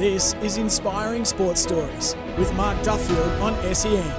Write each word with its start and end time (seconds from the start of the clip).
This 0.00 0.32
is 0.42 0.56
Inspiring 0.56 1.26
Sports 1.26 1.60
Stories 1.60 2.16
with 2.38 2.50
Mark 2.54 2.82
Duffield 2.82 3.32
on 3.42 3.52
SEN. 3.74 4.10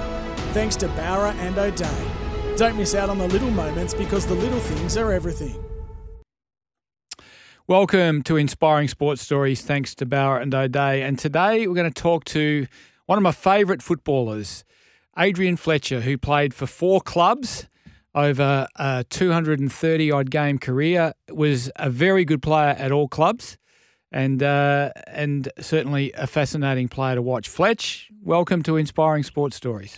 Thanks 0.54 0.76
to 0.76 0.86
Bowra 0.86 1.34
and 1.34 1.58
O'Dea. 1.58 2.56
Don't 2.56 2.76
miss 2.76 2.94
out 2.94 3.10
on 3.10 3.18
the 3.18 3.26
little 3.26 3.50
moments 3.50 3.92
because 3.92 4.24
the 4.24 4.34
little 4.34 4.60
things 4.60 4.96
are 4.96 5.10
everything. 5.10 5.60
Welcome 7.66 8.22
to 8.22 8.36
Inspiring 8.36 8.86
Sports 8.86 9.22
Stories, 9.22 9.62
thanks 9.62 9.96
to 9.96 10.06
Bowra 10.06 10.40
and 10.40 10.54
O'Dea. 10.54 11.02
And 11.02 11.18
today 11.18 11.66
we're 11.66 11.74
going 11.74 11.92
to 11.92 12.02
talk 12.02 12.22
to 12.26 12.68
one 13.06 13.18
of 13.18 13.24
my 13.24 13.32
favourite 13.32 13.82
footballers, 13.82 14.62
Adrian 15.18 15.56
Fletcher, 15.56 16.02
who 16.02 16.16
played 16.16 16.54
for 16.54 16.68
four 16.68 17.00
clubs 17.00 17.66
over 18.14 18.68
a 18.76 19.04
230 19.10 20.12
odd 20.12 20.30
game 20.30 20.60
career, 20.60 21.12
was 21.28 21.72
a 21.74 21.90
very 21.90 22.24
good 22.24 22.40
player 22.40 22.76
at 22.78 22.92
all 22.92 23.08
clubs. 23.08 23.58
And 24.12 24.42
uh, 24.42 24.90
and 25.06 25.48
certainly 25.58 26.12
a 26.12 26.26
fascinating 26.26 26.88
player 26.88 27.14
to 27.14 27.22
watch. 27.22 27.48
Fletch, 27.48 28.10
welcome 28.22 28.62
to 28.64 28.76
Inspiring 28.76 29.22
Sports 29.22 29.56
Stories. 29.56 29.96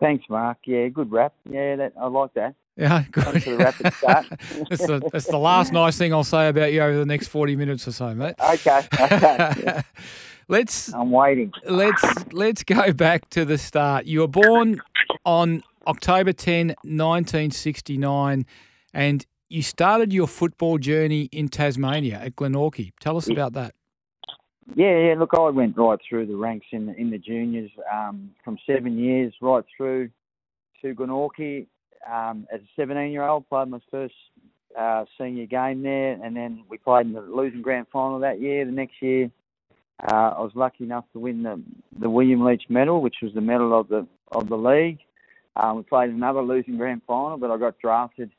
Thanks, 0.00 0.24
Mark. 0.28 0.58
Yeah, 0.64 0.88
good 0.88 1.12
rap. 1.12 1.32
Yeah, 1.48 1.76
that 1.76 1.92
I 1.98 2.08
like 2.08 2.34
that. 2.34 2.54
Yeah, 2.76 3.04
good. 3.10 3.24
Thanks 3.24 3.44
for 3.44 3.50
the 3.50 3.56
rapid 3.56 3.92
start. 3.94 4.26
that's, 4.68 4.86
the, 4.86 5.08
that's 5.12 5.26
the 5.26 5.38
last 5.38 5.72
nice 5.72 5.96
thing 5.96 6.12
I'll 6.12 6.24
say 6.24 6.48
about 6.48 6.72
you 6.72 6.82
over 6.82 6.98
the 6.98 7.06
next 7.06 7.28
40 7.28 7.56
minutes 7.56 7.86
or 7.86 7.92
so, 7.92 8.14
mate. 8.14 8.34
Okay, 8.40 8.80
okay. 9.00 9.54
Yeah. 9.62 9.82
let's 10.48 10.92
I'm 10.92 11.10
waiting. 11.10 11.52
let's 11.64 12.32
let's 12.32 12.62
go 12.64 12.92
back 12.92 13.30
to 13.30 13.44
the 13.44 13.58
start. 13.58 14.06
You 14.06 14.20
were 14.20 14.28
born 14.28 14.80
on 15.24 15.62
October 15.86 16.32
10, 16.32 16.68
1969, 16.82 18.46
and 18.92 19.26
you 19.54 19.62
started 19.62 20.12
your 20.12 20.26
football 20.26 20.78
journey 20.78 21.28
in 21.30 21.48
Tasmania 21.48 22.18
at 22.18 22.34
Glenorchy. 22.34 22.92
Tell 23.00 23.16
us 23.16 23.30
about 23.30 23.52
that. 23.52 23.72
Yeah, 24.74 24.98
yeah. 24.98 25.14
Look, 25.16 25.30
I 25.32 25.48
went 25.50 25.76
right 25.76 25.98
through 26.08 26.26
the 26.26 26.34
ranks 26.34 26.66
in 26.72 26.86
the, 26.86 26.94
in 26.96 27.10
the 27.10 27.18
juniors 27.18 27.70
um, 27.92 28.30
from 28.44 28.58
seven 28.66 28.98
years 28.98 29.32
right 29.40 29.64
through 29.76 30.10
to 30.82 30.94
Glenorchy. 30.94 31.66
Um, 32.12 32.48
as 32.52 32.60
a 32.62 32.68
17 32.74 33.12
year 33.12 33.22
old, 33.22 33.48
played 33.48 33.68
my 33.68 33.78
first 33.92 34.14
uh, 34.78 35.04
senior 35.16 35.46
game 35.46 35.82
there, 35.82 36.18
and 36.22 36.36
then 36.36 36.64
we 36.68 36.76
played 36.76 37.06
in 37.06 37.12
the 37.12 37.20
losing 37.20 37.62
grand 37.62 37.86
final 37.92 38.18
that 38.18 38.40
year. 38.40 38.64
The 38.64 38.72
next 38.72 39.00
year, 39.00 39.30
uh, 40.02 40.34
I 40.36 40.40
was 40.40 40.52
lucky 40.56 40.82
enough 40.82 41.04
to 41.12 41.20
win 41.20 41.44
the 41.44 41.62
the 42.00 42.10
William 42.10 42.42
Leitch 42.42 42.64
Medal, 42.68 43.00
which 43.00 43.16
was 43.22 43.32
the 43.34 43.40
medal 43.40 43.78
of 43.78 43.86
the 43.88 44.06
of 44.32 44.48
the 44.48 44.58
league. 44.58 44.98
Um, 45.54 45.76
we 45.76 45.82
played 45.84 46.10
another 46.10 46.42
losing 46.42 46.76
grand 46.76 47.02
final, 47.06 47.38
but 47.38 47.52
I 47.52 47.56
got 47.56 47.78
drafted 47.78 48.32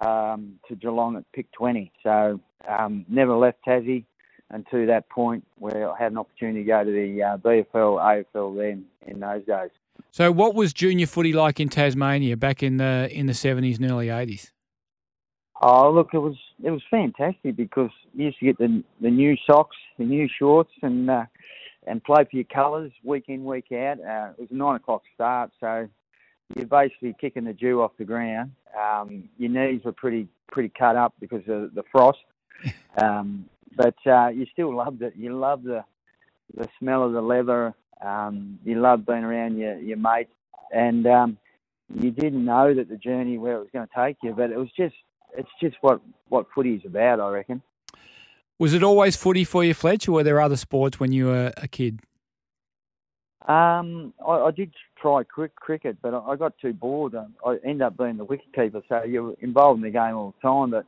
um, 0.00 0.58
to 0.68 0.74
Geelong 0.74 1.16
at 1.16 1.30
pick 1.32 1.50
20. 1.52 1.92
So 2.02 2.40
um, 2.68 3.04
never 3.08 3.34
left 3.34 3.58
Tassie 3.66 4.04
until 4.50 4.86
that 4.86 5.08
point 5.08 5.44
where 5.58 5.90
I 5.90 5.98
had 5.98 6.12
an 6.12 6.18
opportunity 6.18 6.64
to 6.64 6.68
go 6.68 6.84
to 6.84 6.90
the 6.90 7.22
uh, 7.22 7.36
VFL, 7.38 8.24
AFL 8.34 8.56
then 8.56 8.84
in 9.06 9.20
those 9.20 9.44
days. 9.46 9.70
So, 10.10 10.30
what 10.30 10.54
was 10.54 10.72
junior 10.72 11.06
footy 11.06 11.32
like 11.32 11.58
in 11.58 11.68
Tasmania 11.68 12.36
back 12.36 12.62
in 12.62 12.76
the 12.76 13.08
in 13.10 13.26
the 13.26 13.32
70s 13.32 13.76
and 13.76 13.90
early 13.90 14.08
80s? 14.08 14.50
Oh, 15.60 15.92
look, 15.92 16.08
it 16.12 16.18
was 16.18 16.36
it 16.62 16.70
was 16.70 16.82
fantastic 16.90 17.56
because 17.56 17.90
you 18.14 18.26
used 18.26 18.38
to 18.40 18.46
get 18.46 18.58
the 18.58 18.82
the 19.00 19.10
new 19.10 19.36
socks, 19.46 19.76
the 19.98 20.04
new 20.04 20.28
shorts, 20.38 20.72
and 20.82 21.08
uh, 21.08 21.24
and 21.86 22.02
play 22.02 22.24
for 22.24 22.36
your 22.36 22.44
colours 22.44 22.92
week 23.04 23.24
in 23.28 23.44
week 23.44 23.70
out. 23.72 23.98
Uh, 24.00 24.32
it 24.36 24.40
was 24.40 24.48
a 24.50 24.54
nine 24.54 24.76
o'clock 24.76 25.02
start, 25.14 25.50
so 25.60 25.88
you're 26.56 26.66
basically 26.66 27.14
kicking 27.20 27.44
the 27.44 27.52
dew 27.52 27.82
off 27.82 27.92
the 27.98 28.04
ground. 28.04 28.52
Um, 28.78 29.28
your 29.38 29.50
knees 29.50 29.82
were 29.84 29.92
pretty 29.92 30.28
pretty 30.50 30.70
cut 30.78 30.96
up 30.96 31.14
because 31.20 31.42
of 31.48 31.74
the 31.74 31.82
frost, 31.90 32.18
um, 32.98 33.46
but 33.76 33.94
uh, 34.06 34.28
you 34.28 34.46
still 34.52 34.74
loved 34.74 35.02
it. 35.02 35.14
You 35.16 35.38
loved 35.38 35.64
the 35.64 35.84
the 36.54 36.68
smell 36.78 37.04
of 37.04 37.12
the 37.12 37.22
leather. 37.22 37.74
Um, 38.04 38.58
you 38.64 38.80
loved 38.80 39.06
being 39.06 39.24
around 39.24 39.58
your 39.58 39.78
your 39.78 39.96
mates, 39.96 40.32
and 40.72 41.06
um, 41.06 41.38
you 41.94 42.10
didn't 42.10 42.44
know 42.44 42.74
that 42.74 42.88
the 42.88 42.96
journey 42.96 43.38
where 43.38 43.56
it 43.56 43.60
was 43.60 43.68
going 43.72 43.86
to 43.86 43.94
take 43.94 44.16
you, 44.22 44.32
but 44.32 44.50
it 44.50 44.56
was 44.56 44.70
just 44.76 44.94
it's 45.36 45.50
just 45.60 45.76
what 45.80 46.00
what 46.28 46.46
footy 46.54 46.74
is 46.74 46.82
about, 46.84 47.20
I 47.20 47.28
reckon. 47.30 47.62
Was 48.58 48.74
it 48.74 48.82
always 48.82 49.16
footy 49.16 49.44
for 49.44 49.64
you, 49.64 49.74
Fletch, 49.74 50.06
or 50.08 50.12
were 50.12 50.22
there 50.22 50.40
other 50.40 50.56
sports 50.56 51.00
when 51.00 51.12
you 51.12 51.26
were 51.26 51.52
a 51.56 51.66
kid? 51.66 52.00
Um, 53.48 54.12
I, 54.26 54.32
I 54.32 54.50
did 54.52 54.72
try 55.00 55.24
crick, 55.24 55.54
cricket, 55.56 55.96
but 56.00 56.14
I, 56.14 56.18
I 56.18 56.36
got 56.36 56.56
too 56.58 56.72
bored. 56.72 57.14
Um, 57.14 57.34
I 57.44 57.56
ended 57.64 57.82
up 57.82 57.96
being 57.96 58.16
the 58.16 58.24
wicket 58.24 58.52
keeper, 58.54 58.82
so 58.88 59.02
you're 59.02 59.34
involved 59.40 59.78
in 59.78 59.84
the 59.84 59.90
game 59.90 60.14
all 60.14 60.34
the 60.40 60.48
time. 60.48 60.70
But 60.70 60.86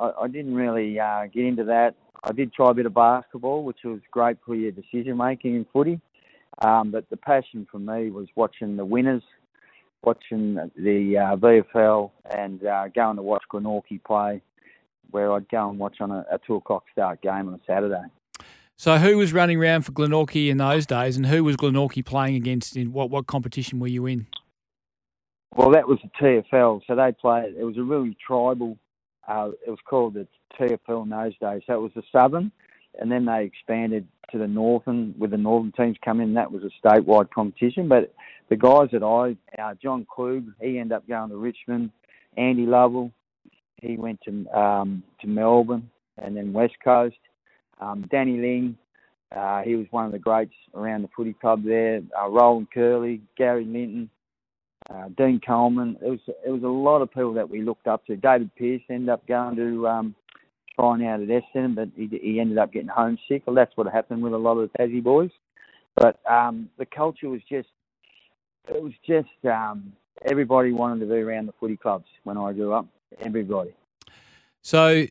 I, 0.00 0.24
I 0.24 0.28
didn't 0.28 0.54
really 0.54 0.98
uh, 0.98 1.26
get 1.26 1.44
into 1.44 1.64
that. 1.64 1.94
I 2.24 2.32
did 2.32 2.52
try 2.52 2.70
a 2.70 2.74
bit 2.74 2.86
of 2.86 2.94
basketball, 2.94 3.64
which 3.64 3.78
was 3.84 4.00
great 4.10 4.38
for 4.44 4.54
your 4.54 4.72
decision 4.72 5.16
making 5.16 5.54
in 5.54 5.66
footy. 5.72 6.00
Um, 6.62 6.90
but 6.90 7.08
the 7.10 7.16
passion 7.16 7.66
for 7.70 7.78
me 7.78 8.10
was 8.10 8.28
watching 8.34 8.76
the 8.76 8.84
winners, 8.84 9.22
watching 10.02 10.54
the 10.54 11.18
uh, 11.18 11.36
VFL, 11.36 12.10
and 12.34 12.64
uh, 12.64 12.88
going 12.88 13.16
to 13.16 13.22
watch 13.22 13.42
Glenorchy 13.52 14.02
play, 14.02 14.40
where 15.10 15.32
I'd 15.32 15.48
go 15.50 15.68
and 15.68 15.78
watch 15.78 16.00
on 16.00 16.10
a, 16.10 16.24
a 16.32 16.38
two 16.46 16.54
o'clock 16.54 16.84
start 16.90 17.20
game 17.20 17.48
on 17.48 17.54
a 17.54 17.60
Saturday. 17.66 18.02
So, 18.78 18.98
who 18.98 19.16
was 19.16 19.32
running 19.32 19.58
around 19.58 19.82
for 19.82 19.92
Glenorchy 19.92 20.48
in 20.48 20.58
those 20.58 20.84
days, 20.84 21.16
and 21.16 21.26
who 21.26 21.42
was 21.42 21.56
Glenorchy 21.56 22.04
playing 22.04 22.36
against? 22.36 22.76
In 22.76 22.92
what 22.92 23.08
what 23.08 23.26
competition 23.26 23.80
were 23.80 23.86
you 23.86 24.04
in? 24.04 24.26
Well, 25.56 25.70
that 25.70 25.88
was 25.88 25.98
the 26.02 26.10
TFL. 26.20 26.82
So 26.86 26.94
they 26.94 27.12
played. 27.12 27.54
It 27.58 27.64
was 27.64 27.78
a 27.78 27.82
really 27.82 28.16
tribal. 28.24 28.76
Uh, 29.26 29.50
it 29.66 29.70
was 29.70 29.78
called 29.88 30.14
the 30.14 30.26
TFL 30.58 31.04
in 31.04 31.08
those 31.08 31.32
days. 31.40 31.62
So 31.66 31.74
it 31.74 31.80
was 31.80 31.92
the 31.96 32.02
Southern, 32.12 32.52
and 33.00 33.10
then 33.10 33.24
they 33.24 33.44
expanded 33.44 34.06
to 34.30 34.38
the 34.38 34.46
Northern 34.46 35.14
with 35.18 35.30
the 35.30 35.38
Northern 35.38 35.72
teams 35.72 35.96
coming 36.04 36.28
in. 36.28 36.34
That 36.34 36.52
was 36.52 36.62
a 36.62 36.86
statewide 36.86 37.30
competition. 37.30 37.88
But 37.88 38.12
the 38.50 38.56
guys 38.56 38.88
that 38.92 39.02
I, 39.02 39.36
uh, 39.60 39.74
John 39.82 40.06
Klug, 40.14 40.44
he 40.60 40.78
ended 40.78 40.92
up 40.92 41.08
going 41.08 41.30
to 41.30 41.36
Richmond. 41.36 41.90
Andy 42.36 42.66
Lovell, 42.66 43.10
he 43.80 43.96
went 43.96 44.20
to 44.26 44.46
um, 44.48 45.02
to 45.22 45.26
Melbourne 45.26 45.90
and 46.18 46.36
then 46.36 46.52
West 46.52 46.74
Coast. 46.84 47.16
Um, 47.80 48.06
Danny 48.10 48.38
Ling, 48.38 48.76
uh, 49.34 49.62
he 49.62 49.74
was 49.74 49.86
one 49.90 50.06
of 50.06 50.12
the 50.12 50.18
greats 50.18 50.54
around 50.74 51.02
the 51.02 51.08
footy 51.16 51.34
club 51.34 51.64
there. 51.64 52.00
Uh, 52.18 52.28
Roland 52.28 52.68
Curley, 52.72 53.20
Gary 53.36 53.64
Linton, 53.64 54.08
uh, 54.88 55.08
Dean 55.16 55.40
Coleman. 55.44 55.96
It 56.00 56.08
was 56.08 56.20
it 56.46 56.50
was 56.50 56.62
a 56.62 56.68
lot 56.68 57.02
of 57.02 57.10
people 57.10 57.34
that 57.34 57.50
we 57.50 57.62
looked 57.62 57.86
up 57.86 58.06
to. 58.06 58.16
David 58.16 58.50
Pearce 58.56 58.82
ended 58.88 59.08
up 59.08 59.26
going 59.26 59.56
to 59.56 59.88
um, 59.88 60.14
trying 60.78 61.06
out 61.06 61.20
at 61.20 61.28
Essendon, 61.28 61.74
but 61.74 61.88
he, 61.96 62.06
he 62.22 62.40
ended 62.40 62.58
up 62.58 62.72
getting 62.72 62.88
homesick. 62.88 63.42
Well, 63.46 63.56
that's 63.56 63.76
what 63.76 63.92
happened 63.92 64.22
with 64.22 64.32
a 64.32 64.38
lot 64.38 64.58
of 64.58 64.70
the 64.70 64.78
Tassie 64.78 65.02
boys. 65.02 65.30
But 65.96 66.20
um, 66.30 66.68
the 66.78 66.86
culture 66.86 67.28
was 67.28 67.40
just 67.48 67.68
it 68.68 68.82
was 68.82 68.92
just 69.06 69.28
um, 69.44 69.92
everybody 70.24 70.72
wanted 70.72 71.00
to 71.00 71.06
be 71.06 71.20
around 71.20 71.46
the 71.46 71.54
footy 71.58 71.76
clubs 71.76 72.06
when 72.24 72.36
I 72.36 72.52
grew 72.52 72.72
up. 72.72 72.86
Everybody. 73.20 73.74
So, 74.62 75.06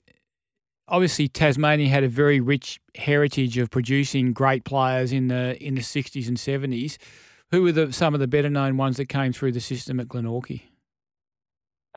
obviously, 0.88 1.28
Tasmania 1.28 1.88
had 1.90 2.04
a 2.04 2.08
very 2.08 2.40
rich 2.40 2.80
heritage 2.96 3.58
of 3.58 3.70
producing 3.70 4.34
great 4.34 4.64
players 4.64 5.12
in 5.12 5.28
the 5.28 5.62
in 5.64 5.76
the 5.76 5.82
sixties 5.82 6.28
and 6.28 6.40
seventies. 6.40 6.98
Who 7.52 7.64
were 7.64 7.72
the, 7.72 7.94
some 7.94 8.14
of 8.14 8.20
the 8.20 8.28
better 8.28 8.50
known 8.50 8.78
ones 8.78 8.98
that 8.98 9.08
came 9.08 9.32
through 9.32 9.52
the 9.52 9.60
system 9.60 10.00
at 10.00 10.08
Glenorchy? 10.08 10.64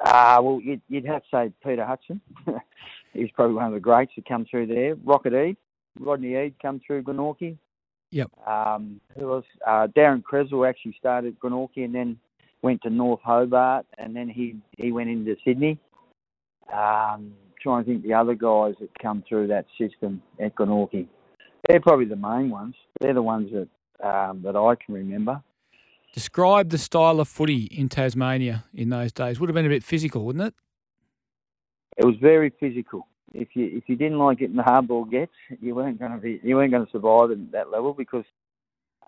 Uh, 0.04 0.38
well, 0.42 0.60
you'd, 0.62 0.82
you'd 0.88 1.06
have 1.06 1.22
to 1.22 1.28
say 1.32 1.52
Peter 1.64 1.84
Hudson. 1.84 2.20
He's 3.14 3.30
probably 3.32 3.56
one 3.56 3.64
of 3.64 3.72
the 3.72 3.80
greats 3.80 4.12
that 4.16 4.28
come 4.28 4.46
through 4.48 4.66
there. 4.66 4.94
Rocket 5.04 5.32
Eade, 5.32 5.56
Rodney 5.98 6.36
Eade 6.36 6.54
come 6.60 6.80
through 6.86 7.02
Glenorchy. 7.02 7.56
Yep. 8.10 8.30
Um, 8.46 9.00
who 9.18 9.32
else? 9.32 9.44
Uh, 9.66 9.88
Daryn 9.88 10.22
Cresswell 10.22 10.66
actually 10.66 10.96
started 10.98 11.34
at 11.34 11.40
Glenorchy 11.40 11.84
and 11.84 11.94
then 11.94 12.18
went 12.62 12.82
to 12.82 12.90
North 12.90 13.20
Hobart, 13.22 13.86
and 13.98 14.14
then 14.14 14.28
he 14.28 14.56
he 14.76 14.92
went 14.92 15.10
into 15.10 15.36
Sydney. 15.44 15.78
Um, 16.72 17.32
trying 17.62 17.84
to 17.84 17.90
think 17.90 18.02
the 18.02 18.14
other 18.14 18.34
guys 18.34 18.74
that 18.80 18.90
come 19.00 19.24
through 19.28 19.48
that 19.48 19.66
system 19.78 20.22
at 20.40 20.54
Glenorchy. 20.54 21.06
They're 21.68 21.80
probably 21.80 22.06
the 22.06 22.16
main 22.16 22.50
ones. 22.50 22.74
They're 23.00 23.14
the 23.14 23.22
ones 23.22 23.50
that 23.52 23.68
um, 24.06 24.42
that 24.42 24.56
I 24.56 24.74
can 24.76 24.94
remember. 24.94 25.42
Describe 26.14 26.70
the 26.70 26.78
style 26.78 27.20
of 27.20 27.28
footy 27.28 27.64
in 27.64 27.88
Tasmania 27.88 28.64
in 28.72 28.88
those 28.88 29.12
days. 29.12 29.38
Would 29.38 29.48
have 29.48 29.54
been 29.54 29.66
a 29.66 29.70
bit 29.70 29.84
physical, 29.84 30.24
wouldn't 30.24 30.44
it? 30.46 30.54
It 31.96 32.04
was 32.04 32.16
very 32.20 32.52
physical. 32.60 33.06
If 33.34 33.48
you 33.54 33.70
if 33.72 33.84
you 33.88 33.96
didn't 33.96 34.18
like 34.18 34.38
getting 34.38 34.56
the 34.56 34.62
hardball 34.62 35.10
gets, 35.10 35.32
you 35.60 35.74
weren't 35.74 35.98
going 35.98 36.12
to 36.12 36.18
be 36.18 36.40
you 36.42 36.56
weren't 36.56 36.70
going 36.70 36.86
to 36.86 36.92
survive 36.92 37.30
at 37.30 37.52
that 37.52 37.70
level 37.70 37.92
because 37.92 38.24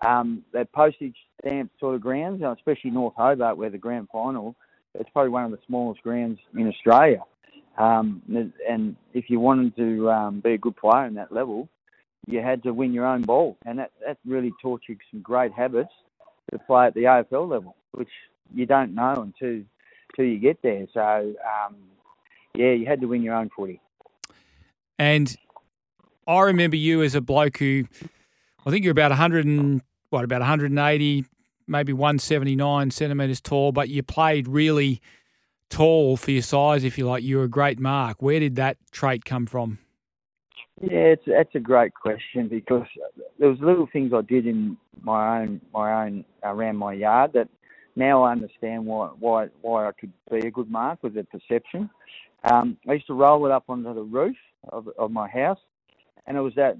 um, 0.05 0.43
that 0.53 0.71
postage 0.71 1.15
stamp 1.39 1.71
sort 1.79 1.95
of 1.95 2.01
grounds, 2.01 2.43
especially 2.43 2.91
North 2.91 3.13
Hobart, 3.15 3.57
where 3.57 3.69
the 3.69 3.77
grand 3.77 4.07
final, 4.11 4.55
it's 4.93 5.09
probably 5.11 5.29
one 5.29 5.45
of 5.45 5.51
the 5.51 5.59
smallest 5.67 6.01
grounds 6.01 6.39
in 6.57 6.67
Australia. 6.67 7.21
Um, 7.77 8.21
and 8.69 8.95
if 9.13 9.29
you 9.29 9.39
wanted 9.39 9.75
to 9.77 10.11
um, 10.11 10.39
be 10.39 10.53
a 10.53 10.57
good 10.57 10.75
player 10.75 11.05
in 11.05 11.15
that 11.15 11.31
level, 11.31 11.69
you 12.27 12.41
had 12.41 12.63
to 12.63 12.73
win 12.73 12.93
your 12.93 13.05
own 13.05 13.21
ball, 13.23 13.57
and 13.65 13.79
that 13.79 13.91
that 14.05 14.17
really 14.25 14.51
taught 14.61 14.81
you 14.87 14.97
some 15.09 15.21
great 15.21 15.51
habits 15.53 15.91
to 16.51 16.59
play 16.59 16.87
at 16.87 16.93
the 16.93 17.03
AFL 17.03 17.49
level, 17.49 17.75
which 17.91 18.09
you 18.53 18.65
don't 18.65 18.93
know 18.93 19.13
until 19.13 19.63
until 20.09 20.25
you 20.25 20.37
get 20.37 20.61
there. 20.61 20.85
So 20.93 21.01
um, 21.01 21.75
yeah, 22.55 22.71
you 22.71 22.85
had 22.85 23.01
to 23.01 23.07
win 23.07 23.23
your 23.23 23.35
own 23.35 23.49
footy. 23.55 23.81
And 24.99 25.35
I 26.27 26.41
remember 26.41 26.75
you 26.75 27.01
as 27.01 27.15
a 27.15 27.21
bloke 27.21 27.57
who, 27.57 27.85
I 28.65 28.69
think 28.69 28.83
you're 28.83 28.91
about 28.91 29.11
100 29.11 29.45
and 29.45 29.81
what 30.09 30.23
about 30.23 30.41
180, 30.41 31.25
maybe 31.67 31.93
179 31.93 32.91
centimeters 32.91 33.41
tall, 33.41 33.71
but 33.71 33.89
you 33.89 34.03
played 34.03 34.47
really 34.47 35.01
tall 35.71 36.17
for 36.17 36.29
your 36.29 36.43
size, 36.43 36.83
if 36.83 36.97
you 36.97 37.07
like. 37.07 37.23
You 37.23 37.37
were 37.37 37.45
a 37.45 37.49
great 37.49 37.79
mark. 37.79 38.21
Where 38.21 38.39
did 38.39 38.55
that 38.57 38.77
trait 38.91 39.25
come 39.25 39.47
from? 39.47 39.79
Yeah, 40.81 41.13
it's 41.13 41.23
that's 41.25 41.55
a 41.55 41.59
great 41.59 41.93
question 41.93 42.47
because 42.47 42.87
there 43.39 43.49
was 43.49 43.59
little 43.59 43.87
things 43.91 44.13
I 44.13 44.21
did 44.21 44.47
in 44.47 44.77
my 45.01 45.41
own 45.41 45.61
my 45.73 46.05
own 46.05 46.25
around 46.43 46.77
my 46.77 46.93
yard 46.93 47.31
that 47.33 47.49
now 47.95 48.23
I 48.23 48.31
understand 48.31 48.85
why 48.85 49.09
why 49.19 49.47
why 49.61 49.87
I 49.87 49.91
could 49.91 50.11
be 50.29 50.47
a 50.47 50.51
good 50.51 50.69
mark 50.69 51.03
with 51.03 51.13
the 51.13 51.23
perception. 51.23 51.89
Um, 52.43 52.77
I 52.89 52.93
used 52.93 53.07
to 53.07 53.13
roll 53.13 53.45
it 53.45 53.51
up 53.51 53.65
onto 53.69 53.93
the 53.93 54.01
roof 54.01 54.35
of, 54.69 54.87
of 54.97 55.11
my 55.11 55.29
house, 55.29 55.59
and 56.25 56.35
it 56.35 56.41
was 56.41 56.53
that 56.55 56.77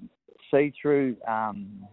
see-through 0.50 1.16
um, 1.28 1.86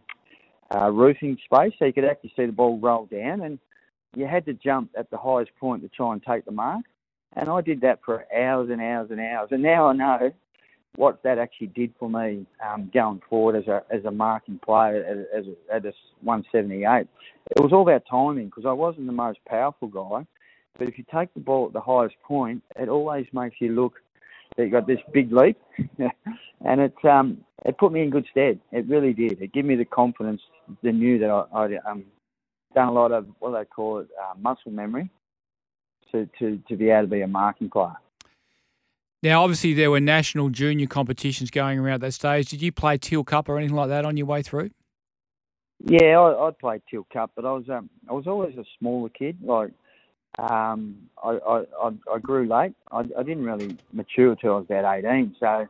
uh, 0.75 0.91
roofing 0.91 1.37
space, 1.45 1.75
so 1.79 1.85
you 1.85 1.93
could 1.93 2.07
actually 2.07 2.33
see 2.35 2.47
the 2.47 2.53
ball 2.53 2.79
roll 2.79 3.07
down, 3.07 3.43
and 3.43 3.59
you 4.17 4.27
had 4.27 4.45
to 4.47 4.55
jump 4.55 4.91
at 4.97 5.11
the 5.11 5.17
highest 5.17 5.51
point 5.59 5.83
to 5.83 5.89
try 5.89 6.13
and 6.13 6.23
take 6.23 6.45
the 6.45 6.53
mark. 6.53 6.85
And 7.35 7.49
I 7.49 7.61
did 7.61 7.81
that 7.83 8.01
for 8.05 8.25
hours 8.35 8.71
and 8.71 8.81
hours 8.81 9.11
and 9.11 9.21
hours. 9.21 9.49
And 9.51 9.63
now 9.63 9.89
I 9.89 9.93
know 9.93 10.33
what 10.97 11.23
that 11.23 11.39
actually 11.39 11.69
did 11.69 11.93
for 11.99 12.09
me 12.09 12.45
um, 12.67 12.91
going 12.93 13.21
forward 13.29 13.57
as 13.57 13.69
a 13.69 13.83
as 13.91 14.05
a 14.05 14.11
marking 14.11 14.59
player 14.59 15.05
as, 15.05 15.45
as 15.45 15.47
a, 15.47 15.75
at 15.75 15.85
a 15.85 15.93
178. 16.23 17.07
It 17.51 17.63
was 17.63 17.73
all 17.73 17.83
about 17.83 18.03
timing 18.11 18.47
because 18.47 18.67
I 18.67 18.73
wasn't 18.73 19.07
the 19.07 19.13
most 19.13 19.39
powerful 19.47 19.89
guy, 19.89 20.27
but 20.77 20.89
if 20.89 20.99
you 20.99 21.05
take 21.13 21.33
the 21.35 21.41
ball 21.41 21.67
at 21.67 21.73
the 21.73 21.81
highest 21.81 22.17
point, 22.23 22.63
it 22.77 22.89
always 22.89 23.27
makes 23.33 23.57
you 23.61 23.73
look 23.73 23.95
that 24.57 24.65
you 24.65 24.71
got 24.71 24.87
this 24.87 24.99
big 25.13 25.33
leap, 25.33 25.59
and 26.65 26.81
it 26.81 26.95
um 27.05 27.39
it 27.65 27.79
put 27.79 27.93
me 27.93 28.03
in 28.03 28.11
good 28.11 28.27
stead. 28.31 28.59
It 28.73 28.89
really 28.89 29.13
did. 29.13 29.41
It 29.41 29.53
gave 29.53 29.67
me 29.67 29.77
the 29.77 29.85
confidence, 29.85 30.41
the 30.83 30.93
knew 30.93 31.19
that 31.19 31.31
I, 31.31 31.45
I'd 31.53 31.79
um, 31.87 32.05
done 32.75 32.89
a 32.89 32.93
lot 32.93 33.13
of 33.13 33.27
what 33.39 33.59
they 33.59 33.65
call 33.65 33.99
it 33.99 34.09
uh, 34.21 34.35
muscle 34.39 34.73
memory, 34.73 35.11
to, 36.13 36.29
to 36.39 36.61
to 36.69 36.77
be 36.77 36.91
able 36.91 37.03
to 37.03 37.09
be 37.09 37.21
a 37.23 37.29
marking 37.29 37.71
player. 37.71 37.97
Now, 39.23 39.43
obviously, 39.43 39.75
there 39.75 39.91
were 39.91 40.01
national 40.01 40.49
junior 40.51 40.87
competitions 40.87 41.51
going 41.51 41.79
around 41.79 41.95
at 41.95 42.01
that 42.03 42.13
stage. 42.13 42.51
Did 42.51 42.63
you 42.63 42.71
play 42.71 42.99
Teal 42.99 43.25
Cup 43.25 43.49
or 43.49 43.59
anything 43.59 43.75
like 43.75 43.89
that 43.89 44.05
on 44.05 44.17
your 44.17 44.27
way 44.27 44.43
through? 44.43 44.71
Yeah, 45.85 46.19
I, 46.19 46.49
I 46.49 46.51
played 46.53 46.83
Teal 46.89 47.07
Cup, 47.13 47.33
but 47.35 47.45
I 47.45 47.53
was 47.53 47.69
um, 47.69 47.91
I 48.09 48.13
was 48.13 48.27
always 48.27 48.57
a 48.57 48.65
smaller 48.79 49.09
kid. 49.09 49.39
Like 49.43 49.71
um, 50.39 50.97
I, 51.23 51.39
I, 51.49 51.65
I 52.13 52.19
grew 52.21 52.47
late. 52.47 52.75
I, 52.93 53.01
I 53.01 53.23
didn't 53.23 53.45
really 53.45 53.77
mature 53.93 54.37
till 54.37 54.53
I 54.53 54.57
was 54.59 54.67
about 54.69 55.05
18. 55.05 55.37
So 55.41 55.67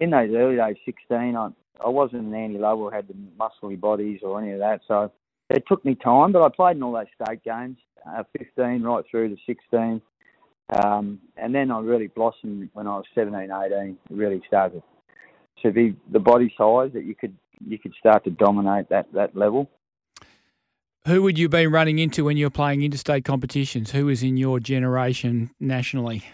in 0.00 0.10
those 0.10 0.30
early 0.34 0.56
days, 0.56 0.76
16, 0.84 1.36
I, 1.36 1.48
I 1.84 1.88
wasn't 1.88 2.22
an 2.22 2.34
Andy 2.34 2.58
Lovell, 2.58 2.90
had 2.90 3.08
the 3.08 3.14
muscly 3.38 3.78
bodies 3.78 4.20
or 4.22 4.40
any 4.40 4.52
of 4.52 4.60
that. 4.60 4.80
So 4.88 5.12
it 5.50 5.64
took 5.68 5.84
me 5.84 5.94
time, 5.94 6.32
but 6.32 6.42
I 6.42 6.48
played 6.48 6.76
in 6.76 6.82
all 6.82 6.92
those 6.92 7.06
state 7.22 7.42
games, 7.44 7.78
uh, 8.06 8.24
15 8.38 8.82
right 8.82 9.04
through 9.10 9.28
to 9.30 9.36
16. 9.46 10.00
Um, 10.74 11.20
and 11.36 11.54
then 11.54 11.70
I 11.70 11.78
really 11.80 12.08
blossomed 12.08 12.70
when 12.72 12.86
I 12.86 12.96
was 12.96 13.04
17, 13.14 13.50
18. 13.50 13.98
It 14.10 14.14
really 14.14 14.42
started 14.46 14.82
to 15.62 15.70
be 15.70 15.96
the 16.10 16.18
body 16.18 16.52
size 16.58 16.90
that 16.94 17.04
you 17.04 17.14
could 17.14 17.36
you 17.66 17.78
could 17.78 17.94
start 17.98 18.22
to 18.24 18.30
dominate 18.30 18.90
that, 18.90 19.10
that 19.14 19.34
level. 19.34 19.70
Who 21.06 21.22
would 21.22 21.38
you 21.38 21.48
be 21.48 21.66
running 21.66 21.98
into 21.98 22.24
when 22.24 22.36
you 22.36 22.46
were 22.46 22.50
playing 22.50 22.82
interstate 22.82 23.24
competitions? 23.24 23.92
Who 23.92 24.06
was 24.06 24.22
in 24.22 24.36
your 24.36 24.58
generation 24.58 25.50
nationally? 25.60 26.24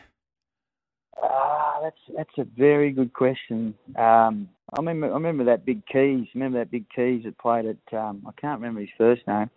Ah, 1.23 1.79
that's 1.83 2.01
that's 2.17 2.39
a 2.39 2.45
very 2.57 2.91
good 2.91 3.13
question. 3.13 3.75
Um, 3.97 4.49
I 4.73 4.79
remember 4.79 5.11
I 5.11 5.15
remember 5.15 5.45
that 5.45 5.65
big 5.65 5.87
Keys. 5.87 6.27
Remember 6.35 6.59
that 6.59 6.71
big 6.71 6.87
Keys 6.95 7.25
that 7.25 7.39
played 7.39 7.67
at 7.67 7.99
um, 7.99 8.23
I 8.27 8.33
can't 8.41 8.61
remember 8.61 8.81
his 8.81 8.91
first 8.97 9.27
name. 9.27 9.51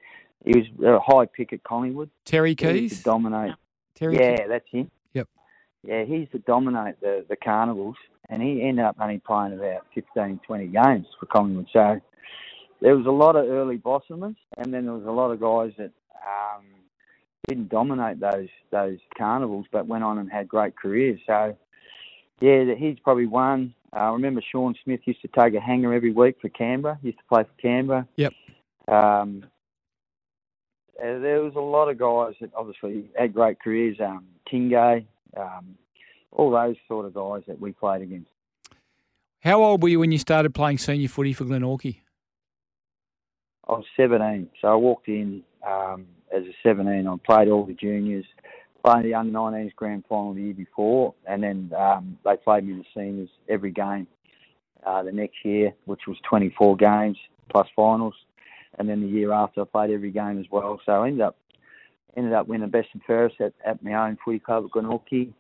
He 0.44 0.51
was 0.57 0.65
a 0.85 1.00
high 1.00 1.25
pick 1.25 1.53
at 1.53 1.63
Collingwood. 1.63 2.09
Terry 2.25 2.53
Keys. 2.56 3.01
dominate. 3.01 3.56
Terry. 3.95 4.15
Yeah, 4.15 4.38
Keys. 4.38 4.45
that's 4.50 4.69
him. 4.69 4.91
Yep. 5.13 5.27
Yeah, 5.83 6.03
he 6.03 6.17
used 6.17 6.33
to 6.33 6.39
dominate 6.39 7.00
the 7.00 7.25
the 7.29 7.35
carnivals, 7.35 7.95
and 8.29 8.41
he 8.41 8.62
ended 8.62 8.85
up 8.85 8.97
only 9.00 9.19
playing 9.19 9.53
about 9.53 9.85
15, 9.94 10.41
20 10.45 10.67
games 10.67 11.07
for 11.19 11.25
Collingwood. 11.27 11.68
So 11.71 12.01
there 12.81 12.95
was 12.95 13.06
a 13.06 13.11
lot 13.11 13.35
of 13.35 13.47
early 13.47 13.77
blossomers, 13.77 14.35
and 14.57 14.73
then 14.73 14.85
there 14.85 14.94
was 14.94 15.06
a 15.06 15.11
lot 15.11 15.31
of 15.31 15.39
guys 15.39 15.71
that 15.77 15.91
um, 16.25 16.65
didn't 17.47 17.69
dominate 17.69 18.19
those 18.19 18.50
those 18.71 19.00
carnivals, 19.18 19.65
but 19.71 19.88
went 19.88 20.03
on 20.03 20.18
and 20.18 20.31
had 20.31 20.47
great 20.47 20.75
careers. 20.75 21.19
So, 21.25 21.56
yeah, 22.41 22.73
he's 22.77 23.00
probably 23.00 23.27
one. 23.27 23.73
Uh, 23.95 24.00
I 24.00 24.12
remember 24.12 24.42
Shaun 24.51 24.75
Smith 24.83 25.01
used 25.06 25.21
to 25.21 25.30
take 25.30 25.53
a 25.53 25.59
hanger 25.59 25.94
every 25.94 26.12
week 26.12 26.36
for 26.42 26.50
Canberra. 26.50 27.00
He 27.01 27.07
used 27.07 27.19
to 27.19 27.25
play 27.25 27.44
for 27.44 27.62
Canberra. 27.62 28.07
Yep. 28.18 28.33
Um, 28.88 29.45
uh, 31.00 31.19
there 31.19 31.42
was 31.42 31.53
a 31.56 31.59
lot 31.59 31.89
of 31.89 31.97
guys 31.97 32.36
that 32.42 32.51
obviously 32.56 33.09
had 33.18 33.33
great 33.33 33.59
careers. 33.59 33.97
Um, 34.00 34.25
Tingay, 34.51 35.06
um, 35.38 35.75
all 36.31 36.51
those 36.51 36.75
sort 36.88 37.06
of 37.06 37.13
guys 37.13 37.44
that 37.47 37.59
we 37.59 37.71
played 37.71 38.01
against. 38.01 38.30
How 39.42 39.62
old 39.62 39.83
were 39.83 39.89
you 39.89 40.00
when 40.00 40.12
you 40.12 40.18
started 40.18 40.53
playing 40.53 40.77
senior 40.80 41.07
footy 41.07 41.33
for 41.33 41.45
Glenorchy? 41.45 42.00
I 43.68 43.74
was 43.74 43.86
17, 43.97 44.50
so 44.62 44.68
I 44.68 44.75
walked 44.75 45.07
in 45.07 45.42
um, 45.65 46.06
as 46.36 46.44
a 46.44 46.53
17. 46.63 47.07
I 47.07 47.15
played 47.25 47.47
all 47.47 47.65
the 47.65 47.74
juniors, 47.74 48.25
played 48.85 49.05
the 49.05 49.13
under 49.15 49.33
19s 49.33 49.75
grand 49.75 50.03
final 50.07 50.33
the 50.33 50.41
year 50.41 50.53
before, 50.53 51.13
and 51.25 51.41
then 51.41 51.71
um, 51.77 52.17
they 52.23 52.37
played 52.37 52.65
me 52.65 52.73
the 52.73 52.85
seniors 52.93 53.29
every 53.49 53.71
game 53.71 54.07
uh, 54.85 55.01
the 55.01 55.11
next 55.11 55.37
year, 55.43 55.73
which 55.85 56.01
was 56.07 56.17
24 56.29 56.77
games 56.77 57.17
plus 57.49 57.67
finals, 57.75 58.13
and 58.77 58.87
then 58.87 59.01
the 59.01 59.07
year 59.07 59.31
after 59.31 59.61
I 59.61 59.65
played 59.65 59.91
every 59.91 60.11
game 60.11 60.39
as 60.39 60.45
well. 60.51 60.79
So 60.85 61.03
I 61.03 61.07
ended 61.07 61.21
up 61.21 61.37
ended 62.15 62.33
up 62.33 62.47
winning 62.47 62.69
best 62.69 62.87
and 62.93 63.01
fairest 63.03 63.41
at, 63.41 63.53
at 63.65 63.83
my 63.83 63.93
own 63.93 64.17
footy 64.23 64.39
club 64.39 64.63
at 64.63 64.71
Glenorchy. 64.71 65.33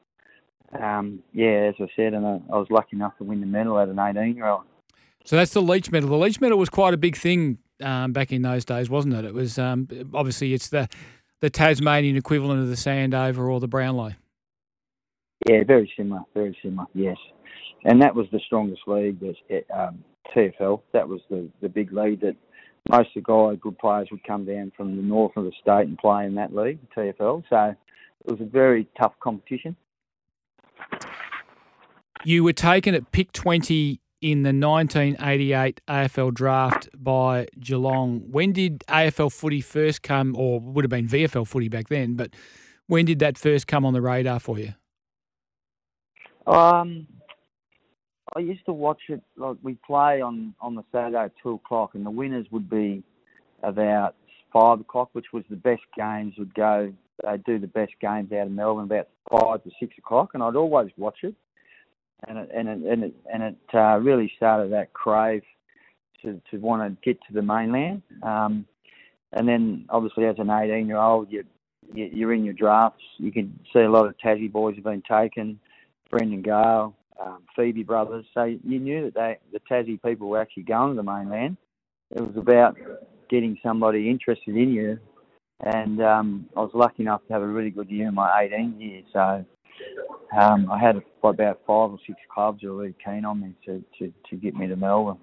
Um, 0.77 1.19
yeah, 1.31 1.69
as 1.69 1.75
I 1.79 1.87
said, 1.95 2.13
and 2.13 2.25
I, 2.25 2.41
I 2.51 2.57
was 2.57 2.67
lucky 2.69 2.97
enough 2.97 3.17
to 3.19 3.23
win 3.23 3.39
the 3.39 3.45
medal 3.45 3.79
at 3.79 3.87
an 3.87 3.99
18 3.99 4.35
year 4.35 4.47
old. 4.47 4.63
So 5.23 5.35
that's 5.37 5.53
the 5.53 5.61
Leitch 5.61 5.91
medal. 5.91 6.09
The 6.09 6.17
Leitch 6.17 6.41
medal 6.41 6.57
was 6.57 6.69
quite 6.69 6.93
a 6.93 6.97
big 6.97 7.15
thing 7.15 7.59
um, 7.81 8.11
back 8.11 8.31
in 8.31 8.41
those 8.41 8.65
days, 8.65 8.89
wasn't 8.89 9.13
it? 9.13 9.23
It 9.23 9.33
was 9.33 9.57
um, 9.57 9.87
obviously 10.13 10.53
it's 10.53 10.69
the 10.69 10.89
the 11.45 11.49
Tasmanian 11.51 12.17
equivalent 12.17 12.59
of 12.59 12.69
the 12.69 12.75
Sandover 12.75 13.47
or 13.47 13.59
the 13.59 13.67
Brownlow. 13.67 14.13
Yeah, 15.47 15.63
very 15.63 15.91
similar, 15.95 16.21
very 16.33 16.57
similar. 16.63 16.87
Yes, 16.95 17.17
and 17.83 18.01
that 18.01 18.15
was 18.15 18.25
the 18.31 18.39
strongest 18.47 18.81
league. 18.87 19.21
Was 19.21 19.35
um, 19.71 20.03
TFL. 20.35 20.81
That 20.91 21.07
was 21.07 21.21
the 21.29 21.47
the 21.61 21.69
big 21.69 21.93
league 21.93 22.21
that 22.21 22.35
most 22.89 23.09
of 23.15 23.21
the 23.23 23.31
guys, 23.31 23.59
good 23.61 23.77
players, 23.77 24.07
would 24.09 24.23
come 24.23 24.45
down 24.45 24.71
from 24.75 24.95
the 24.95 25.03
north 25.03 25.37
of 25.37 25.43
the 25.43 25.51
state 25.61 25.87
and 25.87 25.99
play 25.99 26.25
in 26.25 26.33
that 26.33 26.55
league, 26.55 26.79
TFL. 26.97 27.43
So 27.47 27.75
it 28.25 28.31
was 28.31 28.41
a 28.41 28.49
very 28.49 28.87
tough 28.99 29.13
competition. 29.19 29.75
You 32.23 32.43
were 32.43 32.53
taken 32.53 32.95
at 32.95 33.11
pick 33.11 33.31
20 33.33 33.99
in 34.25 34.41
the 34.41 34.51
1988 34.51 35.81
AFL 35.87 36.33
draft 36.33 36.89
by 36.97 37.45
Geelong. 37.59 38.23
When 38.31 38.53
did 38.53 38.79
AFL 38.87 39.31
footy 39.31 39.61
first 39.61 40.01
come, 40.01 40.35
or 40.35 40.59
would 40.59 40.83
have 40.83 40.89
been 40.89 41.07
VFL 41.07 41.47
footy 41.47 41.69
back 41.69 41.89
then, 41.89 42.15
but 42.15 42.31
when 42.87 43.05
did 43.05 43.19
that 43.19 43.37
first 43.37 43.67
come 43.67 43.85
on 43.85 43.93
the 43.93 44.01
radar 44.01 44.39
for 44.39 44.57
you? 44.57 44.73
Um, 46.47 47.05
I 48.35 48.39
used 48.39 48.65
to 48.65 48.73
watch 48.73 49.01
it. 49.09 49.21
Like 49.37 49.57
we 49.61 49.77
play 49.85 50.21
on 50.21 50.55
on 50.59 50.73
the 50.73 50.83
Saturday 50.91 51.25
at 51.25 51.33
two 51.43 51.51
o'clock, 51.51 51.93
and 51.93 52.03
the 52.03 52.09
winners 52.09 52.47
would 52.49 52.67
be 52.67 53.03
about 53.61 54.15
five 54.51 54.79
o'clock, 54.79 55.09
which 55.13 55.27
was 55.33 55.43
the 55.51 55.55
best 55.55 55.83
games. 55.95 56.33
Would 56.39 56.55
go. 56.55 56.91
They'd 57.23 57.43
do 57.43 57.59
the 57.59 57.67
best 57.67 57.93
games 58.01 58.31
out 58.31 58.47
of 58.47 58.51
Melbourne 58.51 58.85
about 58.85 59.07
five 59.29 59.63
to 59.65 59.69
six 59.79 59.95
o'clock, 59.99 60.31
and 60.33 60.41
I'd 60.41 60.55
always 60.55 60.89
watch 60.97 61.19
it 61.21 61.35
and 62.27 62.37
it 62.37 62.49
and 62.53 62.69
it 62.69 62.91
and 62.91 63.03
it, 63.03 63.13
and 63.31 63.43
it 63.43 63.57
uh, 63.73 63.99
really 64.01 64.31
started 64.37 64.71
that 64.71 64.93
crave 64.93 65.43
to 66.23 66.41
to 66.51 66.57
want 66.57 66.81
to 66.81 66.97
get 67.03 67.19
to 67.27 67.33
the 67.33 67.41
mainland. 67.41 68.01
Um, 68.23 68.65
and 69.33 69.47
then 69.47 69.85
obviously 69.89 70.25
as 70.25 70.35
an 70.39 70.49
18 70.49 70.87
year 70.87 70.97
old, 70.97 71.31
you, 71.31 71.43
you 71.93 72.09
you're 72.11 72.33
in 72.33 72.45
your 72.45 72.53
drafts. 72.53 73.03
You 73.17 73.31
can 73.31 73.59
see 73.73 73.79
a 73.79 73.89
lot 73.89 74.07
of 74.07 74.15
Tassie 74.17 74.51
boys 74.51 74.75
have 74.75 74.83
been 74.83 75.03
taken. 75.09 75.59
Brendan 76.09 76.41
Gale, 76.41 76.95
um, 77.23 77.43
Febey 77.57 77.85
brothers. 77.85 78.25
So 78.33 78.43
you 78.43 78.79
knew 78.79 79.05
that 79.05 79.15
they 79.15 79.37
the 79.51 79.59
Tassie 79.69 80.01
people 80.01 80.29
were 80.29 80.41
actually 80.41 80.63
going 80.63 80.91
to 80.91 80.95
the 80.95 81.03
mainland. 81.03 81.57
It 82.15 82.21
was 82.21 82.37
about 82.37 82.77
getting 83.29 83.57
somebody 83.63 84.09
interested 84.09 84.55
in 84.55 84.71
you. 84.71 84.99
And 85.61 86.01
um, 86.01 86.49
I 86.55 86.61
was 86.61 86.71
lucky 86.73 87.03
enough 87.03 87.21
to 87.27 87.33
have 87.33 87.41
a 87.41 87.47
really 87.47 87.69
good 87.69 87.89
year 87.89 88.09
in 88.09 88.13
my 88.13 88.43
18 88.43 88.79
years. 88.79 89.05
So 89.13 89.45
um, 90.37 90.69
I 90.71 90.79
had 90.79 91.01
about 91.23 91.59
five 91.65 91.91
or 91.91 91.97
six 92.05 92.19
clubs 92.33 92.61
who 92.61 92.69
were 92.69 92.83
really 92.83 92.95
keen 93.03 93.25
on 93.25 93.41
me 93.41 93.53
to, 93.65 93.83
to, 93.99 94.13
to 94.29 94.35
get 94.35 94.55
me 94.55 94.67
to 94.67 94.75
Melbourne. 94.75 95.17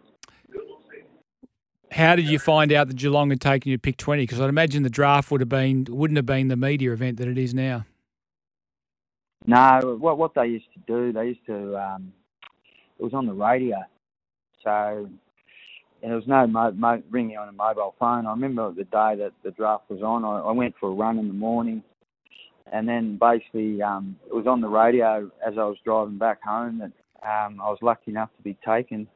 How 1.91 2.17
did 2.17 2.27
you 2.27 2.39
find 2.39 2.73
out 2.73 2.89
that 2.89 2.97
Geelong 2.97 3.31
had 3.31 3.41
taken 3.41 3.71
you 3.71 3.77
to 3.77 3.81
pick 3.81 3.99
twenty? 3.99 4.23
Because 4.23 4.41
I'd 4.41 4.49
imagine 4.49 4.83
the 4.83 4.91
draft 4.91 5.31
would 5.31 5.43
have 5.43 5.51
been 5.51 5.87
wouldn't 5.91 6.17
have 6.17 6.25
been 6.25 6.49
the 6.49 6.57
media 6.57 6.93
event 6.93 7.19
that 7.19 7.29
it 7.29 7.37
is 7.37 7.53
now. 7.53 7.85
No, 9.47 9.99
what 10.01 10.17
what 10.17 10.35
they 10.35 10.47
used 10.47 10.73
to 10.73 10.81
do, 10.87 11.13
they 11.13 11.27
used 11.27 11.45
to 11.47 11.77
um, 11.77 12.13
it 12.99 13.03
was 13.03 13.13
on 13.13 13.27
the 13.27 13.35
radio. 13.35 13.77
So 14.65 15.07
and 16.03 16.11
there 16.11 16.17
was 16.17 16.27
no 16.27 16.47
mo- 16.47 16.73
mo- 16.73 17.03
ringing 17.11 17.37
on 17.37 17.49
a 17.49 17.53
mobile 17.53 17.95
phone. 17.99 18.27
I 18.27 18.31
remember 18.31 18.73
the 18.73 18.85
day 18.85 19.17
that 19.17 19.33
the 19.45 19.51
draft 19.51 19.85
was 19.89 20.03
on. 20.03 20.25
I, 20.25 20.41
I 20.49 20.53
went 20.53 20.75
for 20.81 20.89
a 20.89 20.93
run 20.93 21.19
in 21.19 21.29
the 21.29 21.35
morning, 21.35 21.83
and 22.73 22.89
then 22.89 23.19
basically 23.19 23.83
um, 23.83 24.17
it 24.27 24.35
was 24.35 24.47
on 24.47 24.61
the 24.61 24.69
radio 24.69 25.31
as 25.47 25.55
I 25.59 25.65
was 25.65 25.77
driving 25.85 26.19
back 26.19 26.43
home 26.43 26.79
that 26.79 26.93
um, 27.23 27.61
I 27.61 27.69
was 27.69 27.79
lucky 27.83 28.11
enough 28.11 28.31
to 28.37 28.43
be 28.43 28.57
taken. 28.67 29.07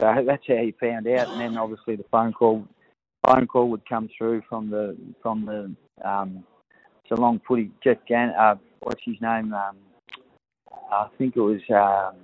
So 0.00 0.12
that's 0.26 0.42
how 0.48 0.56
he 0.56 0.74
found 0.80 1.06
out, 1.06 1.28
and 1.28 1.40
then 1.40 1.56
obviously 1.56 1.96
the 1.96 2.04
phone 2.10 2.32
call 2.32 2.66
phone 3.24 3.46
call 3.46 3.68
would 3.70 3.88
come 3.88 4.08
through 4.16 4.42
from 4.48 4.70
the 4.70 4.96
from 5.22 5.46
the 5.46 6.08
um, 6.08 6.44
Geelong 7.08 7.40
footy 7.46 7.70
Jeff 7.84 7.98
Gann. 8.08 8.30
Uh, 8.30 8.56
what's 8.80 9.02
his 9.04 9.16
name? 9.20 9.52
Um, 9.52 9.76
I 10.90 11.08
think 11.18 11.36
it 11.36 11.40
was 11.40 11.60
um, 11.70 12.16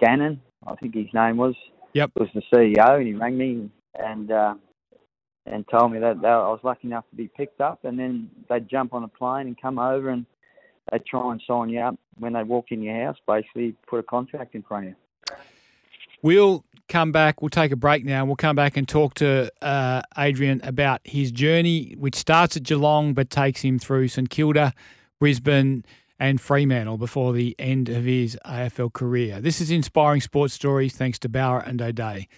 Gannon. 0.00 0.40
I 0.66 0.74
think 0.76 0.94
his 0.94 1.12
name 1.14 1.36
was. 1.36 1.54
Yep. 1.94 2.12
Was 2.18 2.28
the 2.34 2.42
CEO, 2.50 2.96
and 2.96 3.06
he 3.06 3.12
rang 3.12 3.36
me 3.36 3.70
and 3.94 4.30
uh, 4.30 4.54
and 5.46 5.66
told 5.68 5.92
me 5.92 5.98
that, 5.98 6.16
I 6.24 6.48
was 6.48 6.60
lucky 6.62 6.88
enough 6.88 7.08
to 7.10 7.16
be 7.16 7.28
picked 7.28 7.60
up, 7.60 7.84
and 7.84 7.98
then 7.98 8.30
they'd 8.48 8.68
jump 8.68 8.94
on 8.94 9.02
a 9.04 9.08
plane 9.08 9.46
and 9.46 9.60
come 9.60 9.78
over 9.78 10.10
and 10.10 10.24
they'd 10.90 11.04
try 11.04 11.32
and 11.32 11.42
sign 11.46 11.68
you 11.68 11.80
up 11.80 11.96
when 12.18 12.32
they 12.32 12.42
walk 12.42 12.66
in 12.70 12.82
your 12.82 13.04
house. 13.04 13.16
Basically, 13.26 13.74
put 13.86 13.98
a 13.98 14.02
contract 14.02 14.54
in 14.54 14.62
front 14.62 14.86
of 14.86 14.90
you. 14.90 14.96
We'll 16.22 16.64
come 16.88 17.10
back. 17.10 17.42
We'll 17.42 17.48
take 17.48 17.72
a 17.72 17.76
break 17.76 18.04
now. 18.04 18.20
And 18.20 18.28
we'll 18.28 18.36
come 18.36 18.54
back 18.54 18.76
and 18.76 18.86
talk 18.86 19.14
to 19.14 19.50
uh, 19.60 20.02
Adrian 20.16 20.60
about 20.62 21.00
his 21.04 21.32
journey, 21.32 21.96
which 21.98 22.14
starts 22.14 22.56
at 22.56 22.62
Geelong 22.62 23.14
but 23.14 23.30
takes 23.30 23.62
him 23.62 23.78
through 23.78 24.08
St 24.08 24.30
Kilda, 24.30 24.72
Brisbane, 25.18 25.84
and 26.20 26.40
Fremantle 26.40 26.98
before 26.98 27.32
the 27.32 27.56
end 27.58 27.88
of 27.88 28.04
his 28.04 28.38
AFL 28.46 28.92
career. 28.92 29.40
This 29.40 29.60
is 29.60 29.72
Inspiring 29.72 30.20
Sports 30.20 30.54
Stories 30.54 30.94
thanks 30.94 31.18
to 31.20 31.28
Bowra 31.28 31.66
and 31.66 31.82
O'Dea. 31.82 32.28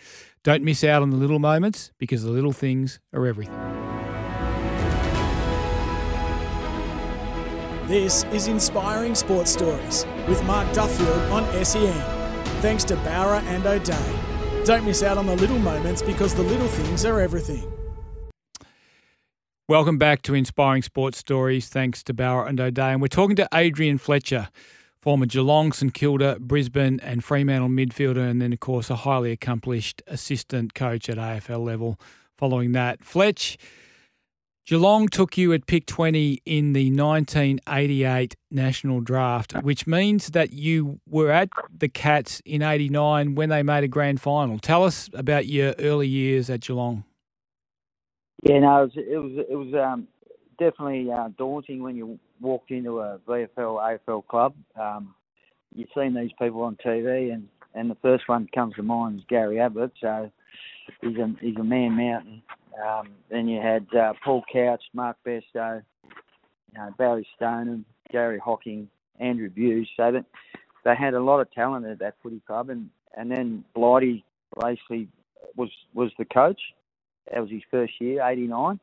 Don't 0.44 0.62
miss 0.62 0.84
out 0.84 1.00
on 1.00 1.08
the 1.08 1.16
little 1.16 1.38
moments 1.38 1.90
because 1.96 2.22
the 2.22 2.30
little 2.30 2.52
things 2.52 3.00
are 3.14 3.26
everything. 3.26 3.58
This 7.88 8.24
is 8.24 8.46
Inspiring 8.46 9.14
Sports 9.14 9.50
Stories 9.50 10.04
with 10.28 10.44
Mark 10.44 10.70
Duffield 10.74 11.32
on 11.32 11.64
SEN. 11.64 11.94
Thanks 12.60 12.84
to 12.84 12.96
Bowra 12.96 13.42
and 13.44 13.64
O'Dea. 13.64 14.64
Don't 14.66 14.84
miss 14.84 15.02
out 15.02 15.16
on 15.16 15.24
the 15.24 15.34
little 15.34 15.58
moments 15.58 16.02
because 16.02 16.34
the 16.34 16.42
little 16.42 16.68
things 16.68 17.06
are 17.06 17.20
everything. 17.20 17.72
Welcome 19.66 19.96
back 19.96 20.20
to 20.22 20.34
Inspiring 20.34 20.82
Sports 20.82 21.16
Stories. 21.16 21.70
Thanks 21.70 22.02
to 22.02 22.12
Bowra 22.12 22.50
and 22.50 22.60
O'Dea. 22.60 22.82
And 22.82 23.00
we're 23.00 23.08
talking 23.08 23.36
to 23.36 23.48
Adrian 23.54 23.96
Fletcher, 23.96 24.50
former 25.04 25.26
Geelong, 25.26 25.70
St 25.70 25.92
Kilda, 25.92 26.38
Brisbane, 26.40 26.98
and 27.00 27.22
Fremantle 27.22 27.68
midfielder, 27.68 28.26
and 28.26 28.40
then, 28.40 28.54
of 28.54 28.60
course, 28.60 28.88
a 28.88 28.96
highly 28.96 29.32
accomplished 29.32 30.00
assistant 30.06 30.72
coach 30.72 31.10
at 31.10 31.18
AFL 31.18 31.62
level 31.62 32.00
following 32.38 32.72
that. 32.72 33.04
Fletch, 33.04 33.58
Geelong 34.64 35.08
took 35.08 35.36
you 35.36 35.52
at 35.52 35.66
pick 35.66 35.84
20 35.84 36.40
in 36.46 36.72
the 36.72 36.90
1988 36.90 38.34
national 38.50 39.02
draft, 39.02 39.52
which 39.62 39.86
means 39.86 40.28
that 40.28 40.54
you 40.54 41.00
were 41.06 41.30
at 41.30 41.50
the 41.70 41.90
Cats 41.90 42.40
in 42.46 42.62
89 42.62 43.34
when 43.34 43.50
they 43.50 43.62
made 43.62 43.84
a 43.84 43.88
grand 43.88 44.22
final. 44.22 44.58
Tell 44.58 44.84
us 44.84 45.10
about 45.12 45.44
your 45.44 45.74
early 45.80 46.08
years 46.08 46.48
at 46.48 46.60
Geelong. 46.60 47.04
Yeah, 48.42 48.60
no, 48.60 48.84
it 48.84 48.84
was 48.84 48.92
it 48.96 49.18
was, 49.18 49.46
it 49.50 49.54
was 49.54 49.74
um, 49.74 50.08
definitely 50.58 51.10
uh, 51.10 51.28
daunting 51.36 51.82
when 51.82 51.96
you 51.96 52.18
walked 52.40 52.70
into 52.70 53.00
a 53.00 53.18
VFL 53.26 53.98
AFL 54.08 54.26
club. 54.26 54.54
Um, 54.80 55.14
you've 55.74 55.88
seen 55.96 56.14
these 56.14 56.30
people 56.40 56.62
on 56.62 56.76
TV, 56.84 57.32
and, 57.32 57.48
and 57.74 57.90
the 57.90 57.96
first 57.96 58.28
one 58.28 58.42
that 58.42 58.52
comes 58.52 58.74
to 58.76 58.82
mind 58.82 59.18
is 59.18 59.24
Gary 59.28 59.60
Ablett. 59.60 59.92
So 60.00 60.30
he's 61.00 61.16
a 61.16 61.34
he's 61.40 61.56
a 61.56 61.64
man 61.64 61.92
mountain. 61.92 62.42
Um, 62.84 63.10
then 63.30 63.48
you 63.48 63.60
had 63.60 63.86
uh, 63.94 64.14
Paul 64.24 64.42
Couch, 64.52 64.82
Mark 64.92 65.16
Bairstow, 65.26 65.82
you 66.72 66.78
know, 66.78 66.94
Barry 66.98 67.26
Stoneham, 67.36 67.84
Gary 68.10 68.38
Hocking, 68.38 68.88
Andrew 69.20 69.48
Bews. 69.48 69.88
So 69.96 70.10
that 70.12 70.24
they 70.84 70.94
had 70.94 71.14
a 71.14 71.20
lot 71.20 71.40
of 71.40 71.50
talent 71.52 71.86
at 71.86 71.98
that 72.00 72.16
footy 72.22 72.42
club, 72.46 72.70
and 72.70 72.90
and 73.16 73.30
then 73.30 73.64
Blighty 73.74 74.24
basically 74.60 75.08
was 75.56 75.70
was 75.94 76.10
the 76.18 76.24
coach. 76.24 76.60
That 77.30 77.40
was 77.40 77.50
his 77.50 77.62
first 77.70 77.94
year, 78.00 78.22
'89, 78.22 78.78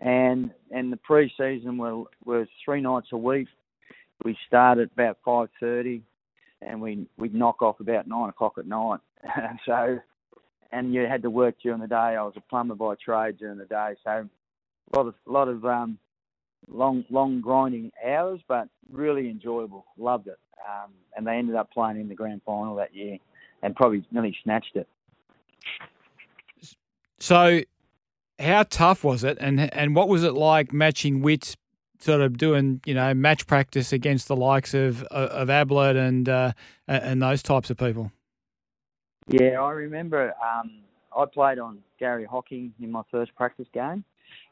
and 0.00 0.50
and 0.70 0.92
the 0.92 0.96
pre-season 0.96 1.76
were 1.78 2.04
was 2.24 2.48
three 2.64 2.80
nights 2.80 3.08
a 3.12 3.16
week. 3.16 3.48
We 4.24 4.36
started 4.46 4.90
about 4.94 5.18
five 5.24 5.48
thirty, 5.58 6.02
and 6.62 6.80
we 6.80 7.06
we'd 7.18 7.34
knock 7.34 7.62
off 7.62 7.80
about 7.80 8.06
nine 8.06 8.28
o'clock 8.28 8.54
at 8.58 8.66
night. 8.66 9.00
so, 9.66 9.98
and 10.72 10.94
you 10.94 11.02
had 11.02 11.22
to 11.22 11.30
work 11.30 11.56
during 11.62 11.80
the 11.80 11.86
day. 11.86 11.94
I 11.96 12.22
was 12.22 12.34
a 12.36 12.40
plumber 12.40 12.74
by 12.74 12.94
trade 13.02 13.38
during 13.38 13.58
the 13.58 13.66
day, 13.66 13.94
so 14.04 14.28
a 14.92 14.96
lot 14.96 15.06
of 15.06 15.14
lot 15.26 15.48
of 15.48 15.64
um, 15.64 15.98
long 16.68 17.04
long 17.10 17.40
grinding 17.40 17.92
hours, 18.06 18.40
but 18.48 18.68
really 18.90 19.28
enjoyable. 19.28 19.84
Loved 19.98 20.28
it, 20.28 20.38
um, 20.66 20.92
and 21.16 21.26
they 21.26 21.36
ended 21.36 21.56
up 21.56 21.70
playing 21.72 22.00
in 22.00 22.08
the 22.08 22.14
grand 22.14 22.40
final 22.46 22.74
that 22.76 22.94
year, 22.94 23.18
and 23.62 23.76
probably 23.76 24.04
nearly 24.10 24.36
snatched 24.42 24.76
it. 24.76 24.88
So, 27.18 27.60
how 28.40 28.64
tough 28.64 29.04
was 29.04 29.24
it, 29.24 29.38
and 29.40 29.72
and 29.74 29.94
what 29.94 30.08
was 30.08 30.24
it 30.24 30.34
like 30.34 30.72
matching 30.72 31.20
wits, 31.20 31.56
sort 31.98 32.20
of 32.20 32.38
doing 32.38 32.80
you 32.86 32.94
know 32.94 33.12
match 33.14 33.46
practice 33.46 33.92
against 33.92 34.28
the 34.28 34.36
likes 34.36 34.74
of 34.74 35.02
of 35.04 35.50
Ablett 35.50 35.96
and 35.96 36.28
uh, 36.28 36.52
and 36.88 37.22
those 37.22 37.42
types 37.42 37.70
of 37.70 37.76
people? 37.76 38.12
Yeah, 39.28 39.60
I 39.60 39.70
remember. 39.72 40.34
Um, 40.42 40.80
I 41.16 41.24
played 41.32 41.58
on 41.58 41.78
Gary 41.98 42.24
Hocking 42.24 42.72
in 42.80 42.90
my 42.90 43.02
first 43.10 43.34
practice 43.34 43.68
game, 43.72 44.04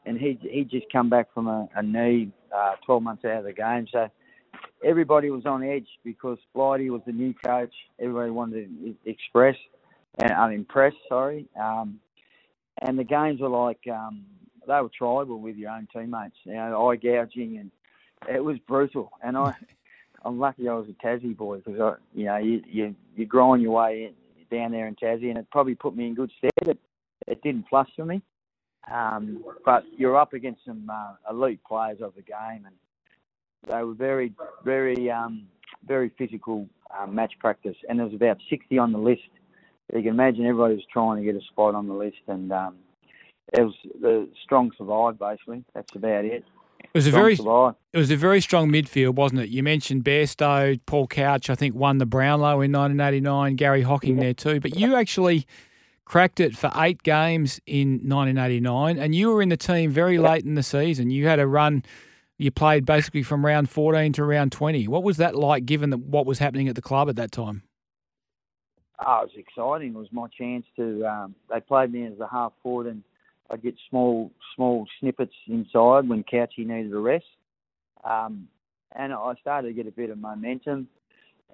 and 0.05 0.17
he 0.17 0.39
he 0.41 0.63
just 0.63 0.91
come 0.91 1.09
back 1.09 1.33
from 1.33 1.47
a, 1.47 1.67
a 1.75 1.83
knee, 1.83 2.31
uh, 2.55 2.75
12 2.85 3.03
months 3.03 3.25
out 3.25 3.39
of 3.39 3.43
the 3.45 3.53
game. 3.53 3.87
So 3.91 4.07
everybody 4.83 5.29
was 5.29 5.45
on 5.45 5.63
edge 5.63 5.87
because 6.03 6.37
Blighty 6.53 6.89
was 6.89 7.01
the 7.05 7.11
new 7.11 7.33
coach. 7.33 7.73
Everybody 7.99 8.31
wanted 8.31 8.69
to 8.83 8.95
express 9.09 9.55
and 10.19 10.31
uh, 10.31 10.49
impress. 10.49 10.93
Sorry. 11.07 11.47
Um, 11.59 11.99
and 12.79 12.97
the 12.97 13.03
games 13.03 13.41
were 13.41 13.49
like 13.49 13.81
um, 13.91 14.25
they 14.67 14.81
were 14.81 14.89
tribal 14.95 15.39
with 15.39 15.55
your 15.55 15.71
own 15.71 15.87
teammates, 15.93 16.35
you 16.43 16.53
know, 16.53 16.89
eye 16.89 16.95
gouging, 16.95 17.57
and 17.57 17.71
it 18.33 18.43
was 18.43 18.57
brutal. 18.67 19.11
And 19.23 19.37
I, 19.37 19.53
I'm 20.25 20.39
lucky 20.39 20.67
I 20.67 20.73
was 20.73 20.87
a 20.89 21.05
Tassie 21.05 21.35
boy 21.35 21.57
because 21.57 21.79
I, 21.79 21.93
you 22.13 22.25
know, 22.25 22.37
you 22.37 22.61
you 22.67 22.95
you 23.15 23.25
grind 23.25 23.61
your 23.61 23.71
way 23.71 24.05
in, 24.05 24.57
down 24.57 24.71
there 24.71 24.87
in 24.87 24.95
Tassie, 24.95 25.29
and 25.29 25.37
it 25.37 25.49
probably 25.51 25.75
put 25.75 25.95
me 25.95 26.07
in 26.07 26.15
good 26.15 26.31
stead. 26.37 26.51
It, 26.67 26.79
it 27.27 27.41
didn't 27.43 27.65
fluster 27.69 28.05
me, 28.05 28.21
um, 28.91 29.43
but 29.65 29.83
you're 29.95 30.17
up 30.17 30.33
against 30.33 30.65
some 30.65 30.89
uh, 30.91 31.13
elite 31.29 31.59
players 31.67 31.99
of 32.01 32.13
the 32.15 32.21
game, 32.21 32.65
and 32.65 32.75
they 33.67 33.83
were 33.83 33.93
very, 33.93 34.33
very, 34.63 35.11
um, 35.11 35.47
very 35.85 36.11
physical 36.17 36.67
um, 36.97 37.13
match 37.13 37.33
practice, 37.39 37.75
and 37.87 37.99
there 37.99 38.05
was 38.05 38.15
about 38.15 38.37
60 38.49 38.77
on 38.77 38.91
the 38.91 38.97
list 38.97 39.29
you 39.93 40.03
can 40.03 40.11
imagine 40.11 40.45
everybody 40.45 40.75
was 40.75 40.83
trying 40.91 41.17
to 41.17 41.23
get 41.23 41.35
a 41.35 41.45
spot 41.45 41.75
on 41.75 41.87
the 41.87 41.93
list, 41.93 42.17
and 42.27 42.51
um, 42.51 42.75
it 43.53 43.61
was 43.61 43.75
the 43.99 44.29
strong 44.43 44.71
survive 44.77 45.19
basically. 45.19 45.63
That's 45.73 45.95
about 45.95 46.25
it. 46.25 46.45
It 46.81 46.89
was 46.93 47.05
strong 47.05 47.17
a 47.17 47.35
very 47.35 47.73
it 47.93 47.97
was 47.97 48.11
a 48.11 48.15
very 48.15 48.41
strong 48.41 48.71
midfield, 48.71 49.15
wasn't 49.15 49.41
it? 49.41 49.49
You 49.49 49.63
mentioned 49.63 50.03
Bairstow, 50.03 50.79
Paul 50.85 51.07
Couch. 51.07 51.49
I 51.49 51.55
think 51.55 51.75
won 51.75 51.97
the 51.97 52.05
Brownlow 52.05 52.61
in 52.61 52.71
1989. 52.71 53.55
Gary 53.55 53.81
Hocking 53.81 54.15
yeah. 54.17 54.23
there 54.23 54.33
too, 54.33 54.59
but 54.59 54.75
you 54.75 54.95
actually 54.95 55.45
cracked 56.05 56.39
it 56.39 56.57
for 56.57 56.71
eight 56.75 57.03
games 57.03 57.59
in 57.67 57.99
1989, 58.03 58.97
and 58.97 59.13
you 59.13 59.29
were 59.29 59.41
in 59.41 59.49
the 59.49 59.57
team 59.57 59.91
very 59.91 60.17
late 60.17 60.43
in 60.43 60.55
the 60.55 60.63
season. 60.63 61.11
You 61.11 61.27
had 61.27 61.39
a 61.39 61.47
run. 61.47 61.83
You 62.37 62.51
played 62.51 62.85
basically 62.85 63.21
from 63.21 63.45
round 63.45 63.69
14 63.69 64.13
to 64.13 64.23
round 64.23 64.51
20. 64.51 64.87
What 64.87 65.03
was 65.03 65.17
that 65.17 65.35
like, 65.35 65.65
given 65.65 65.91
what 65.91 66.25
was 66.25 66.39
happening 66.39 66.67
at 66.69 66.75
the 66.75 66.81
club 66.81 67.09
at 67.09 67.17
that 67.17 67.31
time? 67.31 67.63
Oh, 69.05 69.21
it 69.21 69.29
was 69.29 69.37
exciting. 69.37 69.89
It 69.89 69.97
was 69.97 70.11
my 70.11 70.27
chance 70.37 70.65
to. 70.75 71.05
Um, 71.05 71.35
they 71.49 71.59
played 71.59 71.91
me 71.91 72.05
as 72.05 72.19
a 72.19 72.27
half 72.27 72.53
forward, 72.61 72.87
and 72.87 73.03
I'd 73.49 73.61
get 73.61 73.75
small 73.89 74.31
small 74.55 74.85
snippets 74.99 75.33
inside 75.47 76.07
when 76.07 76.23
Couchy 76.23 76.65
needed 76.65 76.93
a 76.93 76.99
rest. 76.99 77.25
Um, 78.03 78.47
and 78.95 79.13
I 79.13 79.33
started 79.41 79.67
to 79.67 79.73
get 79.73 79.87
a 79.87 79.91
bit 79.91 80.09
of 80.09 80.17
momentum. 80.17 80.87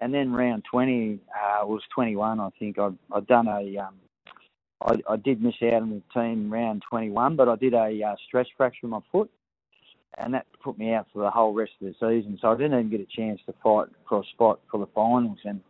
And 0.02 0.14
then 0.14 0.34
round 0.34 0.64
20 0.70 1.20
uh, 1.34 1.66
was 1.66 1.82
21, 1.94 2.40
I 2.40 2.50
think. 2.60 2.78
I'd, 2.78 2.98
I'd 3.12 3.28
done 3.28 3.48
a. 3.48 3.78
Um, 3.78 3.96
I, 4.82 4.96
I 5.10 5.16
did 5.16 5.42
miss 5.42 5.56
out 5.64 5.82
on 5.82 5.90
the 5.90 6.20
team 6.20 6.52
round 6.52 6.84
21, 6.90 7.38
but 7.38 7.48
I 7.48 7.56
did 7.56 7.74
a 7.74 8.02
uh, 8.04 8.16
stress 8.28 8.46
fracture 8.58 8.82
in 8.84 8.90
my 8.90 9.00
foot, 9.10 9.32
and 10.18 10.34
that 10.34 10.46
put 10.62 10.78
me 10.78 10.94
out 10.94 11.08
for 11.14 11.24
the 11.24 11.32
whole 11.32 11.54
rest 11.54 11.72
of 11.82 11.88
the 11.88 11.94
season. 11.94 12.38
So 12.42 12.50
I 12.50 12.56
didn't 12.56 12.74
even 12.74 12.90
get 12.90 13.00
a 13.00 13.06
chance 13.06 13.40
to 13.46 13.54
fight 13.64 13.88
for 14.08 14.20
a 14.20 14.24
spot 14.34 14.60
for 14.70 14.80
the 14.80 14.88
finals. 14.88 15.40
And 15.46 15.62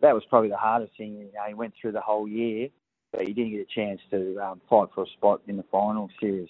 that 0.00 0.14
was 0.14 0.24
probably 0.28 0.50
the 0.50 0.56
hardest 0.56 0.96
thing. 0.96 1.14
You 1.14 1.24
know, 1.24 1.44
he 1.46 1.54
went 1.54 1.74
through 1.80 1.92
the 1.92 2.00
whole 2.00 2.28
year, 2.28 2.68
but 3.12 3.22
he 3.26 3.32
didn't 3.32 3.52
get 3.52 3.60
a 3.60 3.74
chance 3.74 4.00
to 4.10 4.38
um, 4.38 4.60
fight 4.68 4.88
for 4.94 5.04
a 5.04 5.06
spot 5.06 5.40
in 5.46 5.56
the 5.56 5.64
final 5.70 6.08
series. 6.20 6.48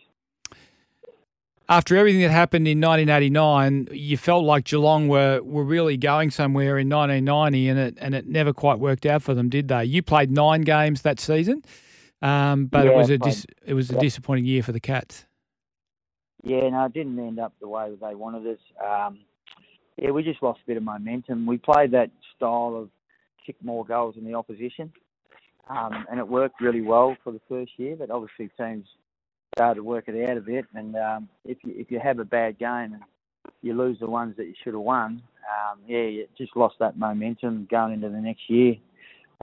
after 1.69 1.97
everything 1.97 2.23
that 2.23 2.31
happened 2.31 2.67
in 2.67 2.81
1989, 2.81 3.89
you 3.93 4.17
felt 4.17 4.45
like 4.45 4.65
Geelong 4.65 5.09
were, 5.09 5.41
were 5.43 5.65
really 5.65 5.97
going 5.97 6.31
somewhere 6.31 6.79
in 6.79 6.89
1990, 6.89 7.69
and 7.69 7.79
it 7.79 7.99
and 8.01 8.15
it 8.15 8.27
never 8.27 8.53
quite 8.53 8.79
worked 8.79 9.07
out 9.07 9.23
for 9.23 9.35
them, 9.35 9.49
did 9.49 9.69
they? 9.69 9.85
You 9.85 10.03
played 10.03 10.31
nine 10.31 10.63
games 10.63 11.03
that 11.03 11.21
season, 11.21 11.63
um, 12.23 12.67
but 12.67 12.87
Yeah, 12.87 12.93
it 12.93 12.97
was 12.97 13.11
a 13.11 13.19
dis, 13.19 13.47
it 13.67 13.75
was 13.75 13.91
a 13.91 13.99
disappointing 13.99 14.47
year 14.47 14.63
for 14.63 14.73
the 14.73 14.81
Cats. 14.81 15.27
Yeah, 16.43 16.69
no, 16.71 16.85
it 16.85 16.95
didn't 16.95 17.19
end 17.19 17.39
up 17.39 17.53
the 17.61 17.69
way 17.69 17.91
that 17.91 18.01
they 18.01 18.15
wanted 18.15 18.47
us. 18.47 18.61
Um, 18.85 19.19
yeah, 19.97 20.11
we 20.11 20.23
just 20.23 20.43
lost 20.43 20.61
a 20.65 20.67
bit 20.67 20.77
of 20.77 20.85
momentum. 20.85 21.47
We 21.47 21.59
played 21.59 21.91
that 21.91 22.11
style 22.37 22.77
of 22.77 22.91
kick 23.49 23.57
more 23.65 23.85
goals 23.85 24.15
than 24.17 24.25
the 24.25 24.35
opposition, 24.35 24.93
um, 25.69 26.07
and 26.11 26.21
it 26.21 26.29
worked 26.29 26.61
really 26.61 26.83
well 26.83 27.17
for 27.25 27.33
the 27.33 27.41
first 27.49 27.73
year. 27.79 27.97
But 27.97 28.11
obviously, 28.11 28.51
teams 28.59 28.87
started 29.57 29.77
to 29.77 29.85
work 29.85 30.05
it 30.09 30.29
out 30.29 30.37
a 30.37 30.41
bit. 30.41 30.67
And 30.75 30.95
um, 30.97 31.29
if 31.45 31.59
you 31.65 31.73
if 31.77 31.91
you 31.91 31.99
have 31.99 32.19
a 32.19 32.25
bad 32.25 32.59
game 32.59 32.93
and 32.95 33.03
you 33.63 33.75
lose 33.75 33.99
the 33.99 34.07
ones 34.07 34.37
that 34.37 34.47
you 34.47 34.55
should 34.63 34.75
have 34.75 34.83
won, 34.83 35.23
um, 35.49 35.79
yeah, 35.87 36.03
you 36.03 36.27
just 36.37 36.55
lost 36.57 36.77
that 36.81 36.99
momentum 36.99 37.67
going 37.71 37.95
into 37.95 38.11
the 38.11 38.21
next 38.21 38.49
year. 38.49 38.75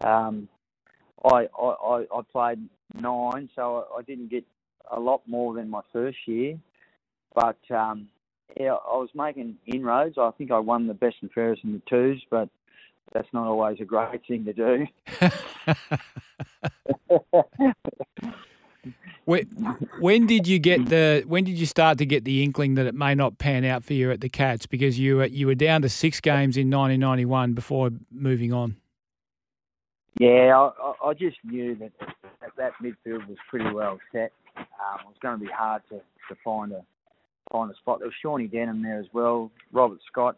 Um, 0.04 0.48
I, 1.24 1.48
I 1.60 2.06
I 2.14 2.22
played 2.32 2.60
nine, 2.94 3.50
so 3.56 3.88
I, 3.96 4.00
I 4.00 4.02
didn't 4.04 4.30
get 4.30 4.46
a 4.92 5.00
lot 5.00 5.22
more 5.28 5.56
than 5.56 5.70
my 5.70 5.82
first 5.92 6.20
year. 6.28 6.58
But 7.34 7.60
um, 7.72 8.08
yeah, 8.60 8.74
I 8.74 8.96
was 8.96 9.10
making 9.14 9.58
inroads. 9.66 10.18
I 10.18 10.32
think 10.38 10.52
I 10.52 10.60
won 10.60 10.88
the 10.88 10.94
best 10.94 11.18
and 11.22 11.32
fairest 11.32 11.64
in 11.64 11.74
the 11.74 11.82
twos, 11.90 12.24
but 12.30 12.50
that's 13.14 13.28
not 13.34 13.48
always 13.48 13.80
a 13.80 13.86
great 13.86 14.22
thing 14.28 14.46
to 14.46 14.54
do. 14.54 14.88
when, 19.26 19.46
when 20.00 20.28
did 20.28 20.48
you 20.48 20.60
get 20.60 20.88
the 20.88 21.24
when 21.28 21.44
did 21.44 21.58
you 21.58 21.66
start 21.66 21.98
to 22.00 22.06
get 22.06 22.24
the 22.26 22.44
inkling 22.44 22.76
that 22.76 22.86
it 22.86 22.94
may 22.96 23.16
not 23.16 23.38
pan 23.38 23.66
out 23.66 23.84
for 23.84 23.94
you 23.94 24.12
at 24.12 24.22
the 24.22 24.30
Cats 24.30 24.66
because 24.66 25.00
you 25.00 25.18
were 25.18 25.26
you 25.26 25.48
were 25.48 25.56
down 25.56 25.82
to 25.82 25.90
six 25.90 26.20
games 26.20 26.58
in 26.58 26.70
1991 26.70 27.54
before 27.54 27.92
moving 28.12 28.54
on. 28.54 28.76
Yeah, 30.20 30.58
I, 30.58 30.68
I- 30.82 31.10
I 31.10 31.14
just 31.14 31.38
knew 31.44 31.76
that 31.76 31.92
that, 32.42 32.52
that 32.58 32.72
midfield 32.82 33.28
was 33.28 33.38
pretty 33.50 33.70
well 33.72 34.00
set. 34.12 34.32
Um, 34.58 34.66
it 35.02 35.08
was 35.08 35.16
going 35.22 35.38
to 35.40 35.46
be 35.46 35.52
hard 35.52 35.84
to, 35.90 35.96
to 35.98 36.36
find 36.44 36.72
a 36.72 36.82
find 37.52 37.70
a 37.70 37.76
spot. 37.76 38.00
There 38.00 38.08
was 38.08 38.16
Shawnee 38.22 38.48
Denham 38.48 38.82
there 38.82 39.00
as 39.00 39.06
well, 39.14 39.52
Robert 39.72 40.00
Scott. 40.12 40.38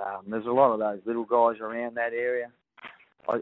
Um, 0.00 0.22
there's 0.28 0.46
a 0.46 0.50
lot 0.50 0.72
of 0.72 0.78
those 0.78 1.00
little 1.04 1.24
guys 1.24 1.60
around 1.60 1.96
that 1.96 2.12
area. 2.12 2.50
I, 3.28 3.38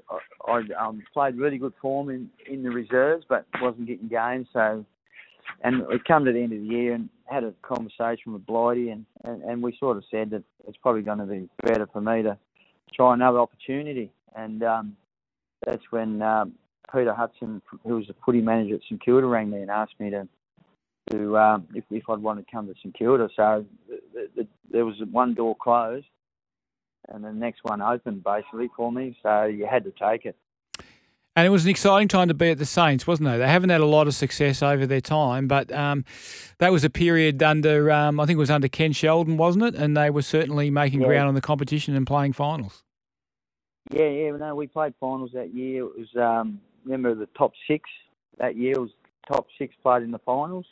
I, 0.47 0.63
I 0.79 0.87
um, 0.87 1.03
played 1.15 1.37
really 1.37 1.59
good 1.59 1.73
form 1.81 2.11
in, 2.11 2.29
in 2.51 2.63
the 2.63 2.71
reserves, 2.71 3.25
but 3.29 3.47
wasn't 3.61 3.87
getting 3.87 4.09
games. 4.09 4.47
So, 4.53 4.85
and 5.63 5.87
we 5.87 5.99
come 6.07 6.25
to 6.25 6.33
the 6.33 6.41
end 6.41 6.53
of 6.53 6.61
the 6.61 6.67
year 6.67 6.95
and 6.95 7.09
had 7.25 7.45
a 7.45 7.55
conversation 7.63 8.33
with 8.33 8.45
Blighty, 8.45 8.91
and, 8.91 9.07
and, 9.25 9.43
and 9.43 9.63
we 9.63 9.77
sort 9.79 9.97
of 9.97 10.05
said 10.11 10.31
that 10.31 10.43
it's 10.67 10.77
probably 10.79 11.03
going 11.03 11.19
to 11.19 11.25
be 11.25 11.49
better 11.65 11.87
for 11.93 12.01
me 12.01 12.23
to 12.23 12.37
try 12.95 13.15
another 13.15 13.39
opportunity. 13.39 14.11
And 14.37 14.63
um, 14.63 14.97
that's 15.65 15.83
when 15.91 16.21
um, 16.23 16.53
Peter 16.93 17.15
Hudson, 17.15 17.63
who 17.87 17.97
was 17.97 18.07
the 18.07 18.15
footy 18.25 18.41
manager 18.41 18.75
at 18.75 18.83
St 18.83 19.03
Kilda, 19.03 19.27
rang 19.27 19.51
me 19.51 19.63
and 19.63 19.71
asked 19.71 19.99
me 19.99 20.11
to, 20.11 20.29
to 21.11 21.39
um, 21.39 21.69
if, 21.75 21.85
if 21.91 22.09
I'd 22.09 22.19
want 22.19 22.45
to 22.45 22.53
come 22.53 22.67
to 22.67 22.75
St 22.75 22.95
Kilda. 22.95 23.29
So 23.35 23.65
the, 23.89 23.99
the, 24.13 24.29
the, 24.37 24.49
there 24.71 24.85
was 24.85 24.97
one 25.11 25.35
door 25.35 25.57
closed, 25.61 26.07
and 27.11 27.25
the 27.25 27.33
next 27.33 27.61
one 27.63 27.83
opened 27.83 28.25
basically 28.25 28.71
for 28.77 28.91
me. 28.91 29.17
So 29.23 29.45
you 29.45 29.67
had 29.67 29.85
to 29.85 29.93
take 29.93 30.25
it. 30.25 30.37
And 31.37 31.47
it 31.47 31.51
was 31.51 31.65
an 31.65 31.71
exciting 31.71 32.09
time 32.09 32.29
to 32.29 32.35
be 32.35 32.51
at 32.51 32.59
the 32.59 32.67
Saints, 32.67 33.07
wasn't 33.07 33.29
it? 33.29 33.39
They 33.39 33.47
haven't 33.47 33.71
had 33.71 33.81
a 33.81 33.87
lot 33.87 34.09
of 34.09 34.15
success 34.15 34.63
over 34.63 34.85
their 34.85 35.01
time, 35.01 35.47
but 35.47 35.73
um, 35.73 36.05
that 36.59 36.73
was 36.73 36.83
a 36.83 36.91
period 36.91 37.41
under, 37.43 37.91
um, 37.93 38.19
I 38.19 38.27
think 38.27 38.37
it 38.37 38.41
was 38.41 38.51
under 38.51 38.69
Ken 38.69 38.93
Sheldon, 38.93 39.37
wasn't 39.37 39.65
it? 39.65 39.75
And 39.77 39.97
they 39.97 40.11
were 40.11 40.23
certainly 40.23 40.71
making 40.71 41.01
Yeah. 41.01 41.07
ground 41.07 41.29
on 41.29 41.35
the 41.35 41.41
competition 41.41 41.95
and 41.95 42.07
playing 42.07 42.33
finals. 42.33 42.83
Yeah, 43.91 44.09
yeah. 44.09 44.37
No, 44.37 44.55
we 44.55 44.67
played 44.67 44.95
finals 45.01 45.31
that 45.33 45.55
year. 45.55 45.85
It 45.85 45.99
was 45.99 46.17
um, 46.17 46.61
remember 46.85 47.15
the 47.15 47.27
top 47.39 47.53
six 47.67 47.89
that 48.39 48.57
year 48.57 48.75
was 48.79 48.91
top 49.27 49.47
six 49.57 49.75
played 49.83 50.03
in 50.03 50.11
the 50.11 50.19
finals. 50.19 50.67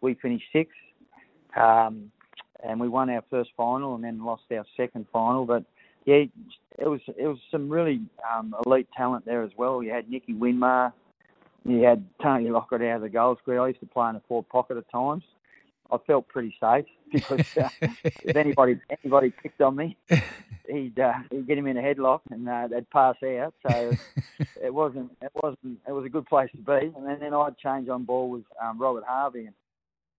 We 0.00 0.14
finished 0.14 0.46
sixth, 0.52 0.76
um, 1.56 2.10
and 2.62 2.80
we 2.80 2.88
won 2.88 3.10
our 3.10 3.22
first 3.30 3.50
final 3.56 3.94
and 3.94 4.02
then 4.02 4.24
lost 4.24 4.44
our 4.50 4.64
second 4.76 5.06
final. 5.12 5.44
But 5.44 5.64
yeah, 6.08 6.24
it 6.78 6.88
was 6.88 7.00
it 7.06 7.26
was 7.26 7.36
some 7.50 7.68
really 7.68 8.00
um, 8.34 8.54
elite 8.64 8.88
talent 8.96 9.26
there 9.26 9.42
as 9.42 9.50
well. 9.58 9.82
You 9.82 9.90
had 9.90 10.08
Nicky 10.08 10.32
Winmar, 10.32 10.94
you 11.66 11.82
had 11.82 12.02
Tony 12.22 12.48
Lockett 12.48 12.80
out 12.80 12.96
of 12.96 13.02
the 13.02 13.10
goal 13.10 13.36
square. 13.36 13.60
I 13.60 13.68
used 13.68 13.80
to 13.80 13.86
play 13.86 14.08
in 14.08 14.16
a 14.16 14.22
forward 14.26 14.48
pocket 14.48 14.78
at 14.78 14.90
times. 14.90 15.22
I 15.90 15.98
felt 16.06 16.26
pretty 16.28 16.54
safe 16.58 16.86
because 17.12 17.58
uh, 17.58 17.68
if 17.80 18.36
anybody 18.36 18.80
anybody 19.02 19.34
picked 19.42 19.60
on 19.60 19.76
me, 19.76 19.98
he'd 20.68 20.98
uh, 20.98 21.12
he'd 21.30 21.46
get 21.46 21.58
him 21.58 21.66
in 21.66 21.76
a 21.76 21.82
headlock 21.82 22.20
and 22.30 22.48
uh, 22.48 22.68
they'd 22.68 22.88
pass 22.88 23.16
out. 23.22 23.52
So 23.68 23.92
it 24.62 24.72
wasn't 24.72 25.10
it 25.20 25.32
wasn't 25.34 25.78
it 25.86 25.92
was 25.92 26.06
a 26.06 26.08
good 26.08 26.24
place 26.24 26.50
to 26.52 26.56
be. 26.56 26.90
And 26.96 27.06
then, 27.06 27.18
then 27.20 27.34
I'd 27.34 27.58
change 27.58 27.90
on 27.90 28.04
ball 28.04 28.30
with 28.30 28.44
um, 28.62 28.78
Robert 28.78 29.04
Harvey, 29.06 29.44
and 29.44 29.54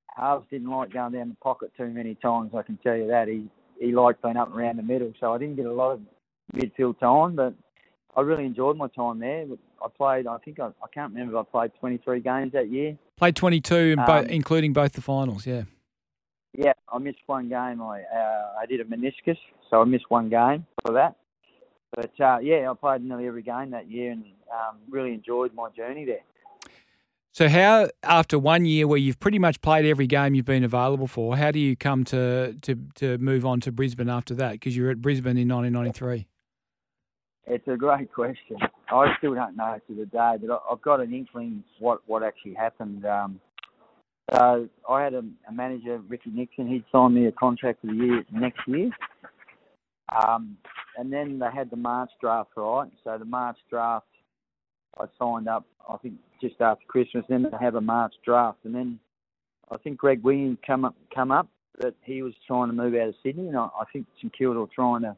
Harves 0.06 0.45
didn't 0.52 0.69
like 0.69 0.93
going 0.93 1.13
down 1.13 1.30
the 1.30 1.36
pocket 1.41 1.71
too 1.75 1.88
many 1.88 2.13
times. 2.13 2.52
I 2.54 2.62
can 2.62 2.78
tell 2.78 2.95
you 2.95 3.08
that 3.08 3.28
he 3.28 3.49
he 3.80 3.92
liked 3.92 4.22
being 4.22 4.38
up 4.38 4.50
and 4.52 4.60
around 4.60 4.78
the 4.78 4.84
middle. 4.84 5.13
So 5.20 5.34
I 5.34 5.38
didn't 5.38 5.56
get 5.56 5.65
a 5.65 5.74
lot 5.74 5.92
of 5.94 6.02
midfield 6.56 7.00
time, 7.00 7.36
but 7.36 7.54
I 8.15 8.22
really 8.22 8.46
enjoyed 8.46 8.78
my 8.78 8.88
time 8.88 9.20
there. 9.20 9.46
I 9.84 9.88
played. 9.96 10.28
I 10.28 10.38
think 10.39 10.60
I, 10.60 10.68
I 10.68 10.88
can't 10.94 11.13
remember. 11.13 11.39
if 11.39 11.48
I 11.48 11.52
played 11.52 11.72
23 11.80 12.20
games 12.20 12.52
that 12.54 12.70
year. 12.70 12.98
Played 13.18 13.36
22, 13.36 13.76
in 13.76 13.96
bo- 14.06 14.20
Um, 14.20 14.26
including 14.26 14.74
both 14.74 14.94
the 14.94 15.02
finals, 15.02 15.46
yeah. 15.46 15.63
Yeah, 16.58 16.74
I 16.92 16.98
missed 16.98 17.20
one 17.28 17.48
game. 17.48 17.82
I 17.82 18.02
uh, 18.02 18.54
I 18.60 18.65
did 18.65 18.82
a 18.82 18.86
meniscus, 18.86 19.38
so 19.70 19.82
I 19.82 19.86
missed 19.86 20.10
one 20.10 20.30
game 20.30 20.65
for 20.84 20.94
that. 20.94 21.15
But 21.96 22.20
uh, 22.20 22.39
yeah, 22.42 22.70
I 22.70 22.74
played 22.74 23.04
nearly 23.04 23.28
every 23.28 23.44
game 23.44 23.72
that 23.72 23.89
year 23.89 24.12
and 24.12 24.24
um, 24.52 24.78
really 24.89 25.13
enjoyed 25.13 25.54
my 25.54 25.70
journey 25.78 26.06
there. 26.06 26.22
So, 27.39 27.47
how, 27.47 27.88
after 28.04 28.38
one 28.38 28.65
year 28.65 28.86
where 28.86 28.97
you've 28.97 29.17
pretty 29.21 29.39
much 29.39 29.62
played 29.62 29.86
every 29.86 30.08
game 30.08 30.36
you've 30.36 30.43
been 30.43 30.65
available 30.65 31.08
for, 31.08 31.38
how 31.38 31.52
do 31.52 31.60
you 31.60 31.78
come 31.78 32.04
to, 32.04 32.54
to, 32.63 32.75
to 32.95 33.17
move 33.19 33.45
on 33.45 33.62
to 33.62 33.71
Brisbane 33.71 34.10
after 34.10 34.36
that? 34.36 34.52
Because 34.52 34.75
you 34.75 34.84
were 34.84 34.89
at 34.89 35.02
Brisbane 35.02 35.38
in 35.38 35.47
1993. 35.47 36.28
It's 37.47 37.65
a 37.69 37.78
great 37.78 38.12
question. 38.12 38.58
I 38.89 39.13
still 39.19 39.36
don't 39.36 39.56
know 39.56 39.80
to 39.88 39.95
the 39.95 40.06
day, 40.08 40.36
but 40.45 40.62
I've 40.69 40.82
got 40.82 40.99
an 40.99 41.13
inkling 41.13 41.63
what 41.80 42.02
what 42.08 42.23
actually 42.23 42.56
happened. 42.56 43.06
Um, 43.06 43.39
so 44.34 44.67
I 44.89 45.02
had 45.02 45.13
a, 45.13 45.23
a 45.47 45.54
manager, 45.54 46.02
Ricky 46.10 46.32
Nixon. 46.32 46.67
He'd 46.67 46.84
signed 46.91 47.15
me 47.15 47.28
a 47.28 47.32
contract 47.32 47.80
for 47.80 47.88
the 47.88 47.93
year 47.93 48.25
next 48.34 48.67
year. 48.67 48.89
Um, 50.13 50.58
and 50.97 51.13
then 51.13 51.39
they 51.39 51.47
had 51.56 51.69
the 51.69 51.78
March 51.78 52.10
draft, 52.19 52.49
right? 52.58 52.89
So 53.06 53.17
the 53.17 53.23
March 53.23 53.60
draft, 53.69 54.08
I 54.97 55.06
signed 55.17 55.47
up. 55.47 55.65
I 55.89 55.97
think 55.97 56.15
just 56.41 56.60
after 56.62 56.86
Christmas. 56.88 57.25
Then 57.30 57.43
they 57.43 57.58
have 57.60 57.75
a 57.75 57.82
March 57.82 58.13
draft, 58.23 58.60
and 58.63 58.73
then 58.73 58.99
I 59.71 59.78
think 59.78 59.97
Greg 59.97 60.23
Williams 60.23 60.58
come 60.65 60.86
up 60.86 60.95
come 61.13 61.32
up 61.32 61.47
that 61.80 61.95
he 62.04 62.21
was 62.21 62.34
trying 62.45 62.67
to 62.67 62.73
move 62.73 62.93
out 62.95 63.10
of 63.10 63.15
Sydney, 63.23 63.47
and 63.47 63.58
I, 63.58 63.65
I 63.80 63.86
think 63.91 64.06
St 64.17 64.36
Kilda 64.38 64.60
were 64.60 64.67
trying 64.73 65.02
to 65.02 65.15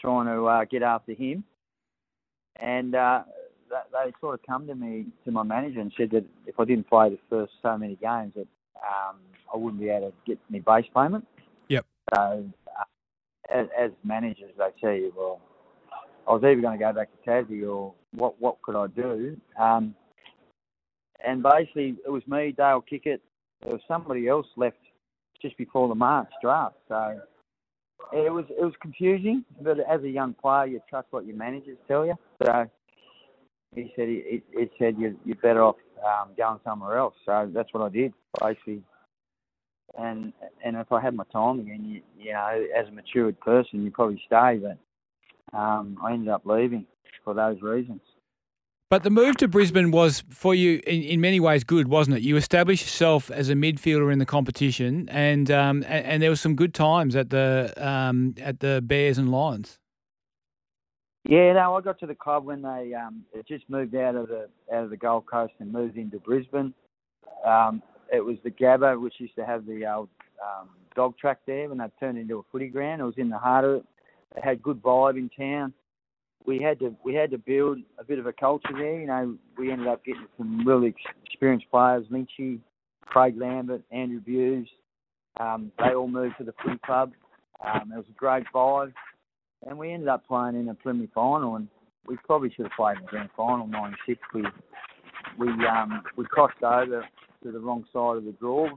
trying 0.00 0.26
to 0.26 0.44
uh, 0.46 0.64
get 0.64 0.82
after 0.82 1.12
him. 1.12 1.44
And 2.56 2.94
uh, 2.94 3.22
that, 3.70 3.88
they 3.92 4.12
sort 4.20 4.34
of 4.34 4.46
come 4.46 4.66
to 4.66 4.74
me, 4.74 5.06
to 5.24 5.30
my 5.30 5.42
manager, 5.42 5.80
and 5.80 5.92
said 5.96 6.10
that 6.10 6.24
if 6.46 6.58
I 6.60 6.64
didn't 6.64 6.88
play 6.88 7.10
the 7.10 7.18
first 7.30 7.52
so 7.62 7.76
many 7.78 7.96
games, 7.96 8.34
that 8.36 8.46
um, 8.76 9.16
I 9.52 9.56
wouldn't 9.56 9.80
be 9.80 9.88
able 9.88 10.10
to 10.10 10.14
get 10.26 10.38
my 10.50 10.58
base 10.58 10.90
payment. 10.94 11.26
Yep. 11.68 11.86
So, 12.14 12.44
uh, 12.78 12.84
as, 13.52 13.66
as 13.78 13.90
managers, 14.04 14.52
they 14.58 14.68
tell 14.80 14.92
you, 14.92 15.12
well, 15.16 15.40
I 16.26 16.32
was 16.32 16.42
either 16.44 16.60
going 16.60 16.78
to 16.78 16.84
go 16.84 16.92
back 16.92 17.08
to 17.10 17.30
Tassie 17.30 17.68
or 17.68 17.94
what? 18.14 18.40
What 18.40 18.62
could 18.62 18.76
I 18.76 18.86
do? 18.88 19.36
Um, 19.58 19.94
and 21.24 21.42
basically, 21.42 21.96
it 22.04 22.10
was 22.10 22.22
me, 22.26 22.54
Dale 22.56 22.84
Kickett. 22.90 23.20
There 23.62 23.72
was 23.72 23.80
somebody 23.86 24.28
else 24.28 24.46
left 24.56 24.76
just 25.40 25.56
before 25.56 25.88
the 25.88 25.94
March 25.94 26.30
draft. 26.40 26.76
So 26.88 27.20
it 28.12 28.32
was 28.32 28.44
it 28.50 28.62
was 28.62 28.74
confusing, 28.80 29.44
but 29.60 29.78
as 29.80 30.02
a 30.02 30.08
young 30.08 30.34
player, 30.34 30.66
you 30.66 30.80
trust 30.88 31.08
what 31.10 31.26
your 31.26 31.36
managers 31.36 31.78
tell 31.88 32.06
you. 32.06 32.14
So 32.44 32.68
he 33.74 33.92
said 33.96 34.08
he, 34.08 34.42
he 34.56 34.70
said 34.78 34.96
you 34.98 35.18
you're 35.24 35.36
better 35.36 35.62
off 35.62 35.76
um, 36.04 36.30
going 36.36 36.60
somewhere 36.64 36.98
else. 36.98 37.14
So 37.24 37.50
that's 37.52 37.72
what 37.72 37.82
I 37.82 37.88
did 37.88 38.12
basically. 38.40 38.82
And 39.98 40.32
and 40.64 40.76
if 40.76 40.90
I 40.90 41.00
had 41.00 41.14
my 41.14 41.24
time 41.32 41.60
again, 41.60 41.84
you 41.84 42.02
you 42.18 42.32
know, 42.32 42.66
as 42.76 42.88
a 42.88 42.92
matured 42.92 43.38
person, 43.40 43.84
you 43.84 43.90
probably 43.90 44.22
stay. 44.26 44.58
But 44.62 44.78
um, 45.52 45.98
I 46.02 46.12
ended 46.12 46.28
up 46.28 46.42
leaving 46.44 46.86
for 47.24 47.34
those 47.34 47.60
reasons. 47.60 48.00
But 48.92 49.04
the 49.04 49.10
move 49.10 49.38
to 49.38 49.48
Brisbane 49.48 49.90
was 49.90 50.22
for 50.28 50.54
you 50.54 50.82
in, 50.86 51.02
in 51.02 51.20
many 51.20 51.40
ways 51.40 51.64
good, 51.64 51.88
wasn't 51.88 52.18
it? 52.18 52.22
You 52.22 52.36
established 52.36 52.84
yourself 52.84 53.30
as 53.30 53.48
a 53.48 53.54
midfielder 53.54 54.12
in 54.12 54.18
the 54.18 54.26
competition, 54.26 55.08
and 55.08 55.50
um, 55.50 55.82
and, 55.84 56.04
and 56.04 56.22
there 56.22 56.28
were 56.28 56.36
some 56.36 56.54
good 56.54 56.74
times 56.74 57.16
at 57.16 57.30
the 57.30 57.72
um, 57.78 58.34
at 58.38 58.60
the 58.60 58.82
Bears 58.84 59.16
and 59.16 59.32
Lions. 59.32 59.78
Yeah, 61.26 61.54
no, 61.54 61.76
I 61.76 61.80
got 61.80 62.00
to 62.00 62.06
the 62.06 62.14
club 62.14 62.44
when 62.44 62.60
they 62.60 62.92
um, 62.92 63.24
it 63.32 63.48
just 63.48 63.64
moved 63.70 63.94
out 63.94 64.14
of 64.14 64.28
the 64.28 64.48
out 64.70 64.84
of 64.84 64.90
the 64.90 64.98
Gold 64.98 65.24
Coast 65.24 65.54
and 65.58 65.72
moved 65.72 65.96
into 65.96 66.18
Brisbane. 66.18 66.74
Um, 67.46 67.82
it 68.12 68.22
was 68.22 68.36
the 68.44 68.50
Gabba, 68.50 69.00
which 69.00 69.14
used 69.18 69.36
to 69.36 69.46
have 69.46 69.64
the 69.64 69.86
old 69.86 70.10
um, 70.42 70.68
dog 70.94 71.16
track 71.16 71.38
there 71.46 71.68
when 71.70 71.78
they 71.78 71.86
turned 71.98 72.18
into 72.18 72.40
a 72.40 72.42
footy 72.52 72.68
ground. 72.68 73.00
It 73.00 73.04
was 73.04 73.14
in 73.16 73.30
the 73.30 73.38
heart 73.38 73.64
of 73.64 73.76
it. 73.76 73.84
Had 74.42 74.62
good 74.62 74.82
vibe 74.82 75.16
in 75.16 75.30
town. 75.36 75.72
We 76.44 76.60
had 76.60 76.78
to 76.80 76.94
we 77.04 77.14
had 77.14 77.30
to 77.30 77.38
build 77.38 77.78
a 77.98 78.04
bit 78.04 78.18
of 78.18 78.26
a 78.26 78.32
culture 78.32 78.72
there. 78.72 79.00
You 79.00 79.06
know, 79.06 79.36
we 79.56 79.70
ended 79.70 79.86
up 79.86 80.04
getting 80.04 80.26
some 80.36 80.66
really 80.66 80.94
experienced 81.24 81.70
players, 81.70 82.04
Lynchy, 82.10 82.58
Craig 83.04 83.36
Lambert, 83.36 83.82
Andrew 83.90 84.20
Bews. 84.20 84.68
Um, 85.38 85.72
they 85.78 85.94
all 85.94 86.08
moved 86.08 86.36
to 86.38 86.44
the 86.44 86.54
footy 86.62 86.78
club. 86.84 87.12
Um, 87.64 87.92
it 87.92 87.96
was 87.96 88.06
a 88.08 88.18
great 88.18 88.44
vibe, 88.54 88.92
and 89.66 89.78
we 89.78 89.92
ended 89.92 90.08
up 90.08 90.26
playing 90.26 90.56
in 90.56 90.68
a 90.68 90.74
preliminary 90.74 91.10
final, 91.14 91.56
and 91.56 91.68
we 92.06 92.16
probably 92.26 92.50
should 92.50 92.66
have 92.66 92.72
played 92.76 92.96
in 92.96 93.04
the 93.04 93.08
grand 93.08 93.30
final 93.36 93.66
'96. 93.66 94.20
We 94.34 94.44
we 95.38 95.48
um, 95.66 96.02
we 96.16 96.24
crossed 96.24 96.62
over 96.62 97.06
to 97.42 97.52
the 97.52 97.60
wrong 97.60 97.84
side 97.92 98.16
of 98.16 98.24
the 98.24 98.32
draw, 98.32 98.68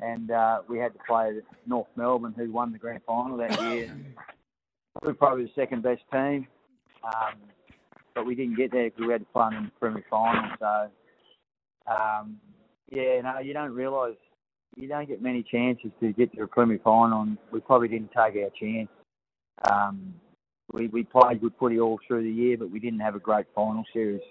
and 0.00 0.30
uh, 0.30 0.62
we 0.68 0.78
had 0.78 0.92
to 0.94 0.98
play 1.06 1.32
North 1.66 1.88
Melbourne, 1.96 2.34
who 2.36 2.50
won 2.50 2.72
the 2.72 2.78
grand 2.78 3.02
final 3.06 3.36
that 3.36 3.60
year. 3.62 3.94
We 5.00 5.08
were 5.08 5.14
probably 5.14 5.44
the 5.44 5.50
second 5.54 5.82
best 5.82 6.02
team, 6.12 6.46
um, 7.04 7.34
but 8.14 8.26
we 8.26 8.34
didn't 8.34 8.56
get 8.56 8.72
there 8.72 8.84
because 8.84 9.06
we 9.06 9.12
had 9.12 9.20
to 9.20 9.26
play 9.32 9.48
in 9.56 9.64
the 9.64 9.70
preliminary 9.78 10.04
final. 10.10 10.50
So, 10.58 10.90
um, 11.86 12.38
yeah, 12.90 13.20
no, 13.20 13.38
you 13.38 13.54
don't 13.54 13.72
realise 13.72 14.16
you 14.76 14.88
don't 14.88 15.08
get 15.08 15.22
many 15.22 15.42
chances 15.42 15.90
to 16.00 16.12
get 16.12 16.32
to 16.34 16.42
a 16.42 16.46
preliminary 16.46 16.80
final, 16.82 17.22
and 17.22 17.38
we 17.52 17.60
probably 17.60 17.88
didn't 17.88 18.10
take 18.10 18.36
our 18.42 18.50
chance. 18.58 18.88
Um, 19.70 20.14
we, 20.72 20.88
we 20.88 21.02
played 21.04 21.40
good 21.40 21.52
footy 21.58 21.80
all 21.80 21.98
through 22.06 22.24
the 22.24 22.30
year, 22.30 22.56
but 22.56 22.70
we 22.70 22.78
didn't 22.78 23.00
have 23.00 23.14
a 23.14 23.20
great 23.20 23.46
final 23.54 23.84
series. 23.92 24.22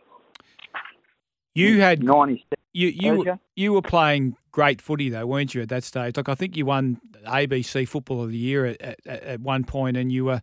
You 1.55 1.81
had 1.81 2.03
97 2.03 2.59
you 2.73 2.87
you 2.89 3.39
you 3.55 3.73
were 3.73 3.81
playing 3.81 4.35
great 4.51 4.81
footy 4.81 5.09
though, 5.09 5.25
weren't 5.25 5.53
you? 5.53 5.61
At 5.61 5.69
that 5.69 5.83
stage, 5.83 6.17
like 6.17 6.29
I 6.29 6.35
think 6.35 6.55
you 6.57 6.65
won 6.65 6.99
ABC 7.25 7.87
Football 7.87 8.23
of 8.23 8.31
the 8.31 8.37
Year 8.37 8.65
at, 8.65 8.81
at, 8.81 9.05
at 9.05 9.39
one 9.41 9.63
point, 9.63 9.97
and 9.97 10.11
you 10.11 10.25
were 10.25 10.41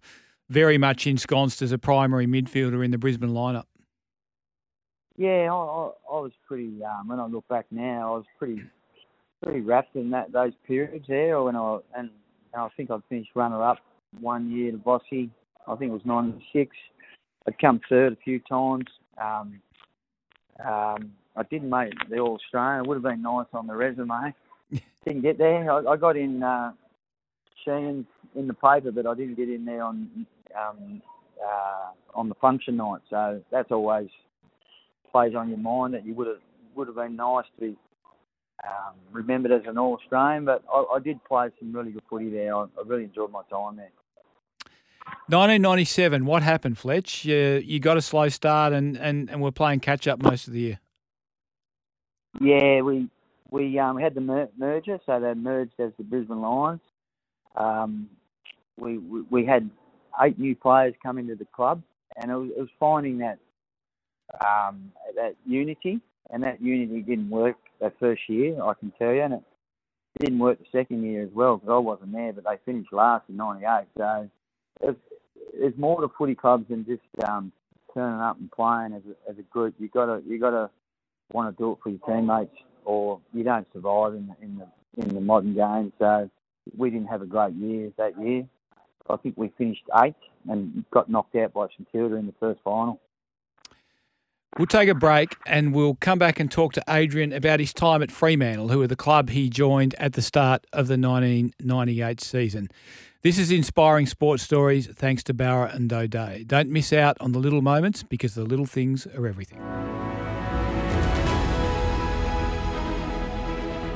very 0.48 0.78
much 0.78 1.06
ensconced 1.06 1.62
as 1.62 1.72
a 1.72 1.78
primary 1.78 2.26
midfielder 2.26 2.84
in 2.84 2.90
the 2.90 2.98
Brisbane 2.98 3.30
lineup. 3.30 3.64
Yeah, 5.16 5.50
I, 5.52 5.90
I, 6.10 6.20
was 6.20 6.32
pretty. 6.46 6.84
Um, 6.84 7.08
when 7.08 7.18
I 7.18 7.26
look 7.26 7.48
back 7.48 7.66
now, 7.70 8.14
I 8.14 8.16
was 8.18 8.26
pretty 8.38 8.62
pretty 9.42 9.60
wrapped 9.60 9.96
in 9.96 10.10
that 10.10 10.32
those 10.32 10.52
periods 10.66 11.06
there. 11.08 11.42
When 11.42 11.56
I 11.56 11.78
and 11.96 12.10
I 12.54 12.68
think 12.76 12.90
I 12.90 12.98
finished 13.08 13.30
runner 13.34 13.62
up 13.62 13.78
one 14.20 14.50
year 14.50 14.72
to 14.72 14.78
Bossy. 14.78 15.30
I 15.66 15.74
think 15.76 15.90
it 15.90 15.94
was 15.94 16.04
'96. 16.04 16.76
I'd 17.46 17.58
come 17.58 17.80
third 17.88 18.12
a 18.12 18.16
few 18.16 18.40
times. 18.40 18.84
Um, 19.18 19.60
um, 20.64 21.12
I 21.36 21.42
didn't 21.44 21.70
make 21.70 21.92
the 22.08 22.18
All 22.18 22.36
Australian. 22.36 22.84
It 22.84 22.88
would 22.88 22.94
have 22.96 23.02
been 23.02 23.22
nice 23.22 23.46
on 23.52 23.66
the 23.66 23.74
resume. 23.74 24.34
didn't 25.04 25.22
get 25.22 25.38
there. 25.38 25.70
I, 25.70 25.92
I 25.92 25.96
got 25.96 26.16
in 26.16 26.42
uh, 26.42 26.72
Sheahan 27.66 28.04
in 28.34 28.46
the 28.46 28.54
paper, 28.54 28.90
but 28.92 29.06
I 29.06 29.14
didn't 29.14 29.36
get 29.36 29.48
in 29.48 29.64
there 29.64 29.82
on 29.82 30.26
um, 30.56 31.02
uh, 31.44 31.90
on 32.14 32.28
the 32.28 32.34
function 32.36 32.76
night. 32.76 33.00
So 33.10 33.42
that's 33.50 33.70
always 33.70 34.08
plays 35.12 35.34
on 35.34 35.48
your 35.48 35.58
mind 35.58 35.94
that 35.94 36.04
you 36.04 36.14
would 36.14 36.26
have 36.26 36.40
would 36.74 36.88
have 36.88 36.96
been 36.96 37.16
nice 37.16 37.44
to 37.54 37.60
be 37.60 37.76
um, 38.64 38.94
remembered 39.12 39.52
as 39.52 39.62
an 39.66 39.78
All 39.78 39.94
Australian. 39.94 40.44
But 40.44 40.64
I, 40.72 40.84
I, 40.94 40.98
did 40.98 41.22
play 41.24 41.48
some 41.58 41.72
really 41.72 41.92
good 41.92 42.02
footy 42.08 42.30
there. 42.30 42.54
I, 42.54 42.62
I 42.62 42.82
really 42.84 43.04
enjoyed 43.04 43.30
my 43.30 43.42
time 43.50 43.76
there. 43.76 43.90
1997, 45.28 46.24
what 46.24 46.42
happened, 46.42 46.78
Fletch? 46.78 47.24
You, 47.24 47.62
you 47.64 47.80
got 47.80 47.96
a 47.96 48.02
slow 48.02 48.28
start 48.28 48.72
and, 48.72 48.96
and, 48.96 49.30
and 49.30 49.40
we're 49.40 49.50
playing 49.50 49.80
catch 49.80 50.06
up 50.06 50.22
most 50.22 50.46
of 50.46 50.52
the 50.52 50.60
year. 50.60 50.80
Yeah, 52.40 52.82
we 52.82 53.08
we 53.50 53.78
um, 53.78 53.98
had 53.98 54.14
the 54.14 54.20
mer- 54.22 54.48
merger, 54.58 54.98
so 55.06 55.20
they 55.20 55.34
merged 55.34 55.80
as 55.80 55.92
the 55.98 56.04
Brisbane 56.04 56.40
Lions. 56.40 56.80
Um, 57.56 58.08
we, 58.78 58.98
we, 58.98 59.22
we 59.30 59.46
had 59.46 59.70
eight 60.22 60.38
new 60.38 60.56
players 60.56 60.94
come 61.02 61.18
into 61.18 61.36
the 61.36 61.46
club, 61.54 61.82
and 62.16 62.30
it 62.30 62.34
was, 62.34 62.50
it 62.56 62.60
was 62.60 62.70
finding 62.80 63.18
that 63.18 63.38
um, 64.46 64.92
that 65.16 65.36
unity, 65.46 66.00
and 66.30 66.42
that 66.44 66.62
unity 66.62 67.02
didn't 67.02 67.30
work 67.30 67.56
that 67.80 67.94
first 68.00 68.22
year, 68.28 68.62
I 68.62 68.74
can 68.74 68.92
tell 68.98 69.12
you, 69.12 69.22
and 69.22 69.34
it 69.34 69.42
didn't 70.20 70.38
work 70.40 70.58
the 70.58 70.66
second 70.72 71.04
year 71.04 71.24
as 71.24 71.30
well 71.34 71.58
because 71.58 71.72
I 71.72 71.78
wasn't 71.78 72.12
there, 72.12 72.32
but 72.34 72.44
they 72.44 72.58
finished 72.72 72.92
last 72.92 73.24
in 73.28 73.36
'98. 73.36 73.86
So 73.98 74.30
there's, 74.82 74.96
there's 75.60 75.78
more 75.78 76.00
to 76.02 76.08
footy 76.18 76.34
clubs 76.36 76.66
than 76.70 76.86
just 76.86 77.02
um, 77.28 77.52
turning 77.94 78.20
up 78.20 78.38
and 78.38 78.50
playing 78.52 78.94
as 78.94 79.02
a, 79.10 79.30
as 79.32 79.38
a 79.38 79.42
group. 79.44 79.74
You 79.78 79.88
gotta 79.88 80.22
you 80.28 80.40
gotta 80.40 80.70
want 81.32 81.56
to 81.56 81.62
do 81.62 81.72
it 81.72 81.78
for 81.82 81.90
your 81.90 81.98
teammates, 82.06 82.56
or 82.84 83.20
you 83.32 83.42
don't 83.44 83.66
survive 83.72 84.14
in 84.14 84.28
the, 84.28 84.44
in 84.44 84.58
the 84.58 84.66
in 84.96 85.14
the 85.14 85.20
modern 85.20 85.54
game. 85.54 85.92
So 85.98 86.30
we 86.76 86.90
didn't 86.90 87.08
have 87.08 87.22
a 87.22 87.26
great 87.26 87.54
year 87.54 87.90
that 87.98 88.20
year. 88.20 88.46
I 89.08 89.16
think 89.16 89.36
we 89.36 89.52
finished 89.56 89.82
eighth 90.02 90.16
and 90.48 90.84
got 90.90 91.08
knocked 91.08 91.36
out 91.36 91.52
by 91.52 91.66
St 91.68 91.90
Kilda 91.92 92.16
in 92.16 92.26
the 92.26 92.34
first 92.40 92.60
final. 92.64 93.00
We'll 94.58 94.66
take 94.66 94.88
a 94.88 94.94
break 94.94 95.36
and 95.44 95.74
we'll 95.74 95.96
come 95.96 96.18
back 96.18 96.40
and 96.40 96.50
talk 96.50 96.72
to 96.74 96.82
Adrian 96.88 97.32
about 97.32 97.60
his 97.60 97.74
time 97.74 98.02
at 98.02 98.10
Fremantle, 98.10 98.68
who 98.68 98.80
are 98.80 98.86
the 98.86 98.96
club 98.96 99.28
he 99.28 99.50
joined 99.50 99.94
at 99.98 100.14
the 100.14 100.22
start 100.22 100.66
of 100.72 100.88
the 100.88 100.96
1998 100.96 102.22
season. 102.22 102.68
This 103.22 103.38
is 103.38 103.50
Inspiring 103.50 104.06
Sports 104.06 104.42
Stories 104.42 104.86
thanks 104.86 105.22
to 105.24 105.34
Bowra 105.34 105.74
and 105.74 105.92
O'Dea. 105.92 106.44
Don't 106.44 106.70
miss 106.70 106.92
out 106.92 107.18
on 107.20 107.32
the 107.32 107.38
little 107.38 107.60
moments 107.60 108.02
because 108.02 108.34
the 108.34 108.44
little 108.44 108.66
things 108.66 109.06
are 109.06 109.26
everything. 109.26 109.95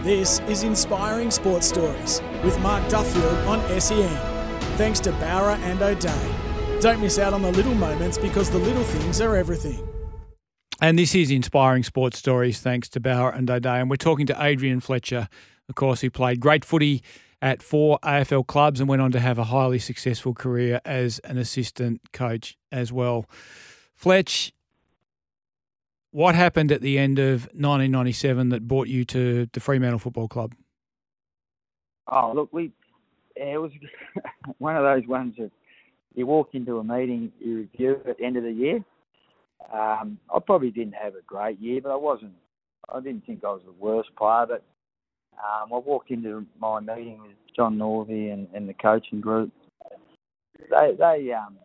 This 0.02 0.40
is 0.48 0.62
Inspiring 0.62 1.30
Sports 1.30 1.66
Stories 1.66 2.22
with 2.42 2.58
Mark 2.60 2.88
Duffield 2.88 3.36
on 3.46 3.60
SEN. 3.78 4.08
Thanks 4.78 4.98
to 5.00 5.12
Bowra 5.12 5.58
and 5.58 5.82
O'Dea. 5.82 6.80
Don't 6.80 7.02
miss 7.02 7.18
out 7.18 7.34
on 7.34 7.42
the 7.42 7.52
little 7.52 7.74
moments 7.74 8.16
because 8.16 8.48
the 8.48 8.56
little 8.56 8.82
things 8.82 9.20
are 9.20 9.36
everything. 9.36 9.86
And 10.80 10.98
this 10.98 11.14
is 11.14 11.30
Inspiring 11.30 11.82
Sports 11.82 12.18
Stories 12.18 12.60
thanks 12.60 12.88
to 12.88 13.00
Bowra 13.00 13.36
and 13.36 13.50
O'Dea. 13.50 13.80
And 13.80 13.90
we're 13.90 13.96
talking 13.96 14.24
to 14.28 14.42
Adrian 14.42 14.80
Fletcher, 14.80 15.28
of 15.68 15.74
course, 15.74 16.00
who 16.00 16.10
played 16.10 16.40
great 16.40 16.64
footy 16.64 17.02
at 17.42 17.62
four 17.62 17.98
AFL 18.02 18.46
clubs 18.46 18.80
and 18.80 18.88
went 18.88 19.02
on 19.02 19.12
to 19.12 19.20
have 19.20 19.38
a 19.38 19.44
highly 19.44 19.78
successful 19.78 20.32
career 20.32 20.80
as 20.86 21.18
an 21.24 21.36
assistant 21.36 22.00
coach 22.14 22.56
as 22.72 22.90
well. 22.90 23.26
Fletch, 23.94 24.54
what 26.12 26.34
happened 26.34 26.72
at 26.72 26.80
the 26.80 26.98
end 26.98 27.18
of 27.18 27.42
1997 27.52 28.48
that 28.50 28.66
brought 28.66 28.88
you 28.88 29.04
to 29.06 29.48
the 29.52 29.60
Fremantle 29.60 29.98
Football 29.98 30.28
Club? 30.28 30.54
Oh, 32.08 32.32
look, 32.34 32.52
we 32.52 32.72
it 33.36 33.60
was 33.60 33.70
one 34.58 34.76
of 34.76 34.82
those 34.82 35.06
ones 35.08 35.34
that 35.38 35.50
you 36.14 36.26
walk 36.26 36.50
into 36.52 36.78
a 36.78 36.84
meeting, 36.84 37.32
you 37.38 37.58
review 37.58 38.00
at 38.08 38.18
the 38.18 38.24
end 38.24 38.36
of 38.36 38.42
the 38.42 38.52
year. 38.52 38.84
Um, 39.72 40.18
I 40.34 40.40
probably 40.44 40.70
didn't 40.70 40.94
have 40.94 41.14
a 41.14 41.22
great 41.26 41.60
year, 41.60 41.80
but 41.80 41.92
I 41.92 41.96
wasn't. 41.96 42.32
I 42.92 43.00
didn't 43.00 43.24
think 43.24 43.44
I 43.44 43.48
was 43.48 43.62
the 43.64 43.72
worst 43.72 44.08
player, 44.16 44.46
but 44.48 44.64
um, 45.38 45.72
I 45.72 45.78
walked 45.78 46.10
into 46.10 46.44
my 46.58 46.80
meeting 46.80 47.20
with 47.22 47.36
John 47.54 47.78
Northey 47.78 48.32
and, 48.32 48.48
and 48.52 48.68
the 48.68 48.74
coaching 48.74 49.20
group. 49.20 49.52
They 50.70 50.94
they 50.98 51.32
um, 51.32 51.56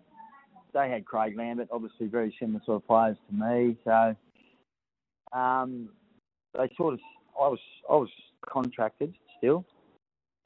they 0.73 0.89
had 0.89 1.05
Craig 1.05 1.35
Lambert, 1.35 1.69
obviously 1.71 2.07
very 2.07 2.35
similar 2.39 2.61
sort 2.65 2.83
of 2.83 2.87
players 2.87 3.17
to 3.29 3.35
me. 3.35 3.77
So 3.83 4.15
um, 5.33 5.89
they 6.53 6.69
sort 6.77 6.93
of, 6.95 6.99
I 7.39 7.47
was, 7.47 7.59
I 7.89 7.93
was 7.93 8.09
contracted 8.45 9.13
still, 9.37 9.65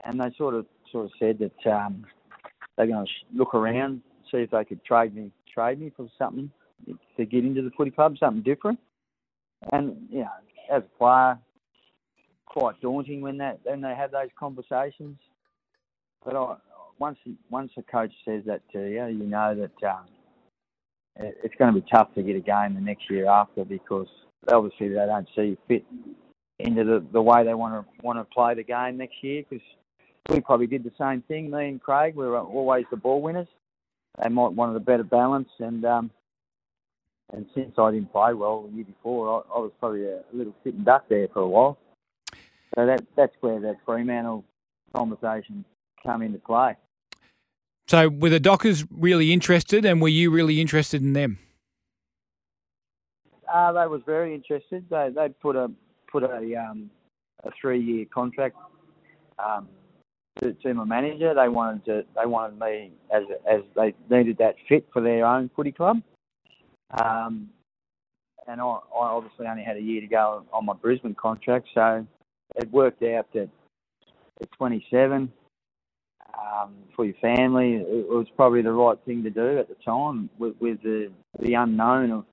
and 0.05 0.19
they 0.19 0.33
sort 0.37 0.55
of, 0.55 0.65
sort 0.91 1.05
of 1.05 1.11
said 1.19 1.39
that 1.39 1.71
um, 1.71 2.05
they're 2.77 2.87
going 2.87 3.05
to 3.05 3.11
look 3.37 3.53
around, 3.53 4.01
see 4.31 4.37
if 4.37 4.51
they 4.51 4.65
could 4.65 4.83
trade 4.83 5.15
me, 5.15 5.31
trade 5.53 5.79
me 5.79 5.91
for 5.95 6.07
something 6.17 6.49
to 7.17 7.25
get 7.25 7.43
into 7.43 7.61
the 7.61 7.71
footy 7.71 7.91
club, 7.91 8.15
something 8.19 8.41
different. 8.41 8.79
And 9.71 10.07
you 10.09 10.19
know, 10.19 10.29
as 10.71 10.83
a 10.83 10.97
player, 10.97 11.39
quite 12.45 12.79
daunting 12.81 13.21
when 13.21 13.37
that 13.37 13.59
when 13.63 13.81
they 13.81 13.95
have 13.95 14.11
those 14.11 14.29
conversations. 14.37 15.17
But 16.23 16.35
I, 16.35 16.55
once 16.97 17.17
once 17.49 17.71
a 17.77 17.81
coach 17.83 18.11
says 18.25 18.43
that 18.45 18.61
to 18.73 18.79
you, 18.79 19.05
you 19.07 19.25
know 19.25 19.55
that 19.55 19.89
um, 19.89 20.05
it's 21.15 21.55
going 21.55 21.73
to 21.73 21.79
be 21.79 21.87
tough 21.91 22.13
to 22.15 22.23
get 22.23 22.35
a 22.35 22.39
game 22.39 22.75
the 22.75 22.81
next 22.81 23.09
year 23.09 23.27
after 23.27 23.65
because 23.65 24.07
obviously 24.47 24.89
they 24.89 25.05
don't 25.05 25.27
see 25.35 25.57
fit 25.67 25.85
into 26.59 26.83
the, 26.83 27.05
the 27.11 27.21
way 27.21 27.43
they 27.43 27.53
want 27.53 27.73
to 27.73 28.05
want 28.05 28.19
to 28.19 28.25
play 28.25 28.53
the 28.53 28.63
game 28.63 28.97
next 28.97 29.15
year 29.21 29.43
because 29.49 29.65
we 30.29 30.39
probably 30.41 30.67
did 30.67 30.83
the 30.83 30.91
same 30.99 31.21
thing. 31.23 31.49
Me 31.49 31.69
and 31.69 31.81
Craig, 31.81 32.15
we 32.15 32.25
were 32.25 32.39
always 32.39 32.85
the 32.91 32.97
ball 32.97 33.21
winners. 33.21 33.47
They 34.21 34.29
might 34.29 34.53
wanted 34.53 34.75
a 34.75 34.81
better 34.81 35.03
balance, 35.03 35.49
and 35.59 35.85
um, 35.85 36.11
and 37.33 37.45
since 37.55 37.73
I 37.77 37.91
didn't 37.91 38.11
play 38.11 38.33
well 38.33 38.63
the 38.63 38.75
year 38.75 38.85
before, 38.85 39.29
I, 39.29 39.55
I 39.55 39.59
was 39.59 39.71
probably 39.79 40.05
a, 40.05 40.21
little 40.33 40.55
sitting 40.63 40.83
duck 40.83 41.05
there 41.09 41.27
for 41.33 41.41
a 41.41 41.47
while. 41.47 41.77
So 42.75 42.85
that 42.85 43.05
that's 43.15 43.33
where 43.41 43.59
that 43.61 43.77
Fremantle 43.85 44.43
conversation 44.93 45.63
come 46.03 46.21
into 46.21 46.39
play. 46.39 46.75
So 47.87 48.09
were 48.09 48.29
the 48.29 48.39
Dockers 48.39 48.85
really 48.91 49.31
interested, 49.31 49.85
and 49.85 50.01
were 50.01 50.09
you 50.09 50.29
really 50.29 50.61
interested 50.61 51.01
in 51.01 51.13
them? 51.13 51.39
Uh, 53.51 53.71
they 53.71 53.87
was 53.87 54.01
very 54.05 54.33
interested. 54.33 54.85
They 54.89 55.09
they 55.13 55.29
put 55.29 55.55
a 55.55 55.71
put 56.11 56.23
a 56.23 56.55
um, 56.55 56.89
a 57.43 57.51
three-year 57.59 58.05
contract 58.13 58.55
um, 59.39 59.67
to, 60.39 60.53
to 60.53 60.73
my 60.73 60.83
manager. 60.83 61.33
They 61.33 61.47
wanted 61.47 61.85
to, 61.85 62.03
they 62.15 62.25
wanted 62.25 62.59
me 62.59 62.91
as 63.13 63.23
as 63.49 63.61
they 63.75 63.93
needed 64.09 64.37
that 64.37 64.55
fit 64.67 64.87
for 64.93 65.01
their 65.01 65.25
own 65.25 65.49
footy 65.55 65.71
club. 65.71 66.01
Um, 66.91 67.49
and 68.47 68.59
I, 68.59 68.65
I 68.65 68.79
obviously 68.93 69.45
only 69.47 69.63
had 69.63 69.77
a 69.77 69.81
year 69.81 70.01
to 70.01 70.07
go 70.07 70.43
on 70.51 70.65
my 70.65 70.73
Brisbane 70.73 71.15
contract, 71.15 71.67
so 71.73 72.05
it 72.55 72.71
worked 72.71 73.03
out 73.03 73.31
that 73.33 73.49
at 74.41 74.51
27 74.53 75.31
um, 76.33 76.73
for 76.95 77.05
your 77.05 77.15
family, 77.15 77.75
it 77.75 78.09
was 78.09 78.27
probably 78.35 78.61
the 78.61 78.71
right 78.71 78.97
thing 79.05 79.23
to 79.23 79.29
do 79.29 79.59
at 79.59 79.67
the 79.67 79.75
time 79.85 80.29
with, 80.37 80.55
with 80.59 80.81
the 80.83 81.11
the 81.41 81.53
unknown 81.53 82.11
of 82.11 82.25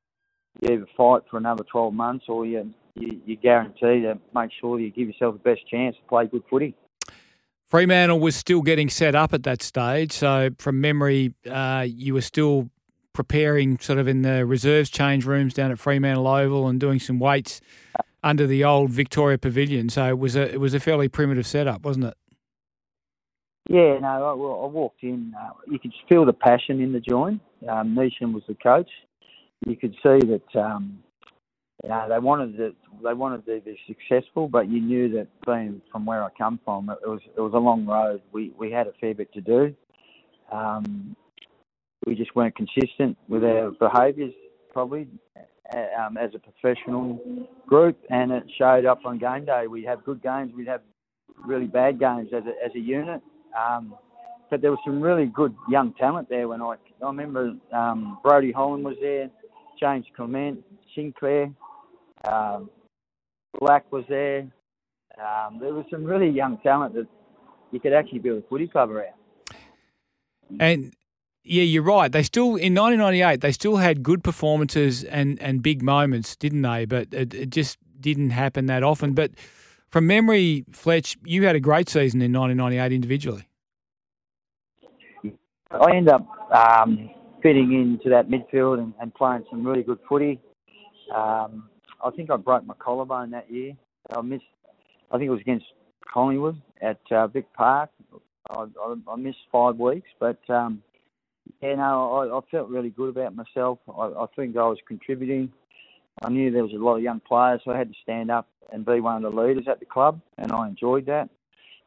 you 0.61 0.75
either 0.75 0.87
fight 0.97 1.23
for 1.31 1.37
another 1.37 1.65
12 1.71 1.93
months 1.95 2.25
or 2.29 2.47
you, 2.47 2.73
you 2.95 3.21
you 3.27 3.37
guarantee 3.37 4.03
to 4.03 4.19
make 4.35 4.51
sure 4.61 4.81
you 4.81 4.91
give 4.91 5.09
yourself 5.09 5.35
the 5.35 5.51
best 5.51 5.69
chance 5.69 5.97
to 5.97 6.03
play 6.09 6.27
good 6.27 6.43
footy. 6.49 6.75
Fremantle 7.69 8.21
was 8.21 8.37
still 8.37 8.63
getting 8.63 8.89
set 8.89 9.15
up 9.15 9.35
at 9.35 9.43
that 9.43 9.61
stage, 9.61 10.13
so 10.13 10.51
from 10.59 10.81
memory, 10.81 11.35
uh, 11.51 11.85
you 11.89 12.15
were 12.15 12.21
still 12.21 12.71
preparing 13.13 13.79
sort 13.79 13.99
of 13.99 14.07
in 14.07 14.23
the 14.23 14.47
reserves 14.47 14.91
change 14.91 15.25
rooms 15.25 15.55
down 15.55 15.73
at 15.73 15.79
Fremantle 15.79 16.27
Oval 16.27 16.69
and 16.69 16.79
doing 16.79 17.01
some 17.01 17.19
weights 17.19 17.61
under 18.23 18.47
the 18.47 18.63
old 18.63 18.91
Victoria 18.91 19.39
Pavilion. 19.39 19.89
So 19.89 20.07
it 20.07 20.19
was 20.19 20.37
a 20.37 20.53
it 20.53 20.61
was 20.61 20.75
a 20.75 20.81
fairly 20.81 21.09
primitive 21.09 21.47
setup, 21.47 21.85
wasn't 21.85 22.07
it? 22.07 22.15
Yeah, 23.69 23.99
no, 23.99 24.07
I, 24.07 24.31
I 24.31 24.69
walked 24.69 25.03
in. 25.03 25.33
Uh, 25.37 25.51
you 25.69 25.79
could 25.79 25.93
feel 26.09 26.25
the 26.25 26.33
passion 26.33 26.81
in 26.81 26.93
the 26.93 27.01
joint. 27.01 27.41
Um, 27.69 27.97
Neesham 27.97 28.33
was 28.33 28.45
the 28.47 28.55
coach. 28.55 28.91
You 29.65 29.77
could 29.77 29.95
see 30.03 30.19
that 30.27 30.61
um, 30.61 30.99
you 31.83 31.91
know, 31.91 32.07
they 32.09 32.19
wanted 32.19 32.57
to 32.57 32.75
they 33.05 33.13
wanted 33.13 33.45
to 33.47 33.61
be 33.61 33.79
successful, 33.87 34.49
but 34.49 34.69
you 34.69 34.81
knew 34.81 35.09
that 35.11 35.29
being 35.45 35.81
from 35.93 36.07
where 36.07 36.23
I 36.25 36.29
come 36.37 36.59
from, 36.65 36.91
it 36.91 37.07
was 37.07 37.21
it 37.37 37.41
was 37.41 37.53
a 37.55 37.59
long 37.59 37.87
road. 37.87 38.23
We 38.33 38.53
we 38.59 38.71
had 38.71 38.87
a 38.87 38.93
fair 39.01 39.15
bit 39.15 39.33
to 39.35 39.41
do. 39.41 39.75
Um, 40.51 41.15
we 42.07 42.15
just 42.15 42.35
weren't 42.35 42.55
consistent 42.57 43.19
with 43.29 43.45
our 43.45 43.73
behaviours, 43.73 44.33
probably 44.73 45.09
um, 45.75 46.17
as 46.17 46.31
a 46.35 46.39
professional 46.39 47.21
group, 47.67 47.99
and 48.11 48.31
it 48.31 48.45
showed 48.57 48.87
up 48.87 49.05
on 49.05 49.19
game 49.19 49.45
day. 49.45 49.67
We'd 49.67 49.87
have 49.87 50.05
good 50.05 50.23
games, 50.23 50.53
we'd 50.57 50.69
have 50.69 50.83
really 51.45 51.67
bad 51.67 51.99
games 51.99 52.29
as 52.33 52.45
a, 52.45 52.65
as 52.65 52.75
a 52.75 52.79
unit. 52.79 53.21
Um, 53.59 53.95
but 54.49 54.63
there 54.63 54.71
was 54.71 54.79
some 54.85 55.01
really 55.01 55.27
good 55.27 55.55
young 55.69 55.93
talent 55.95 56.29
there 56.29 56.49
when 56.49 56.63
I 56.63 56.77
I 57.03 57.07
remember 57.07 57.53
um, 57.73 58.19
Brodie 58.23 58.53
Holland 58.53 58.85
was 58.85 58.97
there, 59.01 59.29
James 59.79 60.07
Clement, 60.15 60.65
Sinclair, 60.95 61.51
um, 62.25 62.71
Black 63.59 63.91
was 63.93 64.05
there. 64.09 64.47
Um, 65.19 65.59
there 65.61 65.73
was 65.73 65.85
some 65.91 66.05
really 66.05 66.29
young 66.29 66.59
talent 66.59 66.95
that 66.95 67.07
you 67.71 67.81
could 67.81 67.93
actually 67.93 68.19
build 68.19 68.43
a 68.43 68.47
footy 68.49 68.67
club 68.67 68.91
around. 68.91 69.15
And 70.61 70.95
yeah, 71.43 71.63
you're 71.63 71.83
right. 71.83 72.11
They 72.11 72.23
still 72.23 72.57
in 72.57 72.75
1998 72.75 73.41
they 73.41 73.53
still 73.53 73.77
had 73.77 74.03
good 74.03 74.23
performances 74.23 75.05
and 75.05 75.41
and 75.41 75.63
big 75.63 75.83
moments, 75.83 76.37
didn't 76.37 76.63
they? 76.63 76.85
But 76.85 77.09
it, 77.13 77.35
it 77.35 77.51
just 77.51 77.79
didn't 78.01 78.31
happen 78.31 78.67
that 78.67 78.83
often. 78.83 79.15
But 79.15 79.33
from 79.89 80.07
memory, 80.07 80.65
Fletch, 80.73 81.17
you 81.25 81.47
had 81.47 81.57
a 81.57 81.61
great 81.61 81.89
season 81.89 82.21
in 82.21 82.33
1998 82.33 82.95
individually. 82.95 83.49
I 85.71 85.97
ended 85.97 86.15
up 86.15 86.27
um, 86.53 87.11
fitting 87.47 87.73
into 87.73 88.11
that 88.11 88.29
midfield 88.29 88.79
and, 88.79 88.93
and, 89.01 89.15
playing 89.15 89.45
some 89.49 89.65
really 89.65 89.85
good 89.85 90.01
footy. 90.09 90.41
Um, 91.15 91.69
I 92.05 92.11
think 92.11 92.29
I 92.29 92.37
broke 92.37 92.67
my 92.67 92.75
collarbone 92.75 93.31
that 93.31 93.49
year. 93.49 93.75
I 94.11 94.21
missed. 94.21 94.43
I 95.13 95.19
think 95.19 95.29
it 95.29 95.31
was 95.31 95.43
against 95.43 95.67
Collingwood 96.13 96.61
at 96.83 96.99
uh, 97.13 97.29
Vic 97.29 97.47
Park. 97.53 97.91
I, 98.51 98.65
I, 98.65 98.95
I, 99.09 99.17
missed 99.17 99.39
five 99.53 99.77
weeks, 99.77 100.09
but 100.19 100.39
um, 100.49 100.83
yeah, 101.63 101.77
no, 101.77 102.15
I, 102.15 102.37
I 102.37 102.41
felt 102.51 102.69
really 102.69 102.91
good 102.91 103.11
about 103.11 103.37
myself. 103.37 103.79
I, 103.89 104.07
I 104.07 104.27
think 104.35 104.57
I 104.57 104.67
was 104.67 104.79
contributing. 104.89 105.53
I 106.23 106.31
knew 106.31 106.51
there 106.51 106.65
was 106.65 106.73
a 106.73 106.83
lot 106.83 106.97
of 106.97 107.03
young 107.03 107.21
players, 107.21 107.61
so 107.65 107.71
I 107.71 107.79
had 107.79 107.89
to 107.89 107.99
stand 108.03 108.29
up 108.29 108.49
and 108.73 108.85
be 108.85 108.99
one 108.99 109.25
of 109.25 109.33
the 109.33 109.41
leaders 109.41 109.67
at 109.71 109.79
the 109.79 109.87
club, 109.87 110.21
and 110.39 110.51
I 110.51 110.67
enjoyed 110.67 111.07
that. 111.07 111.29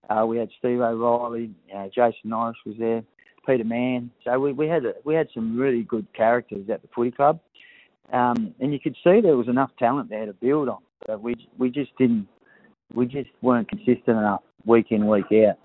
Uh, 0.09 0.25
we 0.25 0.37
had 0.37 0.49
Steve 0.57 0.79
O'Reilly, 0.79 1.51
uh, 1.75 1.87
Jason 1.87 2.29
Norris 2.29 2.57
was 2.65 2.75
there, 2.79 3.03
Peter 3.49 3.63
Mann. 3.63 4.11
So 4.23 4.39
we, 4.39 4.53
we 4.53 4.67
had 4.67 4.85
a, 4.85 4.93
we 5.03 5.15
had 5.15 5.27
some 5.33 5.57
really 5.57 5.83
good 5.83 6.05
characters 6.13 6.69
at 6.69 6.81
the 6.81 6.87
footy 6.93 7.11
club, 7.11 7.39
um, 8.13 8.53
and 8.59 8.71
you 8.71 8.79
could 8.79 8.95
see 9.03 9.21
there 9.21 9.37
was 9.37 9.47
enough 9.47 9.71
talent 9.79 10.09
there 10.09 10.25
to 10.25 10.33
build 10.33 10.69
on. 10.69 10.79
But 11.07 11.21
we 11.21 11.35
we 11.57 11.69
just 11.69 11.95
didn't 11.97 12.27
we 12.93 13.05
just 13.05 13.29
weren't 13.41 13.67
consistent 13.67 14.17
enough 14.17 14.41
week 14.65 14.87
in 14.91 15.07
week 15.07 15.25
out. 15.47 15.57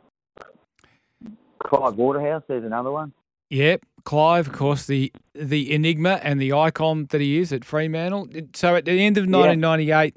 Clive 1.63 1.97
Waterhouse, 1.97 2.43
there's 2.49 2.65
another 2.65 2.91
one. 2.91 3.13
Yep, 3.51 3.83
Clive, 4.05 4.49
of 4.49 4.53
course, 4.55 4.87
the 4.87 5.13
the 5.35 5.73
enigma 5.73 6.21
and 6.23 6.41
the 6.41 6.53
icon 6.53 7.07
that 7.11 7.21
he 7.21 7.39
is 7.39 7.53
at 7.53 7.65
Fremantle. 7.65 8.29
So 8.55 8.77
at 8.77 8.87
the 8.87 9.05
end 9.05 9.19
of 9.19 9.25
1998, 9.25 10.15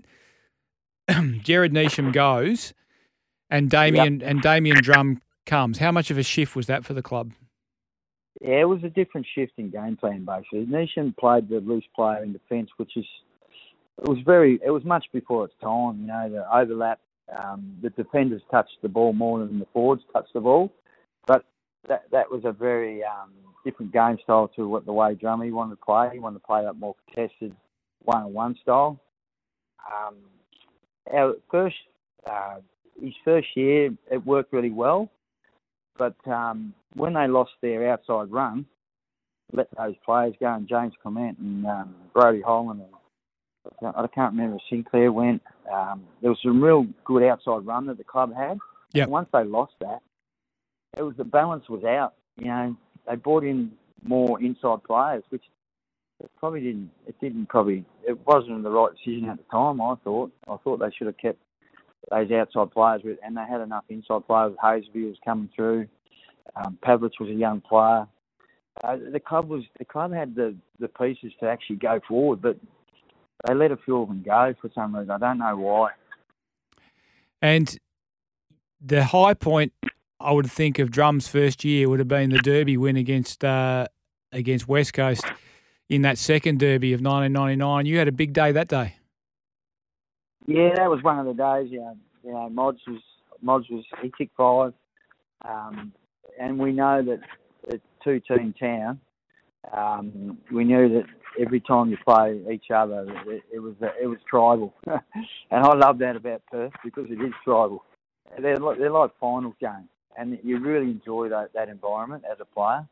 yeah. 1.09 1.31
Gerard 1.43 1.73
Neesham 1.73 2.13
goes, 2.13 2.73
and 3.49 3.69
Damien 3.69 4.21
yep. 4.21 4.29
and 4.29 4.41
Damien 4.41 4.81
Drum 4.81 5.21
comes. 5.45 5.79
How 5.79 5.91
much 5.91 6.11
of 6.11 6.17
a 6.17 6.23
shift 6.23 6.55
was 6.55 6.67
that 6.67 6.85
for 6.85 6.93
the 6.93 7.01
club? 7.01 7.33
Yeah, 8.41 8.61
it 8.61 8.69
was 8.69 8.83
a 8.83 8.89
different 8.89 9.25
shift 9.33 9.53
in 9.57 9.69
game 9.69 9.97
plan 9.97 10.25
basically. 10.25 10.65
Neesham 10.65 11.15
played 11.17 11.49
the 11.49 11.59
loose 11.59 11.85
player 11.95 12.23
in 12.23 12.33
defence, 12.33 12.69
which 12.77 12.95
is 12.95 13.05
it 14.01 14.07
was 14.07 14.19
very 14.25 14.59
it 14.63 14.69
was 14.69 14.83
much 14.83 15.05
before 15.11 15.45
its 15.45 15.55
time. 15.61 16.01
You 16.01 16.07
know, 16.07 16.29
the 16.29 16.55
overlap, 16.55 16.99
um, 17.35 17.77
the 17.81 17.89
defenders 17.89 18.43
touched 18.51 18.77
the 18.81 18.89
ball 18.89 19.13
more 19.13 19.39
than 19.39 19.59
the 19.59 19.67
forwards 19.73 20.03
touched 20.13 20.33
the 20.33 20.41
ball, 20.41 20.71
but 21.25 21.45
that 21.87 22.03
that 22.11 22.29
was 22.29 22.41
a 22.45 22.51
very 22.51 23.03
um, 23.03 23.31
different 23.65 23.91
game 23.91 24.17
style 24.23 24.49
to 24.55 24.67
what 24.67 24.85
the 24.85 24.93
way 24.93 25.15
Drummy 25.15 25.51
wanted 25.51 25.75
to 25.75 25.85
play. 25.85 26.09
He 26.13 26.19
wanted 26.19 26.39
to 26.39 26.45
play 26.45 26.63
that 26.63 26.77
more 26.77 26.95
contested 27.07 27.55
one-on-one 28.03 28.55
style. 28.61 28.99
Um, 29.91 30.15
our 31.11 31.33
first 31.49 31.75
uh, 32.29 32.57
his 33.01 33.13
first 33.25 33.47
year, 33.55 33.91
it 34.11 34.25
worked 34.25 34.53
really 34.53 34.71
well. 34.71 35.09
But 35.97 36.15
um, 36.27 36.73
when 36.93 37.13
they 37.13 37.27
lost 37.27 37.51
their 37.61 37.91
outside 37.91 38.31
run, 38.31 38.65
let 39.53 39.67
those 39.77 39.95
players 40.05 40.33
go, 40.39 40.53
and 40.53 40.67
James 40.67 40.93
Clement 41.01 41.37
and 41.39 41.65
um, 41.65 41.95
Brodie 42.13 42.41
Holland 42.41 42.81
and 42.81 42.91
I 43.81 44.07
can't 44.07 44.33
remember 44.33 44.57
if 44.57 44.61
Sinclair 44.69 45.11
went. 45.11 45.41
Um, 45.71 46.03
there 46.21 46.29
was 46.29 46.39
some 46.43 46.61
real 46.61 46.85
good 47.05 47.23
outside 47.23 47.65
run 47.65 47.85
that 47.87 47.97
the 47.97 48.03
club 48.03 48.33
had. 48.35 48.57
Yeah. 48.93 49.05
Once 49.05 49.27
they 49.33 49.43
lost 49.43 49.73
that, 49.81 49.99
it 50.97 51.01
was 51.01 51.15
the 51.17 51.23
balance 51.23 51.67
was 51.69 51.83
out. 51.83 52.13
You 52.37 52.47
know, 52.47 52.77
they 53.07 53.15
brought 53.15 53.43
in 53.43 53.71
more 54.03 54.41
inside 54.41 54.83
players, 54.83 55.23
which 55.29 55.43
it 56.19 56.31
probably 56.37 56.61
didn't. 56.61 56.91
It 57.07 57.15
didn't 57.19 57.47
probably. 57.47 57.85
It 58.07 58.17
wasn't 58.25 58.63
the 58.63 58.69
right 58.69 58.91
decision 58.95 59.29
at 59.29 59.37
the 59.37 59.43
time. 59.51 59.81
I 59.81 59.95
thought. 60.03 60.31
I 60.47 60.57
thought 60.57 60.79
they 60.79 60.91
should 60.97 61.07
have 61.07 61.17
kept 61.17 61.39
those 62.09 62.31
outside 62.31 62.71
players, 62.71 63.01
with, 63.03 63.17
and 63.23 63.35
they 63.35 63.45
had 63.49 63.61
enough 63.61 63.83
inside 63.89 64.25
players. 64.27 64.53
Hasleby 64.63 65.07
was 65.07 65.17
coming 65.25 65.49
through. 65.55 65.87
Um, 66.55 66.77
Pavlich 66.85 67.19
was 67.19 67.29
a 67.29 67.33
young 67.33 67.61
player. 67.61 68.07
Uh, 68.83 68.97
the 69.11 69.19
club 69.19 69.49
was 69.49 69.63
the 69.79 69.85
club 69.85 70.13
had 70.13 70.35
the 70.35 70.55
the 70.79 70.87
pieces 70.87 71.31
to 71.39 71.49
actually 71.49 71.77
go 71.77 71.99
forward, 72.07 72.41
but 72.41 72.57
they 73.45 73.53
let 73.53 73.71
a 73.71 73.77
few 73.77 74.01
of 74.01 74.07
them 74.07 74.23
go 74.23 74.53
for 74.61 74.69
some 74.73 74.95
reason. 74.95 75.11
I 75.11 75.17
don't 75.17 75.39
know 75.39 75.57
why. 75.57 75.91
And 77.41 77.77
the 78.81 79.05
high 79.05 79.33
point, 79.33 79.73
I 80.19 80.31
would 80.31 80.49
think, 80.49 80.79
of 80.79 80.91
Drum's 80.91 81.27
first 81.27 81.63
year 81.63 81.89
would 81.89 81.99
have 81.99 82.07
been 82.07 82.29
the 82.29 82.39
Derby 82.39 82.77
win 82.77 82.97
against 82.97 83.43
uh, 83.43 83.87
against 84.31 84.67
West 84.67 84.93
Coast 84.93 85.25
in 85.89 86.03
that 86.03 86.17
second 86.17 86.59
Derby 86.59 86.93
of 86.93 87.01
1999. 87.01 87.85
You 87.85 87.97
had 87.97 88.07
a 88.07 88.11
big 88.11 88.33
day 88.33 88.51
that 88.51 88.67
day. 88.67 88.96
Yeah, 90.47 90.75
that 90.75 90.89
was 90.89 91.03
one 91.03 91.19
of 91.19 91.25
the 91.25 91.33
days. 91.33 91.71
You 91.71 91.79
know, 91.79 91.97
you 92.23 92.31
know 92.31 92.49
Mods 92.49 92.79
was 92.87 93.01
Mods 93.41 93.69
was 93.69 93.83
he 94.01 94.11
kicked 94.17 94.35
five, 94.37 94.73
um, 95.47 95.91
and 96.39 96.57
we 96.57 96.71
know 96.71 97.03
that 97.03 97.19
it's 97.63 97.83
two-team 98.03 98.55
town. 98.57 98.99
Um, 99.75 100.37
we 100.51 100.63
knew 100.63 100.87
that 100.87 101.03
every 101.37 101.59
time 101.59 101.89
you 101.89 101.97
play 101.97 102.41
each 102.51 102.71
other, 102.73 103.05
it, 103.27 103.43
it 103.53 103.59
was 103.59 103.75
it 104.01 104.07
was 104.07 104.19
tribal, 104.29 104.73
and 104.85 105.01
I 105.51 105.75
love 105.75 105.99
that 105.99 106.15
about 106.15 106.41
Perth 106.49 106.73
because 106.83 107.07
it 107.09 107.21
is 107.21 107.33
tribal. 107.43 107.83
They're 108.39 108.57
like, 108.57 108.77
they're 108.77 108.89
like 108.89 109.11
finals 109.19 109.55
games, 109.59 109.89
and 110.17 110.39
you 110.43 110.59
really 110.59 110.91
enjoy 110.91 111.27
that, 111.29 111.51
that 111.55 111.67
environment 111.67 112.23
as 112.29 112.37
a 112.39 112.45
player. 112.45 112.87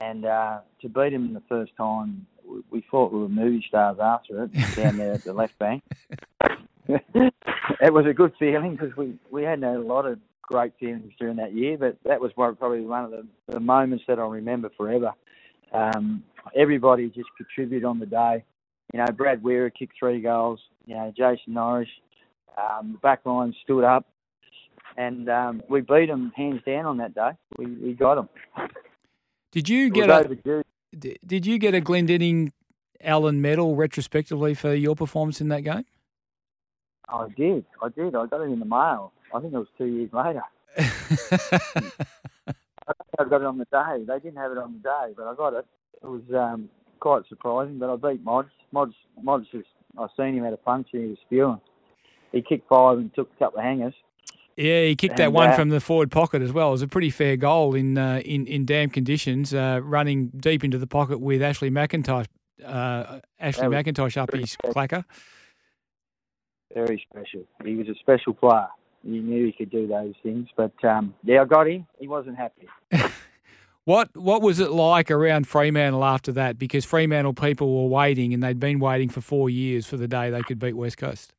And 0.00 0.24
uh, 0.24 0.60
to 0.82 0.88
beat 0.88 1.10
them 1.10 1.26
in 1.26 1.34
the 1.34 1.42
first 1.48 1.76
time, 1.76 2.26
we, 2.44 2.62
we 2.70 2.84
thought 2.90 3.12
we 3.12 3.20
were 3.20 3.28
movie 3.28 3.64
stars 3.68 3.98
after 4.00 4.44
it 4.44 4.52
down 4.74 4.96
there 4.96 5.12
at 5.12 5.22
the 5.22 5.32
left 5.32 5.56
bank. 5.58 5.84
it 6.88 7.92
was 7.92 8.06
a 8.06 8.12
good 8.12 8.32
feeling 8.38 8.72
because 8.76 8.96
we, 8.96 9.14
we 9.30 9.42
had 9.42 9.62
a 9.62 9.78
lot 9.78 10.06
of 10.06 10.18
great 10.42 10.72
feelings 10.78 11.12
during 11.18 11.36
that 11.36 11.54
year, 11.54 11.78
but 11.78 11.96
that 12.04 12.20
was 12.20 12.32
probably 12.34 12.82
one 12.82 13.04
of 13.04 13.10
the, 13.10 13.26
the 13.48 13.60
moments 13.60 14.04
that 14.06 14.18
I'll 14.18 14.28
remember 14.28 14.70
forever. 14.76 15.12
Um, 15.72 16.22
everybody 16.54 17.08
just 17.08 17.28
contributed 17.36 17.84
on 17.84 17.98
the 17.98 18.06
day. 18.06 18.44
You 18.92 19.00
know, 19.00 19.06
Brad 19.12 19.42
Wira 19.42 19.72
kicked 19.74 19.94
three 19.98 20.20
goals. 20.20 20.60
You 20.86 20.94
know, 20.94 21.12
Jason 21.16 21.54
Norris, 21.54 21.88
Um, 22.56 22.92
the 22.92 22.98
back 22.98 23.24
line 23.24 23.54
stood 23.64 23.82
up, 23.82 24.06
and 24.96 25.28
um, 25.28 25.62
we 25.68 25.80
beat 25.80 26.06
them 26.06 26.32
hands 26.36 26.60
down 26.64 26.84
on 26.84 26.98
that 26.98 27.14
day. 27.14 27.30
We, 27.58 27.66
we 27.66 27.92
got 27.94 28.16
them. 28.16 28.28
Did 29.50 29.68
you 29.68 29.90
get 29.90 30.10
a 30.10 30.64
Did 31.26 31.46
you 31.46 31.58
get 31.58 31.74
a 31.74 31.80
Glendinning 31.80 32.52
Allan 33.00 33.40
medal 33.40 33.74
retrospectively 33.74 34.54
for 34.54 34.74
your 34.74 34.94
performance 34.94 35.40
in 35.40 35.48
that 35.48 35.62
game? 35.62 35.84
I 37.08 37.28
did. 37.36 37.64
I 37.82 37.88
did. 37.88 38.14
I 38.14 38.26
got 38.26 38.40
it 38.40 38.50
in 38.50 38.60
the 38.60 38.66
mail. 38.66 39.12
I 39.34 39.40
think 39.40 39.52
it 39.52 39.58
was 39.58 39.68
two 39.76 39.86
years 39.86 40.10
later. 40.12 40.42
I 43.18 43.24
got 43.24 43.40
it 43.40 43.46
on 43.46 43.58
the 43.58 43.66
day. 43.66 44.04
They 44.06 44.18
didn't 44.20 44.36
have 44.36 44.52
it 44.52 44.58
on 44.58 44.74
the 44.74 44.78
day, 44.78 45.14
but 45.16 45.26
I 45.26 45.34
got 45.34 45.54
it. 45.54 45.66
It 46.02 46.06
was 46.06 46.22
um, 46.34 46.68
quite 47.00 47.22
surprising, 47.28 47.78
but 47.78 47.90
I 47.90 47.96
beat 47.96 48.22
Mods. 48.24 48.50
Mods, 48.72 48.94
Mods 49.22 49.46
was, 49.52 49.64
I 49.98 50.06
seen 50.16 50.34
him 50.34 50.44
at 50.44 50.52
a 50.52 50.58
function. 50.58 51.02
He 51.02 51.06
was 51.08 51.18
spewing. 51.26 51.60
He 52.32 52.42
kicked 52.42 52.68
five 52.68 52.98
and 52.98 53.14
took 53.14 53.30
a 53.36 53.38
couple 53.38 53.60
of 53.60 53.64
hangers. 53.64 53.94
Yeah, 54.56 54.84
he 54.84 54.96
kicked 54.96 55.12
and, 55.12 55.18
that 55.18 55.32
one 55.32 55.50
uh, 55.50 55.56
from 55.56 55.68
the 55.68 55.80
forward 55.80 56.10
pocket 56.10 56.42
as 56.42 56.52
well. 56.52 56.68
It 56.68 56.72
was 56.72 56.82
a 56.82 56.88
pretty 56.88 57.10
fair 57.10 57.36
goal 57.36 57.74
in 57.74 57.98
uh, 57.98 58.20
in 58.24 58.46
in 58.46 58.64
damp 58.64 58.92
conditions, 58.92 59.52
uh, 59.52 59.80
running 59.82 60.28
deep 60.36 60.62
into 60.62 60.78
the 60.78 60.86
pocket 60.86 61.18
with 61.20 61.42
Ashley 61.42 61.70
McIntosh. 61.70 62.26
Uh, 62.64 63.20
Ashley 63.40 63.66
McIntosh 63.66 64.16
up 64.16 64.32
his 64.32 64.56
clacker. 64.66 65.04
Very 66.74 67.06
special. 67.10 67.44
He 67.64 67.76
was 67.76 67.88
a 67.88 67.94
special 68.00 68.34
player. 68.34 68.68
You 69.02 69.22
knew 69.22 69.46
he 69.46 69.52
could 69.52 69.70
do 69.70 69.86
those 69.86 70.14
things, 70.22 70.48
but 70.56 70.72
um, 70.84 71.14
yeah, 71.22 71.42
I 71.42 71.44
got 71.44 71.68
him. 71.68 71.86
He 71.98 72.08
wasn't 72.08 72.36
happy. 72.36 72.68
what 73.84 74.08
what 74.16 74.40
was 74.40 74.60
it 74.60 74.70
like 74.70 75.10
around 75.10 75.46
Fremantle 75.46 76.04
after 76.04 76.32
that? 76.32 76.58
Because 76.58 76.84
Fremantle 76.84 77.34
people 77.34 77.82
were 77.82 77.88
waiting, 77.88 78.32
and 78.32 78.42
they'd 78.42 78.58
been 78.58 78.80
waiting 78.80 79.10
for 79.10 79.20
four 79.20 79.50
years 79.50 79.86
for 79.86 79.96
the 79.96 80.08
day 80.08 80.30
they 80.30 80.42
could 80.42 80.58
beat 80.58 80.74
West 80.74 80.96
Coast. 80.96 81.34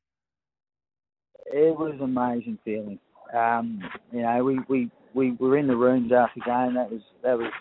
It 1.47 1.77
was 1.77 1.93
an 1.95 2.01
amazing 2.01 2.59
feeling. 2.63 2.99
Um, 3.35 3.81
you 4.11 4.21
know, 4.21 4.43
we, 4.43 4.59
we, 4.67 4.91
we 5.13 5.31
were 5.31 5.57
in 5.57 5.67
the 5.67 5.75
rooms 5.75 6.11
after 6.11 6.39
the 6.39 6.45
game. 6.45 6.75
That 6.75 6.91
was 6.91 7.01
that 7.23 7.37
was 7.37 7.51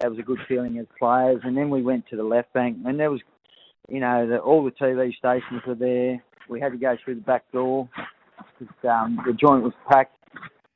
that 0.00 0.10
was 0.10 0.18
a 0.18 0.22
good 0.22 0.40
feeling 0.48 0.78
as 0.78 0.86
players. 0.98 1.40
And 1.44 1.56
then 1.56 1.70
we 1.70 1.82
went 1.82 2.06
to 2.08 2.16
the 2.16 2.24
left 2.24 2.52
bank, 2.52 2.78
and 2.84 2.98
there 2.98 3.10
was, 3.10 3.20
you 3.88 4.00
know, 4.00 4.26
the, 4.26 4.38
all 4.38 4.64
the 4.64 4.70
TV 4.70 5.14
stations 5.16 5.62
were 5.66 5.74
there. 5.74 6.22
We 6.48 6.60
had 6.60 6.72
to 6.72 6.78
go 6.78 6.96
through 7.04 7.16
the 7.16 7.20
back 7.22 7.50
door. 7.52 7.88
Um, 8.88 9.20
the 9.26 9.32
joint 9.32 9.62
was 9.62 9.72
packed. 9.88 10.16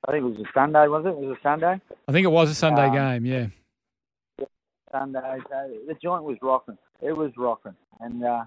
I 0.08 0.12
think 0.12 0.24
it 0.24 0.28
was 0.28 0.38
a 0.38 0.50
Sunday, 0.54 0.86
was 0.88 1.04
it? 1.04 1.10
It 1.10 1.16
was 1.16 1.36
a 1.36 1.42
Sunday. 1.42 1.80
I 2.08 2.12
think 2.12 2.24
it 2.24 2.30
was 2.30 2.50
a 2.50 2.54
Sunday 2.54 2.86
um, 2.86 2.94
game. 2.94 3.26
Yeah. 3.26 4.46
Sunday. 4.92 5.38
So 5.50 5.70
the 5.88 5.94
joint 6.02 6.24
was 6.24 6.36
rocking. 6.42 6.78
It 7.02 7.16
was 7.16 7.32
rocking, 7.36 7.74
and 8.00 8.24
uh, 8.24 8.44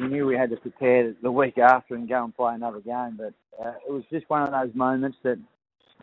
we 0.00 0.08
knew 0.08 0.26
we 0.26 0.36
had 0.36 0.50
to 0.50 0.56
prepare 0.56 1.14
the 1.22 1.30
week 1.30 1.58
after 1.58 1.94
and 1.94 2.08
go 2.08 2.24
and 2.24 2.34
play 2.34 2.54
another 2.54 2.80
game. 2.80 3.18
But 3.18 3.34
uh, 3.62 3.74
it 3.86 3.92
was 3.92 4.02
just 4.10 4.28
one 4.28 4.42
of 4.42 4.50
those 4.50 4.74
moments 4.74 5.18
that 5.22 5.38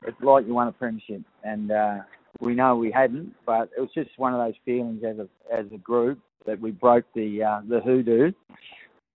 it's 0.04 0.22
like 0.22 0.46
you 0.46 0.54
won 0.54 0.68
a 0.68 0.72
premiership, 0.72 1.22
and 1.44 1.72
uh, 1.72 1.98
we 2.40 2.56
know 2.56 2.76
we 2.76 2.92
hadn't, 2.92 3.34
but 3.46 3.70
it 3.76 3.82
was 3.82 3.90
just 3.94 4.12
one 4.18 4.34
of 4.34 4.40
those 4.40 4.56
feelings 4.64 5.04
as 5.04 5.18
a 5.18 5.28
as 5.54 5.66
a 5.74 5.78
group 5.78 6.20
that 6.46 6.60
we 6.60 6.72
broke 6.72 7.06
the 7.14 7.44
uh, 7.44 7.62
the 7.68 7.82
hoodoo 7.82 8.32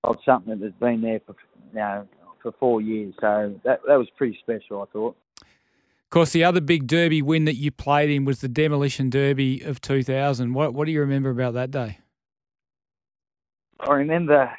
of 0.04 0.16
something 0.24 0.58
that 0.58 0.64
has 0.64 0.74
been 0.80 1.00
there 1.00 1.20
for 1.26 1.34
you 1.72 1.78
know 1.78 2.08
for 2.42 2.52
four 2.58 2.80
years. 2.80 3.14
So 3.20 3.58
that 3.64 3.80
that 3.86 3.96
was 3.96 4.08
pretty 4.16 4.38
special, 4.40 4.82
I 4.82 4.86
thought. 4.92 5.16
Of 5.40 6.10
course, 6.10 6.30
the 6.30 6.44
other 6.44 6.60
big 6.60 6.86
Derby 6.86 7.20
win 7.20 7.46
that 7.46 7.56
you 7.56 7.72
played 7.72 8.10
in 8.10 8.24
was 8.24 8.40
the 8.40 8.48
Demolition 8.48 9.10
Derby 9.10 9.60
of 9.62 9.80
2000. 9.80 10.54
What 10.54 10.72
what 10.72 10.86
do 10.86 10.92
you 10.92 11.00
remember 11.00 11.30
about 11.30 11.54
that 11.54 11.70
day? 11.70 11.98
I 13.80 13.92
remember 13.92 14.50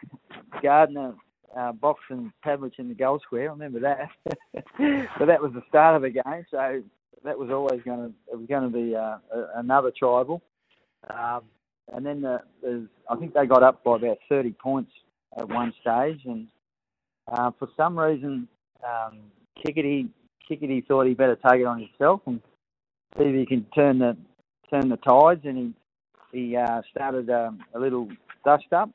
Gardiner 0.62 1.16
uh, 1.58 1.72
boxing 1.72 2.32
Pavlich 2.46 2.78
in 2.78 2.90
the 2.90 2.94
goal 2.94 3.20
square. 3.20 3.50
I 3.50 3.54
remember 3.54 3.80
that. 3.80 4.10
but 5.18 5.26
that 5.26 5.42
was 5.42 5.54
the 5.54 5.64
start 5.70 5.96
of 5.96 6.02
the 6.02 6.10
game, 6.10 6.46
so 6.52 6.84
that 7.24 7.38
was 7.38 7.50
always 7.50 7.82
going 7.84 8.00
to 8.00 8.14
it 8.32 8.38
was 8.38 8.48
going 8.48 8.72
to 8.72 8.78
be 8.78 8.96
uh, 8.96 9.18
another 9.56 9.92
tribal. 9.98 10.42
Um, 11.10 11.42
and 11.94 12.06
then 12.06 12.22
the, 12.22 12.42
I 13.10 13.16
think 13.16 13.34
they 13.34 13.46
got 13.46 13.64
up 13.64 13.84
by 13.84 13.96
about 13.96 14.18
30 14.28 14.52
points 14.52 14.92
at 15.36 15.50
one 15.50 15.74
stage, 15.82 16.22
and 16.26 16.48
uh, 17.32 17.52
for 17.58 17.68
some 17.76 17.98
reason, 17.98 18.48
um, 18.84 19.20
Kickety 19.64 20.10
Kickety 20.48 20.82
thought 20.88 21.08
he 21.08 21.14
better 21.14 21.36
take 21.36 21.62
it 21.62 21.66
on 21.66 21.80
himself 21.80 22.22
and 22.26 22.42
see 23.18 23.26
if 23.26 23.36
he 23.36 23.46
can 23.46 23.66
turn 23.76 24.00
the 24.00 24.16
turn 24.70 24.90
the 24.90 24.98
tides, 24.98 25.42
and 25.44 25.58
he 25.58 25.74
he 26.32 26.56
uh, 26.56 26.82
started 26.92 27.30
um, 27.30 27.60
a 27.74 27.80
little 27.80 28.08
dust 28.46 28.72
up, 28.72 28.90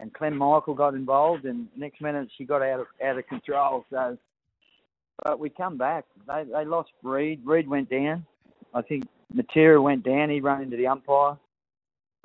and 0.00 0.12
Clem 0.14 0.36
Michael 0.36 0.74
got 0.74 0.94
involved, 0.94 1.44
and 1.44 1.68
next 1.76 2.00
minute 2.00 2.28
she 2.36 2.44
got 2.44 2.62
out 2.62 2.80
of 2.80 2.86
out 3.04 3.18
of 3.18 3.26
control. 3.26 3.84
So, 3.90 4.16
but 5.24 5.38
we 5.38 5.50
come 5.50 5.76
back. 5.76 6.04
They 6.26 6.44
they 6.50 6.64
lost 6.64 6.90
Reed. 7.02 7.40
Reed 7.44 7.68
went 7.68 7.90
down. 7.90 8.24
I 8.74 8.82
think 8.82 9.04
Matera 9.34 9.82
went 9.82 10.04
down. 10.04 10.30
He 10.30 10.40
ran 10.40 10.62
into 10.62 10.76
the 10.76 10.86
umpire. 10.86 11.36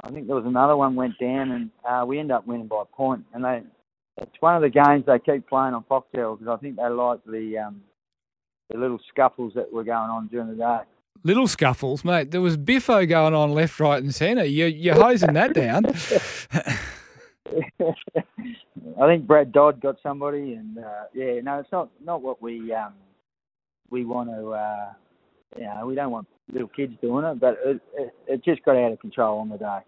I 0.03 0.11
think 0.11 0.27
there 0.27 0.35
was 0.35 0.45
another 0.45 0.77
one 0.77 0.95
went 0.95 1.17
down, 1.19 1.51
and 1.51 1.71
uh, 1.87 2.05
we 2.05 2.19
end 2.19 2.31
up 2.31 2.45
winning 2.45 2.67
by 2.67 2.83
a 2.83 2.85
point. 2.85 3.25
And 3.33 3.43
they, 3.43 3.63
it's 4.17 4.35
one 4.39 4.55
of 4.55 4.61
the 4.61 4.69
games 4.69 5.05
they 5.07 5.19
keep 5.19 5.47
playing 5.47 5.73
on 5.73 5.83
Foxtel 5.89 6.37
because 6.37 6.53
I 6.53 6.57
think 6.61 6.75
they 6.75 6.87
like 6.87 7.19
the 7.25 7.57
um, 7.65 7.81
the 8.69 8.77
little 8.77 8.99
scuffles 9.09 9.53
that 9.55 9.71
were 9.71 9.83
going 9.83 10.09
on 10.09 10.27
during 10.27 10.49
the 10.49 10.55
day. 10.55 10.79
Little 11.23 11.47
scuffles, 11.47 12.05
mate. 12.05 12.29
There 12.31 12.41
was 12.41 12.57
biffo 12.57 13.05
going 13.05 13.33
on 13.33 13.51
left, 13.51 13.79
right, 13.79 14.01
and 14.01 14.13
centre. 14.13 14.45
You, 14.45 14.67
you're 14.67 14.95
hosing 14.95 15.33
that 15.33 15.53
down. 15.53 15.85
I 19.01 19.07
think 19.07 19.25
Brad 19.25 19.51
Dodd 19.51 19.81
got 19.81 19.95
somebody, 20.03 20.53
and 20.53 20.77
uh, 20.77 21.03
yeah, 21.13 21.39
no, 21.41 21.59
it's 21.59 21.71
not 21.71 21.89
not 22.03 22.21
what 22.21 22.41
we 22.41 22.71
um, 22.73 22.93
we 23.89 24.05
want 24.05 24.29
to. 24.29 24.51
Uh, 24.51 24.93
you 25.55 25.63
know, 25.63 25.85
we 25.85 25.95
don't 25.95 26.11
want 26.11 26.27
little 26.51 26.67
kids 26.67 26.93
doing 27.01 27.25
it, 27.25 27.39
but 27.39 27.57
it, 27.65 27.81
it, 27.93 28.13
it 28.27 28.43
just 28.43 28.63
got 28.63 28.75
out 28.75 28.91
of 28.91 28.99
control 28.99 29.39
on 29.39 29.49
the 29.49 29.57
day. 29.57 29.79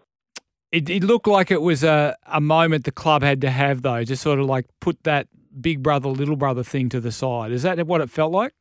It, 0.72 0.88
it 0.88 1.02
looked 1.02 1.26
like 1.26 1.50
it 1.50 1.62
was 1.62 1.82
a, 1.82 2.16
a 2.26 2.40
moment 2.40 2.84
the 2.84 2.92
club 2.92 3.22
had 3.22 3.40
to 3.40 3.50
have, 3.50 3.82
though, 3.82 4.04
to 4.04 4.16
sort 4.16 4.38
of 4.38 4.46
like 4.46 4.66
put 4.80 5.02
that 5.02 5.26
big 5.60 5.82
brother, 5.82 6.08
little 6.08 6.36
brother 6.36 6.62
thing 6.62 6.88
to 6.90 7.00
the 7.00 7.10
side. 7.10 7.50
Is 7.50 7.62
that 7.62 7.84
what 7.86 8.00
it 8.00 8.10
felt 8.10 8.32
like? 8.32 8.54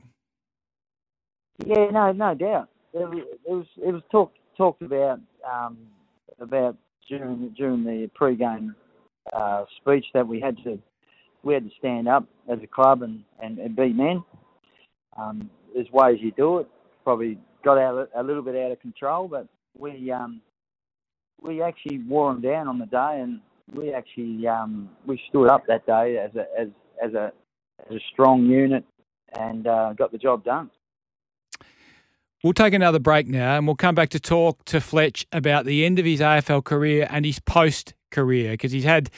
Yeah, 1.65 1.89
no, 1.91 2.11
no 2.11 2.33
doubt. 2.33 2.69
It 2.93 3.07
was 3.07 3.23
it 3.45 3.51
was, 3.51 3.65
it 3.85 3.93
was 3.93 4.01
talked 4.11 4.37
talked 4.57 4.81
about 4.81 5.19
um, 5.49 5.77
about 6.39 6.77
during 7.07 7.53
during 7.55 7.83
the 7.83 8.09
pre-game 8.15 8.75
uh, 9.33 9.65
speech 9.79 10.05
that 10.13 10.27
we 10.27 10.39
had 10.39 10.57
to 10.63 10.79
we 11.43 11.53
had 11.53 11.63
to 11.63 11.71
stand 11.77 12.07
up 12.07 12.25
as 12.51 12.59
a 12.63 12.67
club 12.67 13.01
and, 13.01 13.23
and, 13.41 13.59
and 13.59 13.75
be 13.75 13.93
men. 13.93 14.23
Um, 15.17 15.49
there's 15.73 15.89
ways 15.91 16.17
you 16.19 16.31
do 16.31 16.59
it. 16.59 16.67
Probably 17.09 17.39
got 17.65 17.79
out 17.79 18.07
a 18.15 18.21
little 18.21 18.43
bit 18.43 18.55
out 18.55 18.71
of 18.71 18.79
control, 18.81 19.27
but 19.27 19.47
we 19.75 20.11
um, 20.11 20.41
we 21.41 21.59
actually 21.59 21.97
wore 22.07 22.31
them 22.31 22.39
down 22.39 22.67
on 22.67 22.77
the 22.77 22.85
day, 22.85 23.19
and 23.19 23.39
we 23.73 23.91
actually 23.91 24.47
um, 24.47 24.89
we 25.07 25.19
stood 25.27 25.47
up 25.47 25.63
that 25.65 25.87
day 25.87 26.19
as 26.19 26.35
a 26.35 26.45
as 26.55 26.67
as 27.03 27.13
a 27.15 27.31
as 27.89 27.95
a 27.95 27.99
strong 28.13 28.45
unit 28.45 28.85
and 29.35 29.65
uh, 29.65 29.93
got 29.93 30.11
the 30.11 30.19
job 30.19 30.43
done. 30.43 30.69
We'll 32.43 32.53
take 32.53 32.75
another 32.75 32.99
break 32.99 33.27
now 33.27 33.57
and 33.57 33.65
we'll 33.65 33.75
come 33.75 33.95
back 33.95 34.09
to 34.09 34.19
talk 34.19 34.63
to 34.65 34.79
Fletch 34.79 35.25
about 35.31 35.65
the 35.65 35.83
end 35.83 35.97
of 35.97 36.05
his 36.05 36.19
AFL 36.19 36.63
career 36.63 37.07
and 37.09 37.25
his 37.25 37.39
post 37.39 37.95
career 38.11 38.51
because 38.51 38.71
he's 38.71 38.83
had 38.83 39.09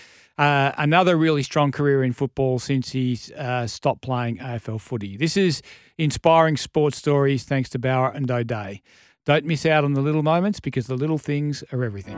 uh, 0.41 0.73
another 0.79 1.15
really 1.15 1.43
strong 1.43 1.71
career 1.71 2.03
in 2.03 2.13
football 2.13 2.57
since 2.57 2.91
he's 2.91 3.31
uh, 3.33 3.67
stopped 3.67 4.01
playing 4.01 4.39
AFL 4.39 4.81
footy. 4.81 5.15
This 5.15 5.37
is 5.37 5.61
inspiring 5.99 6.57
sports 6.57 6.97
stories 6.97 7.43
thanks 7.43 7.69
to 7.69 7.79
Bowra 7.79 8.15
and 8.15 8.29
O'Dea. 8.29 8.81
Don't 9.23 9.45
miss 9.45 9.67
out 9.67 9.83
on 9.83 9.93
the 9.93 10.01
little 10.01 10.23
moments 10.23 10.59
because 10.59 10.87
the 10.87 10.95
little 10.95 11.19
things 11.19 11.63
are 11.71 11.83
everything. 11.83 12.17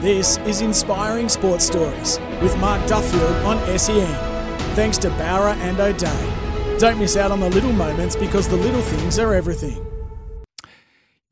This 0.00 0.38
is 0.38 0.60
Inspiring 0.60 1.28
Sports 1.28 1.64
Stories 1.66 2.20
with 2.40 2.56
Mark 2.58 2.86
Duffield 2.86 3.44
on 3.44 3.58
SEN. 3.76 4.14
Thanks 4.76 4.98
to 4.98 5.10
Bowra 5.10 5.56
and 5.56 5.80
O'Dea. 5.80 6.78
Don't 6.78 6.98
miss 7.00 7.16
out 7.16 7.32
on 7.32 7.40
the 7.40 7.50
little 7.50 7.72
moments 7.72 8.14
because 8.14 8.48
the 8.48 8.56
little 8.56 8.82
things 8.82 9.18
are 9.18 9.34
everything. 9.34 9.89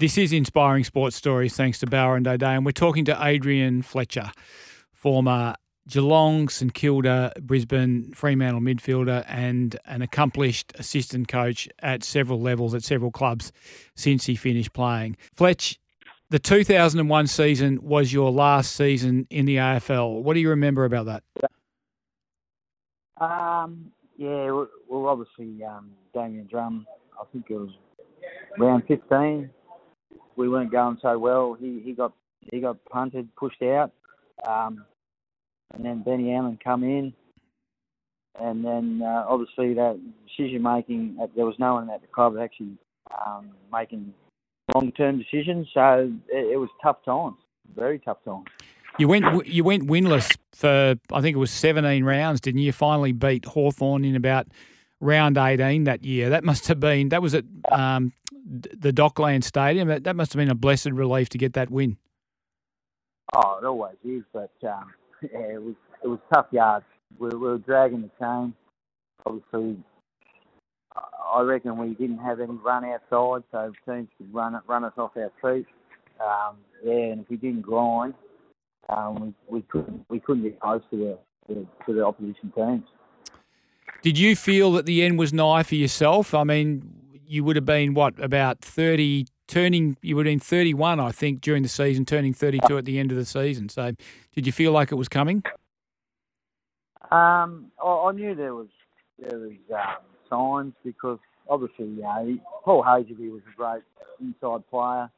This 0.01 0.17
is 0.17 0.33
Inspiring 0.33 0.85
Sports 0.85 1.17
Stories, 1.17 1.57
thanks 1.57 1.81
to 1.81 1.87
Bowra 1.87 2.19
and 2.19 2.29
O'Dea, 2.29 2.55
and 2.55 2.65
we're 2.65 2.71
talking 2.71 3.05
to 3.07 3.19
Adrian 3.21 3.83
Fletcher, 3.83 4.31
former 4.93 5.57
Geelong, 5.89 6.49
St 6.49 6.73
Kilda, 6.73 7.33
Brisbane, 7.41 8.13
Fremantle 8.13 8.61
midfielder, 8.61 9.25
and 9.27 9.77
an 9.87 10.01
accomplished 10.01 10.73
assistant 10.79 11.27
coach 11.27 11.69
at 11.81 12.05
several 12.05 12.41
levels 12.41 12.77
at 12.77 12.85
several 12.85 13.11
clubs 13.11 13.51
since 13.97 14.27
he 14.27 14.37
finished 14.37 14.73
playing. 14.73 15.17
Fletch, 15.33 15.81
the 16.31 16.39
2001 16.39 17.27
season 17.27 17.81
was 17.83 18.13
your 18.13 18.31
last 18.31 18.77
season 18.77 19.27
in 19.31 19.47
the 19.47 19.57
AFL. 19.57 20.23
What 20.23 20.35
do 20.35 20.39
you 20.39 20.51
remember 20.51 20.85
about 20.85 21.07
that? 21.07 21.25
Um, 23.21 23.91
yeah, 24.17 24.49
well, 24.89 25.07
obviously, 25.09 25.65
um, 25.65 25.91
Damian 26.15 26.47
Drum, 26.49 26.87
I 27.21 27.25
think 27.33 27.47
it 27.51 27.57
was 27.57 27.71
round 28.59 28.85
15 28.87 29.51
we 30.39 30.49
weren't 30.49 30.73
going 30.73 30.99
so 31.03 31.19
well. 31.19 31.57
He 31.59 31.81
he 31.85 31.93
got 31.93 32.13
he 32.51 32.61
got 32.61 32.83
punted, 32.87 33.29
pushed 33.37 33.63
out. 33.63 33.93
Um, 34.49 34.87
and 35.75 35.85
then 35.85 36.03
Benny 36.03 36.33
Allan 36.33 36.59
come 36.63 36.85
in, 36.85 37.13
and 38.41 38.65
then 38.65 39.03
uh, 39.05 39.25
obviously 39.29 39.75
that 39.75 40.01
decision 40.27 40.63
making. 40.63 41.19
There 41.37 41.45
was 41.45 41.57
no 41.59 41.75
one 41.75 41.91
at 41.91 42.01
the 42.01 42.07
club 42.07 42.37
actually 42.41 42.79
um, 43.27 43.51
making 43.71 44.15
long 44.75 44.93
term 44.93 45.19
decisions, 45.19 45.69
so 45.75 46.11
it, 46.29 46.53
it 46.53 46.57
was 46.57 46.71
tough 46.83 47.05
times, 47.05 47.37
very 47.77 47.99
tough 47.99 48.25
times. 48.25 48.47
You 48.99 49.09
went 49.09 49.47
you 49.47 49.65
went 49.65 49.89
winless 49.89 50.37
for 50.53 50.97
I 51.13 51.21
think 51.21 51.35
it 51.35 51.39
was 51.39 51.51
17 51.51 52.05
rounds, 52.05 52.41
didn't 52.41 52.61
you? 52.61 52.67
You 52.67 52.73
finally 52.73 53.13
beat 53.13 53.45
Hawthorn 53.45 54.05
in 54.05 54.17
about 54.17 54.47
round 55.01 55.37
18 55.37 55.85
that 55.85 56.05
year. 56.05 56.31
That 56.31 56.45
must 56.45 56.69
have 56.69 56.81
been 56.81 57.11
that 57.11 57.23
was 57.23 57.35
at 57.35 57.45
um, 57.71 58.13
the 58.49 58.93
Dockland 58.93 59.45
Stadium. 59.45 59.89
That, 59.89 60.05
that 60.05 60.17
must 60.17 60.33
have 60.33 60.39
been 60.39 60.51
a 60.51 60.55
blessed 60.55 60.91
relief 60.91 61.29
to 61.31 61.39
get 61.39 61.53
that 61.55 61.71
win. 61.71 61.99
Oh, 63.35 63.59
it 63.61 63.67
always 63.67 63.97
is, 64.05 64.23
but 64.33 64.53
um, 64.65 64.93
yeah, 65.23 65.55
it 65.55 65.63
was 65.63 65.75
it 66.03 66.09
was 66.09 66.19
tough 66.33 66.47
yards. 66.51 66.87
We, 67.19 67.29
we 67.29 67.37
were 67.37 67.59
dragging 67.59 68.03
the 68.03 68.11
chain. 68.19 68.55
Obviously, 69.27 69.77
I- 70.97 71.43
reckon 71.43 71.77
we 71.77 71.95
didn't 71.95 72.19
have 72.19 72.41
any 72.41 72.53
run 72.53 72.85
outside, 72.85 73.43
so 73.53 73.73
teams 73.87 74.09
could 74.17 74.33
run 74.33 74.55
it, 74.55 74.63
run 74.67 74.85
us 74.85 74.93
off 74.97 75.13
our 75.17 75.33
feet. 75.43 75.67
Um, 76.21 76.57
yeah, 76.85 77.13
and 77.13 77.21
if 77.21 77.29
we 77.29 77.37
didn't 77.37 77.63
grind, 77.63 78.15
um, 78.89 79.35
we, 79.49 79.59
we 79.59 79.63
couldn't 79.63 80.05
we 80.09 80.21
couldn't 80.21 80.45
get 80.45 80.59
close 80.61 80.83
to 80.91 80.97
the, 80.97 81.55
to, 81.55 81.69
to 81.87 81.93
the 81.95 82.05
opposition 82.05 82.53
teams. 82.55 82.85
Did 84.03 84.17
you 84.17 84.37
feel 84.37 84.73
that 84.73 84.87
the 84.87 85.03
end 85.03 85.19
was 85.19 85.33
nigh 85.33 85.65
for 85.65 85.75
yourself? 85.75 86.33
I 86.33 86.45
mean, 86.45 86.99
you 87.29 87.45
would 87.45 87.57
have 87.57 87.65
been 87.65 87.95
what 87.95 88.19
about 88.23 88.61
30 88.61 89.27
turning 89.47 89.97
you 90.03 90.17
would 90.17 90.27
have 90.27 90.33
been 90.33 90.41
31 90.41 91.01
I 91.01 91.13
think 91.13 91.41
during 91.41 91.63
the 91.63 91.69
season 91.69 92.05
turning 92.05 92.33
32 92.33 92.79
at 92.79 92.85
the 92.85 92.99
end 92.99 93.11
of 93.13 93.19
the 93.19 93.25
season. 93.25 93.69
So, 93.69 93.93
did 94.35 94.47
you 94.47 94.53
feel 94.53 94.73
like 94.73 94.93
it 94.93 94.97
was 94.97 95.09
coming? 95.09 95.43
Um, 97.11 97.71
I, 97.83 97.89
I 97.89 98.13
knew 98.13 98.35
there 98.35 98.55
was 98.55 98.69
there 99.19 99.39
was 99.39 99.53
um, 99.75 99.97
signs 100.29 100.75
because 100.85 101.19
obviously, 101.49 101.87
you 101.87 102.03
know, 102.03 102.39
Paul 102.65 102.83
Hasleby 102.83 103.31
was 103.31 103.43
a 103.53 103.57
great 103.57 103.83
inside 104.21 104.69
player. 104.71 105.11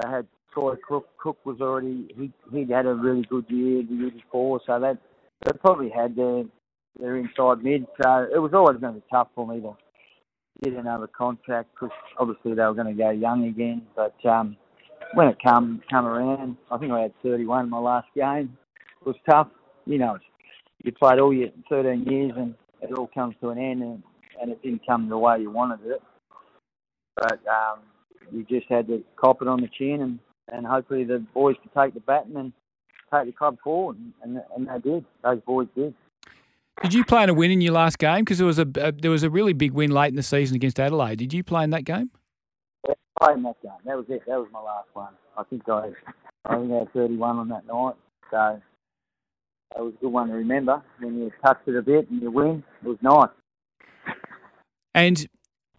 They 0.00 0.08
had 0.08 0.26
Troy 0.52 0.74
Cook. 0.86 1.08
Cook 1.18 1.44
was 1.44 1.60
already 1.60 2.08
he 2.16 2.32
he'd 2.52 2.70
had 2.70 2.86
a 2.86 2.94
really 2.94 3.22
good 3.22 3.46
year 3.48 3.82
the 3.82 3.94
year 3.94 4.10
before, 4.10 4.60
so 4.66 4.78
that 4.80 4.98
they 5.44 5.52
probably 5.52 5.90
had 5.90 6.16
their 6.16 6.44
their 6.98 7.16
inside 7.16 7.62
mid. 7.62 7.86
So 8.02 8.26
it 8.32 8.38
was 8.38 8.52
always 8.54 8.78
going 8.78 8.94
to 8.94 9.00
be 9.00 9.06
tough 9.10 9.28
for 9.34 9.46
me 9.46 9.60
to 9.60 9.76
get 10.62 10.74
another 10.74 11.06
contract 11.06 11.70
because 11.74 11.94
obviously 12.18 12.54
they 12.54 12.62
were 12.62 12.74
going 12.74 12.86
to 12.86 13.02
go 13.02 13.10
young 13.10 13.46
again. 13.46 13.82
But 13.96 14.14
um, 14.24 14.56
when 15.14 15.28
it 15.28 15.36
come 15.44 15.82
come 15.90 16.06
around, 16.06 16.56
I 16.70 16.78
think 16.78 16.92
I 16.92 17.02
had 17.02 17.12
31 17.22 17.64
in 17.64 17.70
my 17.70 17.78
last 17.78 18.08
game. 18.14 18.56
It 19.00 19.06
was 19.06 19.16
tough, 19.28 19.48
you 19.86 19.98
know. 19.98 20.18
You 20.82 20.92
played 20.92 21.18
all 21.18 21.32
your 21.32 21.48
13 21.68 22.04
years 22.04 22.32
and 22.36 22.54
it 22.82 22.92
all 22.92 23.08
comes 23.14 23.34
to 23.40 23.50
an 23.50 23.58
end 23.58 23.82
and, 23.82 24.02
and 24.40 24.50
it 24.50 24.62
didn't 24.62 24.86
come 24.86 25.08
the 25.08 25.18
way 25.18 25.40
you 25.40 25.50
wanted 25.50 25.80
it. 25.86 26.02
But 27.16 27.40
um, 27.48 27.80
you 28.30 28.44
just 28.44 28.66
had 28.68 28.86
to 28.88 29.02
cop 29.16 29.40
it 29.40 29.48
on 29.48 29.60
the 29.60 29.68
chin 29.78 30.02
and, 30.02 30.18
and 30.48 30.66
hopefully 30.66 31.04
the 31.04 31.24
boys 31.32 31.56
could 31.62 31.80
take 31.80 31.94
the 31.94 32.00
baton 32.00 32.36
and 32.36 32.52
take 33.12 33.26
the 33.26 33.32
club 33.32 33.56
forward. 33.62 33.96
And, 34.22 34.40
and 34.54 34.68
they 34.68 34.90
did. 34.90 35.04
Those 35.22 35.40
boys 35.46 35.68
did. 35.74 35.94
Did 36.82 36.92
you 36.92 37.04
plan 37.04 37.28
a 37.28 37.34
win 37.34 37.50
in 37.50 37.60
your 37.60 37.72
last 37.72 37.98
game? 37.98 38.24
Because 38.24 38.38
there 38.38 38.46
was 38.46 38.58
a, 38.58 38.66
a 38.76 38.92
there 38.92 39.10
was 39.10 39.22
a 39.22 39.30
really 39.30 39.52
big 39.52 39.72
win 39.72 39.90
late 39.90 40.08
in 40.08 40.16
the 40.16 40.22
season 40.22 40.56
against 40.56 40.80
Adelaide. 40.80 41.16
Did 41.16 41.32
you 41.32 41.44
play 41.44 41.64
in 41.64 41.70
that 41.70 41.84
game? 41.84 42.10
Played 42.84 43.36
in 43.36 43.42
that 43.44 43.62
game. 43.62 43.72
That 43.84 43.96
was 43.96 44.06
it. 44.08 44.22
That 44.26 44.38
was 44.38 44.48
my 44.52 44.60
last 44.60 44.88
one. 44.92 45.14
I 45.38 45.44
think 45.44 45.68
I, 45.68 45.90
I 46.44 46.56
think 46.56 46.72
I 46.72 46.78
had 46.80 46.92
31 46.92 47.38
on 47.38 47.48
that 47.48 47.66
night. 47.66 47.94
So 48.30 48.60
that 49.74 49.82
was 49.82 49.94
a 49.94 50.00
good 50.00 50.12
one 50.12 50.28
to 50.28 50.34
remember. 50.34 50.82
When 50.98 51.18
you 51.18 51.32
touch 51.44 51.58
it 51.66 51.76
a 51.76 51.82
bit 51.82 52.10
and 52.10 52.20
you 52.20 52.30
win, 52.30 52.64
it 52.84 52.88
was 52.88 52.98
nice. 53.02 53.30
And 54.94 55.26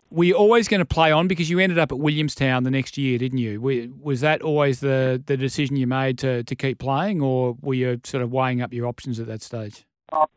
were 0.10 0.24
you 0.24 0.34
always 0.34 0.68
going 0.68 0.80
to 0.80 0.86
play 0.86 1.12
on 1.12 1.28
because 1.28 1.50
you 1.50 1.60
ended 1.60 1.78
up 1.78 1.92
at 1.92 2.00
Williamstown 2.00 2.64
the 2.64 2.72
next 2.72 2.98
year, 2.98 3.18
didn't 3.18 3.38
you? 3.38 3.62
Was 4.02 4.22
that 4.22 4.42
always 4.42 4.80
the, 4.80 5.22
the 5.26 5.36
decision 5.38 5.76
you 5.76 5.88
made 5.88 6.18
to, 6.20 6.44
to 6.44 6.56
keep 6.56 6.80
playing, 6.80 7.22
or 7.22 7.58
were 7.62 7.74
you 7.74 8.00
sort 8.04 8.24
of 8.24 8.32
weighing 8.32 8.62
up 8.62 8.74
your 8.74 8.88
options 8.88 9.20
at 9.20 9.28
that 9.28 9.42
stage? 9.42 9.86
Oh, 10.12 10.28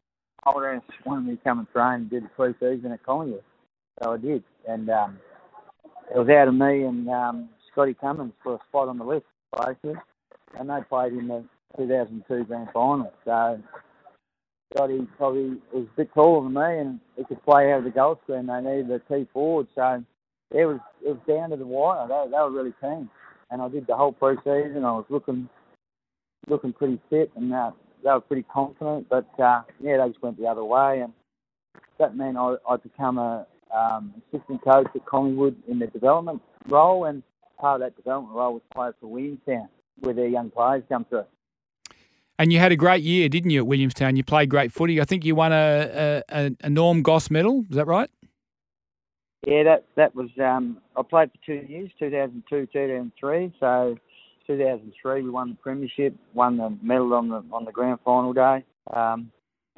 Holders 0.44 0.82
wanted 1.04 1.26
me 1.26 1.36
to 1.36 1.42
come 1.42 1.58
and 1.58 1.70
train 1.70 1.94
and 1.94 2.10
do 2.10 2.20
the 2.20 2.28
pre-season 2.28 2.92
at 2.92 3.02
Collingwood. 3.04 3.42
So 4.02 4.12
I 4.12 4.16
did. 4.16 4.44
And 4.66 4.88
um, 4.90 5.18
it 6.14 6.18
was 6.18 6.28
out 6.28 6.48
of 6.48 6.54
me 6.54 6.84
and 6.84 7.08
um, 7.08 7.48
Scotty 7.72 7.94
Cummins 7.94 8.32
for 8.42 8.54
a 8.54 8.58
spot 8.68 8.88
on 8.88 8.98
the 8.98 9.04
list, 9.04 9.26
basically. 9.56 9.94
And 10.58 10.70
they 10.70 10.78
played 10.88 11.12
in 11.12 11.28
the 11.28 11.44
2002 11.76 12.44
grand 12.44 12.68
final. 12.72 13.12
So 13.24 13.60
Scotty 14.74 15.06
probably 15.16 15.58
was 15.72 15.86
a 15.92 15.96
bit 15.96 16.12
taller 16.14 16.44
than 16.44 16.54
me 16.54 16.80
and 16.80 17.00
he 17.16 17.24
could 17.24 17.42
play 17.44 17.72
out 17.72 17.78
of 17.78 17.84
the 17.84 17.90
goal 17.90 18.18
screen. 18.22 18.46
They 18.46 18.60
needed 18.60 18.90
a 18.90 19.00
key 19.00 19.26
forward. 19.32 19.66
So 19.74 20.04
it 20.50 20.64
was 20.64 20.80
it 21.04 21.10
was 21.10 21.18
down 21.26 21.50
to 21.50 21.56
the 21.56 21.66
wire. 21.66 22.06
They, 22.08 22.30
they 22.30 22.36
were 22.36 22.50
really 22.50 22.74
keen. 22.80 23.08
And 23.50 23.62
I 23.62 23.68
did 23.68 23.86
the 23.86 23.96
whole 23.96 24.12
pre-season. 24.12 24.84
I 24.84 24.92
was 24.92 25.06
looking 25.08 25.48
looking 26.48 26.72
pretty 26.72 27.00
fit 27.10 27.30
and 27.36 27.52
uh, 27.52 27.72
they 28.04 28.10
were 28.10 28.20
pretty 28.20 28.44
confident. 28.44 29.08
But 29.08 29.28
uh, 29.38 29.62
yeah, 29.80 29.98
they 29.98 30.08
just 30.08 30.22
went 30.22 30.38
the 30.38 30.46
other 30.46 30.64
way, 30.64 31.00
and 31.00 31.12
that 31.98 32.16
meant 32.16 32.36
I, 32.36 32.54
I'd 32.68 32.82
become 32.82 33.18
a 33.18 33.46
um, 33.74 34.14
assistant 34.32 34.62
coach 34.62 34.86
at 34.94 35.04
Collingwood 35.06 35.56
in 35.68 35.78
the 35.78 35.86
development 35.88 36.40
role, 36.68 37.04
and 37.04 37.22
part 37.58 37.80
of 37.80 37.86
that 37.86 37.96
development 37.96 38.34
role 38.36 38.54
was 38.54 38.62
play 38.74 38.90
for 39.00 39.06
Williamstown, 39.08 39.68
where 40.00 40.14
their 40.14 40.28
young 40.28 40.50
players 40.50 40.82
come 40.88 41.04
through. 41.04 41.24
And 42.40 42.52
you 42.52 42.60
had 42.60 42.70
a 42.70 42.76
great 42.76 43.02
year, 43.02 43.28
didn't 43.28 43.50
you, 43.50 43.58
at 43.60 43.66
Williamstown? 43.66 44.14
You 44.14 44.22
played 44.22 44.48
great 44.48 44.72
footy. 44.72 45.00
I 45.00 45.04
think 45.04 45.24
you 45.24 45.34
won 45.34 45.50
a, 45.52 46.22
a, 46.30 46.46
a- 46.46 46.56
a 46.62 46.70
Norm 46.70 47.02
Goss 47.02 47.30
medal. 47.30 47.64
Is 47.68 47.74
that 47.76 47.86
right? 47.86 48.08
Yeah, 49.46 49.62
that 49.64 49.84
that 49.96 50.14
was. 50.14 50.28
Um, 50.40 50.78
I 50.96 51.02
played 51.02 51.30
for 51.32 51.38
two 51.46 51.66
years, 51.68 51.90
2002, 51.98 52.66
2003. 52.72 53.52
So 53.58 53.96
2003, 54.48 55.22
we 55.22 55.30
won 55.30 55.50
the 55.50 55.56
premiership, 55.56 56.14
won 56.34 56.56
the 56.56 56.76
medal 56.82 57.14
on 57.14 57.28
the 57.28 57.42
on 57.52 57.64
the 57.64 57.72
grand 57.72 57.98
final 58.04 58.32
day, 58.32 58.64
um, 58.92 59.30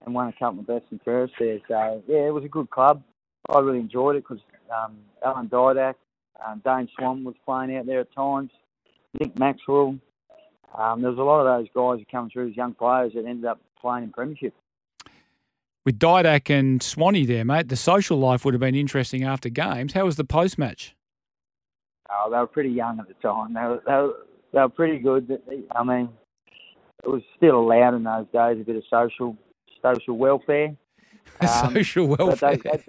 and 0.04 0.14
won 0.14 0.28
a 0.28 0.32
couple 0.32 0.60
of 0.60 0.66
best 0.66 0.84
and 0.90 1.02
fairest 1.02 1.34
there. 1.38 1.58
So 1.68 2.02
yeah, 2.06 2.26
it 2.28 2.34
was 2.34 2.44
a 2.44 2.48
good 2.48 2.70
club. 2.70 3.02
I 3.48 3.58
really 3.58 3.80
enjoyed 3.80 4.16
it 4.16 4.24
because 4.26 4.42
um, 4.72 4.98
Alan 5.24 5.48
Didak, 5.48 5.94
um, 6.46 6.62
Dane 6.64 6.88
Swan 6.96 7.24
was 7.24 7.34
playing 7.44 7.76
out 7.76 7.86
there 7.86 8.00
at 8.00 8.14
times, 8.14 8.50
Nick 9.18 9.38
Maxwell. 9.38 9.98
Um, 10.78 11.02
there 11.02 11.10
was 11.10 11.18
a 11.18 11.22
lot 11.22 11.44
of 11.44 11.58
those 11.58 11.68
guys 11.74 11.98
who 11.98 12.04
come 12.10 12.30
through 12.30 12.50
as 12.50 12.56
young 12.56 12.74
players 12.74 13.12
that 13.14 13.26
ended 13.26 13.44
up 13.44 13.60
playing 13.80 14.04
in 14.04 14.12
premiership. 14.12 14.54
With 15.84 15.98
Didak 15.98 16.50
and 16.50 16.82
Swanee 16.82 17.26
there, 17.26 17.44
mate, 17.44 17.68
the 17.68 17.76
social 17.76 18.18
life 18.18 18.44
would 18.44 18.54
have 18.54 18.60
been 18.60 18.74
interesting 18.74 19.24
after 19.24 19.48
games. 19.48 19.94
How 19.94 20.04
was 20.04 20.16
the 20.16 20.24
post 20.24 20.58
match? 20.58 20.94
Oh, 22.10 22.30
they 22.30 22.36
were 22.36 22.46
pretty 22.46 22.70
young 22.70 23.00
at 23.00 23.08
the 23.08 23.14
time. 23.14 23.54
They 23.54 23.60
were, 23.62 23.82
they 23.86 23.92
were, 23.92 24.14
they 24.52 24.60
were 24.60 24.68
pretty 24.68 24.98
good. 24.98 25.40
I 25.74 25.84
mean, 25.84 26.08
it 27.04 27.08
was 27.08 27.22
still 27.36 27.60
allowed 27.60 27.94
in 27.94 28.04
those 28.04 28.26
days 28.32 28.60
a 28.60 28.64
bit 28.64 28.76
of 28.76 28.82
social 28.90 29.36
social 29.82 30.16
welfare. 30.16 30.76
Um, 31.40 31.74
social 31.74 32.06
welfare. 32.06 32.56
they, 32.56 32.70
they, 32.70 32.84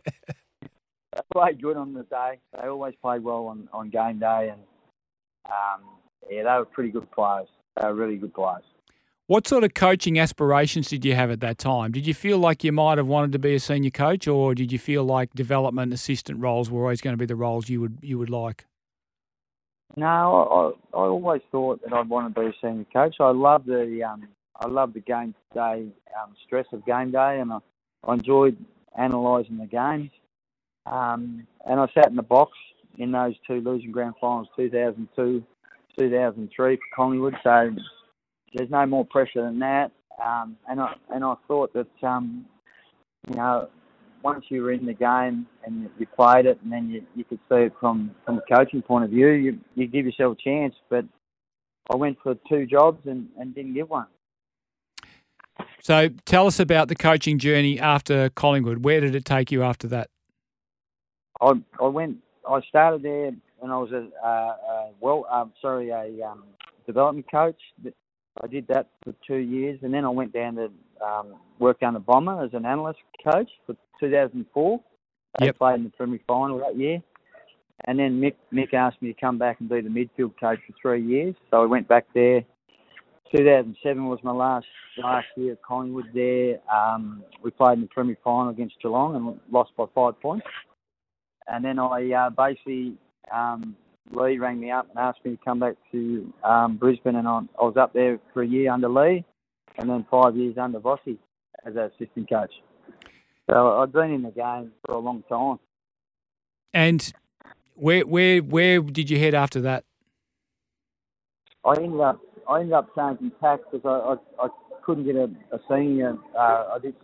they 0.62 1.20
played 1.32 1.62
good 1.62 1.78
on 1.78 1.94
the 1.94 2.04
day. 2.04 2.40
They 2.54 2.68
always 2.68 2.96
played 3.02 3.24
well 3.24 3.48
on, 3.48 3.70
on 3.72 3.90
game 3.90 4.20
day, 4.20 4.50
and 4.52 4.62
um, 5.46 5.88
yeah, 6.30 6.44
they 6.44 6.50
were 6.50 6.66
pretty 6.66 6.90
good 6.90 7.10
players. 7.12 7.48
They 7.80 7.86
were 7.86 7.94
really 7.94 8.18
good 8.18 8.34
players. 8.34 8.64
What 9.28 9.48
sort 9.48 9.64
of 9.64 9.74
coaching 9.74 10.20
aspirations 10.20 10.90
did 10.90 11.06
you 11.06 11.14
have 11.16 11.30
at 11.30 11.40
that 11.42 11.58
time? 11.58 11.92
Did 11.92 12.08
you 12.08 12.14
feel 12.14 12.38
like 12.38 12.64
you 12.64 12.72
might 12.72 12.98
have 12.98 13.08
wanted 13.08 13.32
to 13.34 13.40
be 13.40 13.54
a 13.54 13.60
senior 13.60 13.92
coach, 13.92 14.28
or 14.28 14.56
did 14.56 14.72
you 14.72 14.80
feel 14.80 15.04
like 15.04 15.34
development 15.34 15.94
assistant 15.94 16.40
roles 16.40 16.70
were 16.72 16.82
always 16.82 17.00
going 17.00 17.14
to 17.14 17.18
be 17.18 17.26
the 17.26 17.36
roles 17.36 17.70
you 17.70 17.80
would 17.80 18.00
you 18.02 18.18
would 18.18 18.30
like? 18.30 18.66
No, 19.98 20.76
I, 20.94 20.98
I 20.98 21.02
always 21.02 21.42
thought 21.52 21.82
that 21.84 21.94
I'd 21.94 22.10
want 22.10 22.34
to 22.34 22.40
be 22.40 22.48
a 22.48 22.54
senior 22.62 22.86
coach. 22.94 23.16
I 23.20 23.32
love 23.32 23.66
the 23.66 24.04
um, 24.04 24.28
I 24.60 24.68
love 24.68 24.94
the 24.94 25.00
game 25.02 25.36
day 25.54 25.88
um, 26.22 26.36
stress 26.46 26.66
of 26.72 26.86
game 26.86 27.12
day, 27.12 27.40
and 27.40 27.52
I, 27.52 27.58
I 28.06 28.14
enjoyed 28.14 28.58
analysing 28.96 29.58
the 29.58 29.66
games. 29.66 30.12
Um, 30.86 31.48
and 31.68 31.80
I 31.80 31.88
sat 31.94 32.08
in 32.08 32.16
the 32.16 32.24
box 32.24 32.52
in 32.98 33.12
those 33.12 33.36
two 33.48 33.62
losing 33.62 33.92
grand 33.92 34.16
finals, 34.20 34.48
2002, 34.56 35.44
2003 35.98 36.76
for 36.76 36.82
Collingwood. 36.96 37.36
So 37.44 37.72
there's 38.54 38.70
no 38.70 38.86
more 38.86 39.06
pressure 39.06 39.44
than 39.44 39.60
that. 39.60 39.92
Um, 40.24 40.58
and 40.70 40.80
I 40.80 40.94
and 41.14 41.24
I 41.24 41.36
thought 41.48 41.74
that 41.74 42.08
um, 42.08 42.46
you 43.30 43.36
know 43.36 43.70
once 44.24 44.46
you 44.50 44.64
were 44.64 44.72
in 44.72 44.86
the 44.86 44.94
game 44.94 45.48
and 45.66 45.90
you, 45.98 46.08
played 46.16 46.46
it, 46.46 46.60
and 46.64 46.72
then 46.72 46.90
you, 46.90 47.04
you 47.16 47.24
could 47.24 47.40
see 47.50 47.66
it 47.66 47.74
from 47.80 48.12
from 48.26 48.40
a 48.40 48.56
coaching 48.56 48.82
point 48.82 49.06
of 49.06 49.12
view, 49.12 49.30
you 49.30 49.60
you 49.76 49.88
give 49.88 50.06
yourself 50.06 50.38
a 50.38 50.42
chance. 50.42 50.76
But 50.90 51.06
I 51.92 51.96
went 51.96 52.18
for 52.22 52.36
two 52.50 52.66
jobs 52.66 53.06
and, 53.06 53.28
and 53.40 53.54
didn't 53.54 53.74
get 53.74 53.90
one. 53.90 54.08
So 55.82 56.10
tell 56.26 56.48
us 56.48 56.60
about 56.60 56.88
the 56.88 56.96
coaching 56.96 57.40
journey 57.40 57.80
after 57.80 58.30
Collingwood. 58.30 58.84
Where 58.84 59.02
did 59.02 59.16
it 59.16 59.26
take 59.26 59.52
you 59.52 59.64
after 59.64 59.88
that? 59.88 60.10
I 61.42 61.54
I 61.80 61.88
went. 61.88 62.18
I 62.48 62.60
started 62.70 63.04
there 63.04 63.32
and 63.62 63.72
I 63.72 63.78
was 63.78 63.92
a, 63.92 64.08
a, 64.26 64.30
a 64.30 64.92
well, 65.00 65.26
um, 65.32 65.54
sorry, 65.62 65.90
a 65.90 66.26
um, 66.26 66.44
development 66.86 67.28
coach. 67.30 67.60
I 68.42 68.48
did 68.48 68.68
that 68.68 68.88
for 69.04 69.14
two 69.28 69.38
years, 69.38 69.80
and 69.84 69.94
then 69.94 70.06
I 70.06 70.10
went 70.10 70.34
down 70.34 70.56
to 70.56 70.72
um, 71.06 71.36
worked 71.60 71.84
under 71.84 72.00
Bomber 72.00 72.44
as 72.44 72.54
an 72.54 72.66
analyst 72.66 73.00
coach 73.24 73.50
for 73.66 73.76
2004. 74.02 74.82
They 75.40 75.46
Yep. 75.46 75.58
played 75.58 75.76
in 75.76 75.84
the 75.86 75.90
Premier 75.92 76.20
Final 76.28 76.58
that 76.60 76.76
year. 76.76 77.02
And 77.86 77.98
then 77.98 78.20
Mick, 78.20 78.36
Mick 78.54 78.74
asked 78.74 79.02
me 79.02 79.14
to 79.14 79.20
come 79.20 79.38
back 79.38 79.60
and 79.60 79.70
be 79.70 79.82
the 79.82 79.90
midfield 79.90 80.38
coach 80.40 80.60
for 80.68 80.74
three 80.82 81.02
years. 81.02 81.36
So 81.50 81.64
I 81.64 81.66
went 81.66 81.88
back 81.88 82.06
there. 82.14 82.44
2007 83.36 84.06
was 84.06 84.20
my 84.24 84.32
last 84.32 84.68
last 84.98 85.28
year 85.38 85.54
at 85.54 85.62
Collingwood 85.64 86.08
there. 86.14 86.60
Um, 86.70 87.24
we 87.42 87.50
played 87.50 87.76
in 87.76 87.82
the 87.82 87.88
Premier 87.88 88.18
Final 88.24 88.50
against 88.50 88.76
Geelong 88.82 89.16
and 89.16 89.40
lost 89.50 89.72
by 89.78 89.86
five 89.96 90.20
points. 90.20 90.46
And 91.48 91.64
then 91.64 91.80
I 91.80 92.12
uh, 92.12 92.30
basically, 92.30 92.98
um, 93.34 93.76
Lee 94.12 94.38
rang 94.38 94.60
me 94.60 94.70
up 94.70 94.90
and 94.90 95.00
asked 95.00 95.24
me 95.24 95.32
to 95.32 95.44
come 95.44 95.60
back 95.60 95.76
to 95.92 96.32
um, 96.44 96.78
Brisbane, 96.78 97.16
and 97.16 97.28
I, 97.28 97.40
I 97.60 97.64
was 97.64 97.78
up 97.78 97.94
there 97.94 98.20
for 98.34 98.44
a 98.44 98.48
year 98.48 98.72
under 98.72 98.90
Lee, 98.90 99.24
and 99.78 99.90
then 99.90 100.06
five 100.12 100.36
years 100.36 100.58
under 100.58 100.80
Vossi 100.80 101.18
as 101.66 101.76
an 101.76 101.90
assistant 101.96 102.30
coach. 102.30 102.52
So 103.52 103.80
I've 103.80 103.92
been 103.92 104.12
in 104.12 104.22
the 104.22 104.32
game 104.32 104.72
for 104.86 104.96
a 104.96 105.00
long 105.00 105.24
time. 105.28 105.60
And 106.74 107.12
where 107.76 108.06
where 108.06 108.40
where 108.40 108.80
did 108.82 109.10
you 109.10 109.20
head 109.20 109.34
after 109.34 109.60
that? 109.62 109.84
I 111.66 111.74
ended 111.76 112.00
up 112.00 112.22
I 112.50 112.62
ended 112.62 112.74
up 112.74 112.96
changing 112.96 113.32
tack 113.42 113.60
because 113.70 113.86
I, 113.86 114.14
I, 114.42 114.46
I 114.46 114.50
couldn't 114.84 115.04
get 115.04 115.16
a, 115.16 115.30
a 115.54 115.60
senior. 115.70 116.18
Uh, 116.38 116.76
I 116.76 116.78
did, 116.82 116.96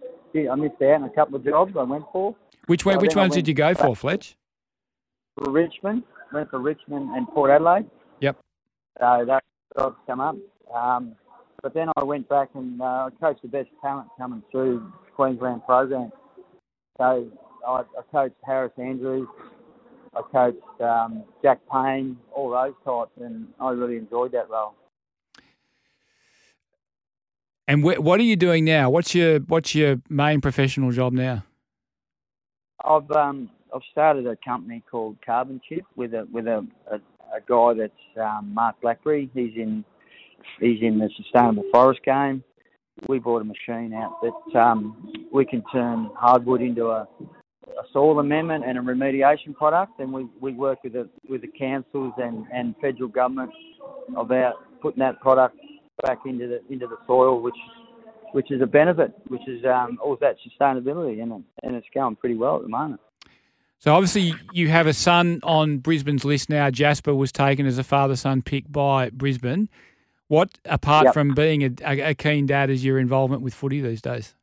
I 0.47 0.55
missed 0.55 0.81
out 0.81 1.01
on 1.01 1.03
a 1.03 1.09
couple 1.09 1.35
of 1.35 1.43
jobs 1.43 1.73
I 1.77 1.83
went 1.83 2.05
for. 2.13 2.35
Which 2.67 2.85
way, 2.85 2.93
Well, 2.93 3.01
which 3.01 3.15
ones 3.15 3.33
did 3.33 3.47
you 3.47 3.53
go 3.53 3.73
for, 3.73 3.95
Fletch? 3.95 4.35
For 5.35 5.51
Richmond, 5.51 6.03
went 6.33 6.49
for 6.49 6.59
Richmond 6.59 7.09
and 7.15 7.27
Port 7.27 7.51
Adelaide. 7.51 7.89
Yep. 8.21 8.37
So 8.99 9.25
that 9.27 9.43
jobs 9.77 9.97
come 10.07 10.21
up. 10.21 10.35
Um, 10.73 11.15
but 11.61 11.73
then 11.73 11.89
I 11.97 12.03
went 12.03 12.27
back 12.29 12.49
and 12.55 12.81
uh, 12.81 12.85
I 12.85 13.09
coached 13.19 13.41
the 13.41 13.47
best 13.47 13.69
talent 13.81 14.07
coming 14.17 14.43
through 14.51 14.91
Queensland 15.15 15.65
program. 15.65 16.11
So 16.97 17.27
I, 17.67 17.71
I 17.71 18.01
coached 18.11 18.35
Harris 18.45 18.71
Andrews, 18.77 19.27
I 20.15 20.21
coached 20.31 20.81
um, 20.81 21.23
Jack 21.43 21.59
Payne, 21.71 22.17
all 22.33 22.49
those 22.49 22.73
types, 22.83 23.11
and 23.23 23.47
I 23.59 23.71
really 23.71 23.97
enjoyed 23.97 24.31
that 24.31 24.49
role. 24.49 24.73
And 27.67 27.83
wh- 27.83 28.01
what 28.01 28.19
are 28.19 28.23
you 28.23 28.35
doing 28.35 28.65
now? 28.65 28.89
What's 28.89 29.13
your 29.13 29.39
what's 29.39 29.75
your 29.75 29.97
main 30.09 30.41
professional 30.41 30.91
job 30.91 31.13
now? 31.13 31.43
I've 32.83 33.09
um 33.11 33.49
I've 33.75 33.81
started 33.91 34.25
a 34.25 34.37
company 34.37 34.81
called 34.89 35.17
Carbon 35.25 35.59
Chip 35.67 35.85
with 35.95 36.13
a 36.13 36.27
with 36.31 36.47
a, 36.47 36.65
a, 36.89 36.95
a 36.95 37.41
guy 37.47 37.73
that's 37.73 38.25
um, 38.25 38.53
Mark 38.53 38.79
Blackberry. 38.81 39.29
He's 39.33 39.53
in 39.55 39.83
he's 40.59 40.81
in 40.81 40.99
the 40.99 41.09
sustainable 41.17 41.65
forest 41.71 42.01
game. 42.03 42.43
We 43.07 43.19
bought 43.19 43.41
a 43.41 43.45
machine 43.45 43.93
out 43.93 44.19
that 44.21 44.59
um, 44.59 45.13
we 45.31 45.45
can 45.45 45.63
turn 45.71 46.09
hardwood 46.15 46.61
into 46.61 46.87
a, 46.87 47.07
a 47.67 47.83
soil 47.93 48.19
amendment 48.19 48.63
and 48.65 48.77
a 48.77 48.81
remediation 48.81 49.53
product, 49.55 49.99
and 49.99 50.11
we, 50.11 50.27
we 50.41 50.53
work 50.53 50.83
with 50.83 50.93
the 50.93 51.09
with 51.29 51.41
the 51.41 51.51
councils 51.59 52.13
and, 52.17 52.45
and 52.51 52.75
federal 52.81 53.09
government 53.09 53.51
about 54.17 54.55
putting 54.81 54.99
that 54.99 55.19
product 55.21 55.55
back 56.03 56.19
into 56.25 56.47
the 56.47 56.73
into 56.73 56.87
the 56.87 56.97
soil, 57.05 57.41
which 57.41 57.55
which 58.33 58.51
is 58.51 58.61
a 58.61 58.67
benefit, 58.67 59.13
which 59.27 59.47
is 59.47 59.63
um, 59.65 59.99
all 60.03 60.17
that 60.19 60.35
sustainability, 60.45 61.21
and 61.21 61.31
and 61.63 61.75
it's 61.75 61.87
going 61.93 62.15
pretty 62.15 62.35
well 62.35 62.57
at 62.57 62.63
the 62.63 62.69
moment. 62.69 62.99
So 63.79 63.93
obviously 63.93 64.33
you 64.53 64.69
have 64.69 64.87
a 64.87 64.93
son 64.93 65.39
on 65.43 65.77
Brisbane's 65.77 66.25
list 66.25 66.49
now. 66.49 66.71
Jasper 66.71 67.13
was 67.13 67.31
taken 67.31 67.67
as 67.67 67.77
a 67.77 67.83
father-son 67.83 68.41
pick 68.41 68.71
by 68.71 69.11
Brisbane. 69.11 69.69
What, 70.27 70.57
apart 70.65 71.05
Yep. 71.05 71.13
from 71.13 71.33
being 71.33 71.63
a, 71.63 71.71
a, 71.85 72.09
a 72.09 72.13
keen 72.15 72.45
dad, 72.45 72.69
is 72.69 72.83
your 72.83 72.99
involvement 72.99 73.41
with 73.41 73.53
footy 73.53 73.81
these 73.81 74.01
days? 74.01 74.35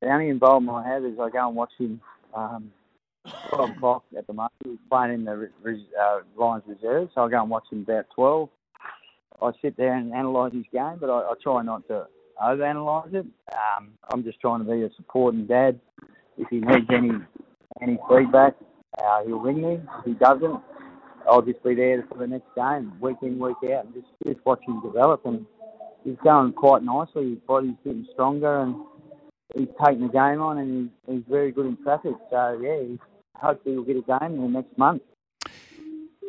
The 0.00 0.08
only 0.08 0.28
involvement 0.28 0.78
I 0.84 0.88
have 0.88 1.04
is 1.04 1.18
I 1.20 1.28
go 1.30 1.46
and 1.46 1.56
watch 1.56 1.72
him 1.78 2.00
um, 2.34 2.72
12 3.50 3.70
o'clock 3.76 4.04
at 4.16 4.26
the 4.26 4.32
moment. 4.32 4.52
He's 4.64 4.78
playing 4.90 5.14
in 5.14 5.24
the 5.24 5.50
uh, 6.00 6.20
Lions 6.36 6.64
Reserve, 6.66 7.10
so 7.14 7.22
I 7.22 7.28
go 7.30 7.40
and 7.40 7.50
watch 7.50 7.64
him 7.70 7.82
about 7.82 8.06
12. 8.14 8.48
I 9.42 9.50
sit 9.62 9.76
there 9.76 9.94
and 9.94 10.12
analyse 10.12 10.52
his 10.54 10.64
game, 10.72 10.96
but 11.00 11.08
I, 11.10 11.20
I 11.30 11.34
try 11.42 11.62
not 11.62 11.86
to 11.88 12.06
overanalyse 12.42 13.14
it. 13.14 13.26
Um, 13.52 13.92
I'm 14.12 14.24
just 14.24 14.40
trying 14.40 14.64
to 14.64 14.70
be 14.70 14.82
a 14.82 14.90
supporting 14.96 15.46
dad. 15.46 15.78
If 16.36 16.48
he 16.48 16.60
needs 16.60 16.86
any 16.90 17.10
any 17.82 17.98
feedback, 18.08 18.54
uh, 19.02 19.24
he'll 19.24 19.38
ring 19.40 19.62
me. 19.62 19.80
If 19.98 20.04
he 20.04 20.12
doesn't, 20.14 20.60
I'll 21.28 21.42
just 21.42 21.62
be 21.62 21.74
there 21.74 22.04
for 22.08 22.18
the 22.18 22.26
next 22.26 22.48
game, 22.56 22.92
week 23.00 23.16
in, 23.22 23.38
week 23.38 23.56
out, 23.72 23.86
and 23.86 23.94
just, 23.94 24.06
just 24.26 24.44
watch 24.46 24.60
him 24.66 24.80
develop. 24.82 25.24
And 25.24 25.46
he's 26.04 26.16
going 26.22 26.52
quite 26.52 26.82
nicely. 26.82 27.30
His 27.30 27.38
body's 27.46 27.74
getting 27.84 28.06
stronger, 28.12 28.60
and 28.60 28.76
he's 29.54 29.68
taking 29.84 30.06
the 30.06 30.12
game 30.12 30.40
on, 30.40 30.58
and 30.58 30.90
he's, 31.06 31.14
he's 31.14 31.24
very 31.28 31.52
good 31.52 31.66
in 31.66 31.76
traffic. 31.82 32.14
So 32.30 32.60
yeah, 32.62 32.88
he's, 32.88 32.98
hopefully 33.36 33.74
he'll 33.74 33.84
get 33.84 33.96
a 33.96 34.18
game 34.18 34.34
in 34.34 34.42
the 34.42 34.48
next 34.48 34.76
month. 34.78 35.02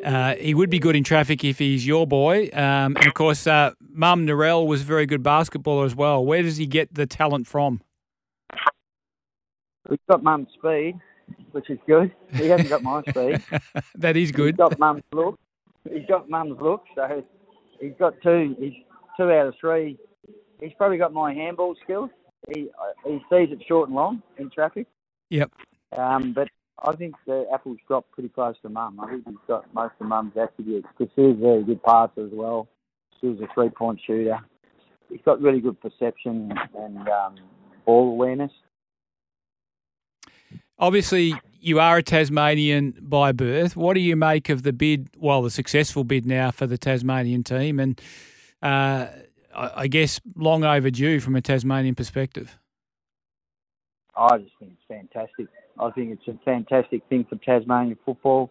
Uh, 0.03 0.35
he 0.35 0.53
would 0.53 0.69
be 0.69 0.79
good 0.79 0.95
in 0.95 1.03
traffic 1.03 1.43
if 1.43 1.59
he's 1.59 1.85
your 1.85 2.07
boy. 2.07 2.49
Um, 2.53 2.95
and 2.97 3.05
of 3.05 3.13
course, 3.13 3.45
uh, 3.45 3.71
Mum 3.93 4.25
Narelle 4.25 4.65
was 4.65 4.81
a 4.81 4.85
very 4.85 5.05
good 5.05 5.21
basketballer 5.21 5.85
as 5.85 5.95
well. 5.95 6.25
Where 6.25 6.41
does 6.41 6.57
he 6.57 6.65
get 6.65 6.93
the 6.93 7.05
talent 7.05 7.45
from? 7.45 7.81
We've 9.89 9.99
got 10.09 10.23
mum's 10.23 10.47
speed, 10.53 10.99
which 11.51 11.69
is 11.69 11.79
good. 11.87 12.11
He 12.33 12.47
hasn't 12.47 12.69
got 12.69 12.83
my 12.83 13.01
speed. 13.09 13.41
that 13.95 14.17
is 14.17 14.31
good. 14.31 14.55
He's 14.55 14.57
got 14.57 14.79
mum's 14.79 15.03
look. 15.13 15.39
He's 15.89 16.05
got 16.07 16.29
mum's 16.29 16.59
look, 16.61 16.83
so 16.95 17.23
he's 17.79 17.93
got 17.99 18.13
two. 18.21 18.55
He's 18.59 18.73
two 19.17 19.31
out 19.31 19.47
of 19.47 19.55
three. 19.59 19.97
He's 20.59 20.73
probably 20.77 20.97
got 20.97 21.13
my 21.13 21.33
handball 21.33 21.75
skills. 21.83 22.09
He 22.53 22.69
he 23.05 23.19
sees 23.29 23.49
it 23.51 23.63
short 23.67 23.89
and 23.89 23.95
long 23.95 24.21
in 24.37 24.49
traffic. 24.49 24.87
Yep. 25.29 25.51
Um, 25.97 26.33
but 26.33 26.47
I 26.83 26.95
think 26.95 27.15
the 27.27 27.45
apples 27.53 27.77
dropped 27.87 28.11
pretty 28.11 28.29
close 28.29 28.55
to 28.63 28.69
mum. 28.69 28.99
I 28.99 29.09
think 29.11 29.27
he's 29.27 29.35
got 29.47 29.71
most 29.73 29.93
of 29.99 30.07
mum's 30.07 30.33
attributes 30.35 30.87
because 30.97 31.11
she's 31.15 31.37
a 31.37 31.41
very 31.41 31.63
good 31.63 31.83
passer 31.83 32.25
as 32.25 32.31
well. 32.31 32.67
She 33.19 33.27
was 33.27 33.39
a 33.39 33.47
three-point 33.53 33.99
shooter. 34.05 34.39
He's 35.09 35.21
got 35.23 35.41
really 35.41 35.59
good 35.59 35.79
perception 35.79 36.51
and 36.75 36.97
um, 37.07 37.35
ball 37.85 38.11
awareness. 38.11 38.51
Obviously, 40.81 41.35
you 41.59 41.79
are 41.79 41.97
a 41.97 42.03
Tasmanian 42.03 42.95
by 42.99 43.31
birth. 43.31 43.75
What 43.75 43.93
do 43.93 43.99
you 43.99 44.15
make 44.15 44.49
of 44.49 44.63
the 44.63 44.73
bid? 44.73 45.09
Well, 45.15 45.43
the 45.43 45.51
successful 45.51 46.03
bid 46.03 46.25
now 46.25 46.49
for 46.49 46.65
the 46.65 46.77
Tasmanian 46.77 47.43
team, 47.43 47.79
and 47.79 48.01
uh, 48.63 49.05
I, 49.55 49.85
guess 49.85 50.19
long 50.35 50.63
overdue 50.63 51.19
from 51.19 51.35
a 51.35 51.41
Tasmanian 51.41 51.93
perspective. 51.93 52.57
I 54.17 54.39
just 54.39 54.53
think 54.59 54.71
it's 54.73 54.81
fantastic. 54.87 55.47
I 55.79 55.91
think 55.91 56.13
it's 56.13 56.27
a 56.27 56.43
fantastic 56.43 57.03
thing 57.09 57.27
for 57.29 57.35
Tasmanian 57.35 57.97
football. 58.03 58.49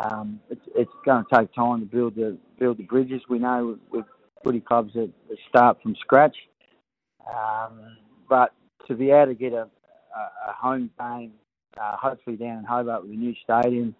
Um, 0.00 0.40
it's 0.48 0.66
it's 0.74 0.90
going 1.04 1.24
to 1.24 1.36
take 1.36 1.52
time 1.52 1.80
to 1.80 1.86
build 1.86 2.14
the 2.14 2.38
build 2.58 2.78
the 2.78 2.84
bridges. 2.84 3.20
We 3.28 3.38
know 3.38 3.78
with 3.90 4.06
footy 4.42 4.60
clubs 4.60 4.94
that, 4.94 5.10
that 5.28 5.38
start 5.46 5.82
from 5.82 5.94
scratch, 5.96 6.36
um, 7.28 7.98
but 8.30 8.54
to 8.88 8.94
be 8.94 9.10
able 9.10 9.26
to 9.26 9.34
get 9.34 9.52
a, 9.52 9.68
a, 10.16 10.48
a 10.48 10.52
home 10.58 10.88
game, 10.98 11.32
uh, 11.78 11.96
hopefully 11.96 12.36
down 12.36 12.58
in 12.58 12.64
Hobart 12.64 13.02
with 13.02 13.12
a 13.12 13.14
new 13.14 13.34
stadium 13.44 13.94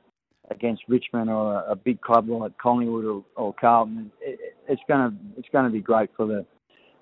against 0.51 0.83
Richmond 0.89 1.31
or 1.31 1.55
a, 1.57 1.73
a 1.73 1.77
big 1.77 2.01
club 2.01 2.29
like 2.29 2.57
Collingwood 2.59 3.05
or, 3.05 3.25
or 3.37 3.55
Carlton, 3.55 4.11
it, 4.21 4.39
it, 4.41 4.57
it's 4.69 4.83
going 4.89 5.11
to 5.11 5.17
it's 5.39 5.49
going 5.53 5.65
to 5.65 5.71
be 5.71 5.81
great 5.81 6.11
for 6.17 6.27
the 6.27 6.45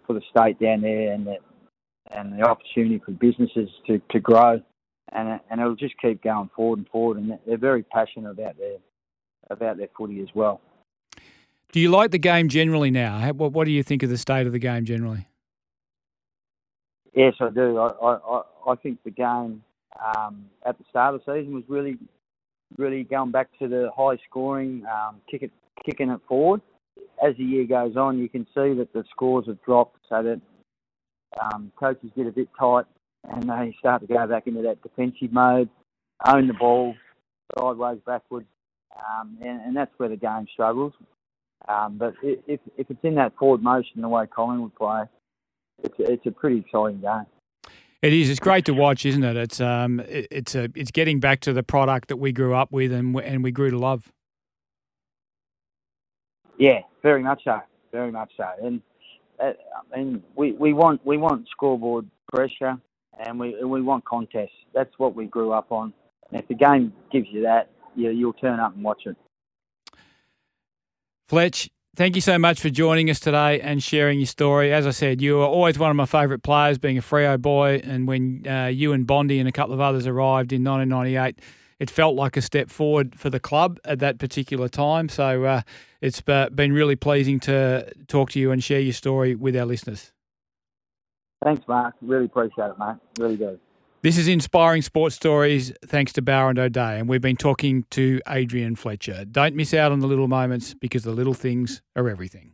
for 0.06 0.12
the 0.14 0.22
state 0.30 0.58
down 0.60 0.80
there 0.82 1.12
and 1.12 1.26
the 1.26 1.36
and 2.10 2.38
the 2.38 2.42
opportunity 2.42 3.00
for 3.04 3.12
businesses 3.12 3.68
to, 3.86 4.00
to 4.10 4.20
grow, 4.20 4.60
and 5.12 5.40
and 5.50 5.60
it'll 5.60 5.74
just 5.76 5.94
keep 6.00 6.22
going 6.22 6.50
forward 6.54 6.78
and 6.78 6.88
forward. 6.88 7.18
And 7.18 7.38
they're 7.46 7.56
very 7.58 7.82
passionate 7.82 8.30
about 8.30 8.56
their 8.58 8.76
about 9.50 9.76
their 9.78 9.88
footy 9.96 10.20
as 10.20 10.28
well. 10.34 10.60
Do 11.72 11.80
you 11.80 11.90
like 11.90 12.12
the 12.12 12.18
game 12.18 12.48
generally 12.48 12.90
now? 12.90 13.30
What, 13.32 13.52
what 13.52 13.66
do 13.66 13.70
you 13.72 13.82
think 13.82 14.02
of 14.02 14.08
the 14.08 14.16
state 14.16 14.46
of 14.46 14.52
the 14.52 14.58
game 14.58 14.86
generally? 14.86 15.26
Yes, 17.14 17.34
I 17.40 17.50
do. 17.50 17.78
I, 17.78 17.88
I- 17.88 18.42
I 18.68 18.74
think 18.76 19.02
the 19.02 19.10
game 19.10 19.62
um, 20.04 20.46
at 20.64 20.78
the 20.78 20.84
start 20.90 21.14
of 21.14 21.22
the 21.24 21.34
season 21.34 21.54
was 21.54 21.64
really 21.68 21.98
really 22.76 23.04
going 23.04 23.30
back 23.30 23.48
to 23.58 23.66
the 23.66 23.90
high 23.96 24.18
scoring, 24.28 24.84
um, 24.86 25.20
kick 25.30 25.42
it, 25.42 25.50
kicking 25.84 26.10
it 26.10 26.20
forward. 26.28 26.60
As 27.26 27.34
the 27.36 27.44
year 27.44 27.66
goes 27.66 27.96
on, 27.96 28.18
you 28.18 28.28
can 28.28 28.44
see 28.54 28.74
that 28.74 28.92
the 28.92 29.04
scores 29.10 29.46
have 29.46 29.62
dropped, 29.64 29.98
so 30.08 30.22
that 30.22 30.40
um, 31.40 31.72
coaches 31.78 32.10
get 32.16 32.26
a 32.26 32.32
bit 32.32 32.48
tight 32.58 32.84
and 33.24 33.42
they 33.42 33.74
start 33.78 34.00
to 34.02 34.06
go 34.06 34.26
back 34.26 34.46
into 34.46 34.62
that 34.62 34.82
defensive 34.82 35.32
mode, 35.32 35.68
own 36.26 36.46
the 36.46 36.54
ball, 36.54 36.94
sideways, 37.58 37.98
backwards, 38.06 38.46
um, 38.96 39.38
and, 39.40 39.60
and 39.62 39.76
that's 39.76 39.90
where 39.96 40.08
the 40.08 40.16
game 40.16 40.46
struggles. 40.52 40.92
Um, 41.68 41.98
but 41.98 42.14
if 42.22 42.60
if 42.76 42.88
it's 42.88 43.00
in 43.02 43.16
that 43.16 43.36
forward 43.36 43.62
motion, 43.62 44.00
the 44.00 44.08
way 44.08 44.26
Collingwood 44.26 44.74
play, 44.76 45.02
it's 45.82 45.94
it's 45.98 46.26
a 46.26 46.30
pretty 46.30 46.60
exciting 46.60 47.00
game. 47.00 47.26
It 48.00 48.12
is. 48.12 48.30
It's 48.30 48.38
great 48.38 48.64
to 48.66 48.74
watch, 48.74 49.04
isn't 49.04 49.24
it? 49.24 49.36
It's 49.36 49.60
um, 49.60 49.98
it, 50.00 50.28
it's 50.30 50.54
a, 50.54 50.68
it's 50.76 50.92
getting 50.92 51.18
back 51.18 51.40
to 51.40 51.52
the 51.52 51.64
product 51.64 52.08
that 52.08 52.16
we 52.16 52.30
grew 52.30 52.54
up 52.54 52.70
with 52.70 52.92
and 52.92 53.14
we- 53.14 53.24
and 53.24 53.42
we 53.42 53.50
grew 53.50 53.70
to 53.70 53.78
love. 53.78 54.12
Yeah, 56.58 56.80
very 57.02 57.22
much 57.22 57.42
so. 57.44 57.60
Very 57.92 58.12
much 58.12 58.30
so. 58.36 58.48
And 58.62 58.82
I 59.40 59.54
mean, 59.96 60.22
we, 60.36 60.52
we 60.52 60.72
want 60.72 61.04
we 61.04 61.16
want 61.16 61.48
scoreboard 61.50 62.08
pressure, 62.32 62.76
and 63.18 63.38
we 63.38 63.54
and 63.54 63.68
we 63.70 63.82
want 63.82 64.04
contests. 64.04 64.50
That's 64.74 64.92
what 64.98 65.14
we 65.14 65.26
grew 65.26 65.52
up 65.52 65.72
on. 65.72 65.92
And 66.30 66.40
if 66.40 66.46
the 66.48 66.54
game 66.54 66.92
gives 67.10 67.26
you 67.30 67.42
that, 67.42 67.70
you, 67.96 68.10
you'll 68.10 68.32
turn 68.34 68.60
up 68.60 68.74
and 68.74 68.84
watch 68.84 69.02
it. 69.06 69.16
Fletch, 71.26 71.68
thank 71.98 72.14
you 72.14 72.22
so 72.22 72.38
much 72.38 72.60
for 72.60 72.70
joining 72.70 73.10
us 73.10 73.18
today 73.18 73.60
and 73.60 73.82
sharing 73.82 74.20
your 74.20 74.26
story. 74.26 74.72
As 74.72 74.86
I 74.86 74.92
said, 74.92 75.20
you 75.20 75.40
are 75.40 75.48
always 75.48 75.80
one 75.80 75.90
of 75.90 75.96
my 75.96 76.06
favourite 76.06 76.44
players, 76.44 76.78
being 76.78 76.96
a 76.96 77.02
Freo 77.02 77.42
boy. 77.42 77.80
And 77.82 78.06
when 78.06 78.46
uh, 78.46 78.66
you 78.66 78.92
and 78.92 79.04
Bondi 79.04 79.40
and 79.40 79.48
a 79.48 79.52
couple 79.52 79.74
of 79.74 79.80
others 79.80 80.06
arrived 80.06 80.52
in 80.52 80.62
1998, 80.62 81.40
it 81.80 81.90
felt 81.90 82.14
like 82.14 82.36
a 82.36 82.40
step 82.40 82.70
forward 82.70 83.16
for 83.16 83.30
the 83.30 83.40
club 83.40 83.80
at 83.84 83.98
that 83.98 84.20
particular 84.20 84.68
time. 84.68 85.08
So 85.08 85.44
uh, 85.44 85.62
it's 86.00 86.20
been 86.20 86.72
really 86.72 86.94
pleasing 86.94 87.40
to 87.40 87.92
talk 88.06 88.30
to 88.30 88.38
you 88.38 88.52
and 88.52 88.62
share 88.62 88.80
your 88.80 88.92
story 88.92 89.34
with 89.34 89.56
our 89.56 89.66
listeners. 89.66 90.12
Thanks, 91.42 91.66
Mark. 91.66 91.96
Really 92.00 92.26
appreciate 92.26 92.70
it, 92.70 92.78
mate. 92.78 92.96
Really 93.18 93.36
do. 93.36 93.58
This 94.00 94.16
is 94.16 94.28
Inspiring 94.28 94.82
Sports 94.82 95.16
Stories 95.16 95.72
thanks 95.84 96.12
to 96.12 96.22
Bowra 96.22 96.50
and 96.50 96.58
O'Dea, 96.60 97.00
and 97.00 97.08
we've 97.08 97.20
been 97.20 97.34
talking 97.34 97.84
to 97.90 98.20
Adrian 98.28 98.76
Fletcher. 98.76 99.24
Don't 99.24 99.56
miss 99.56 99.74
out 99.74 99.90
on 99.90 99.98
the 99.98 100.06
little 100.06 100.28
moments 100.28 100.72
because 100.72 101.02
the 101.02 101.10
little 101.10 101.34
things 101.34 101.82
are 101.96 102.08
everything. 102.08 102.52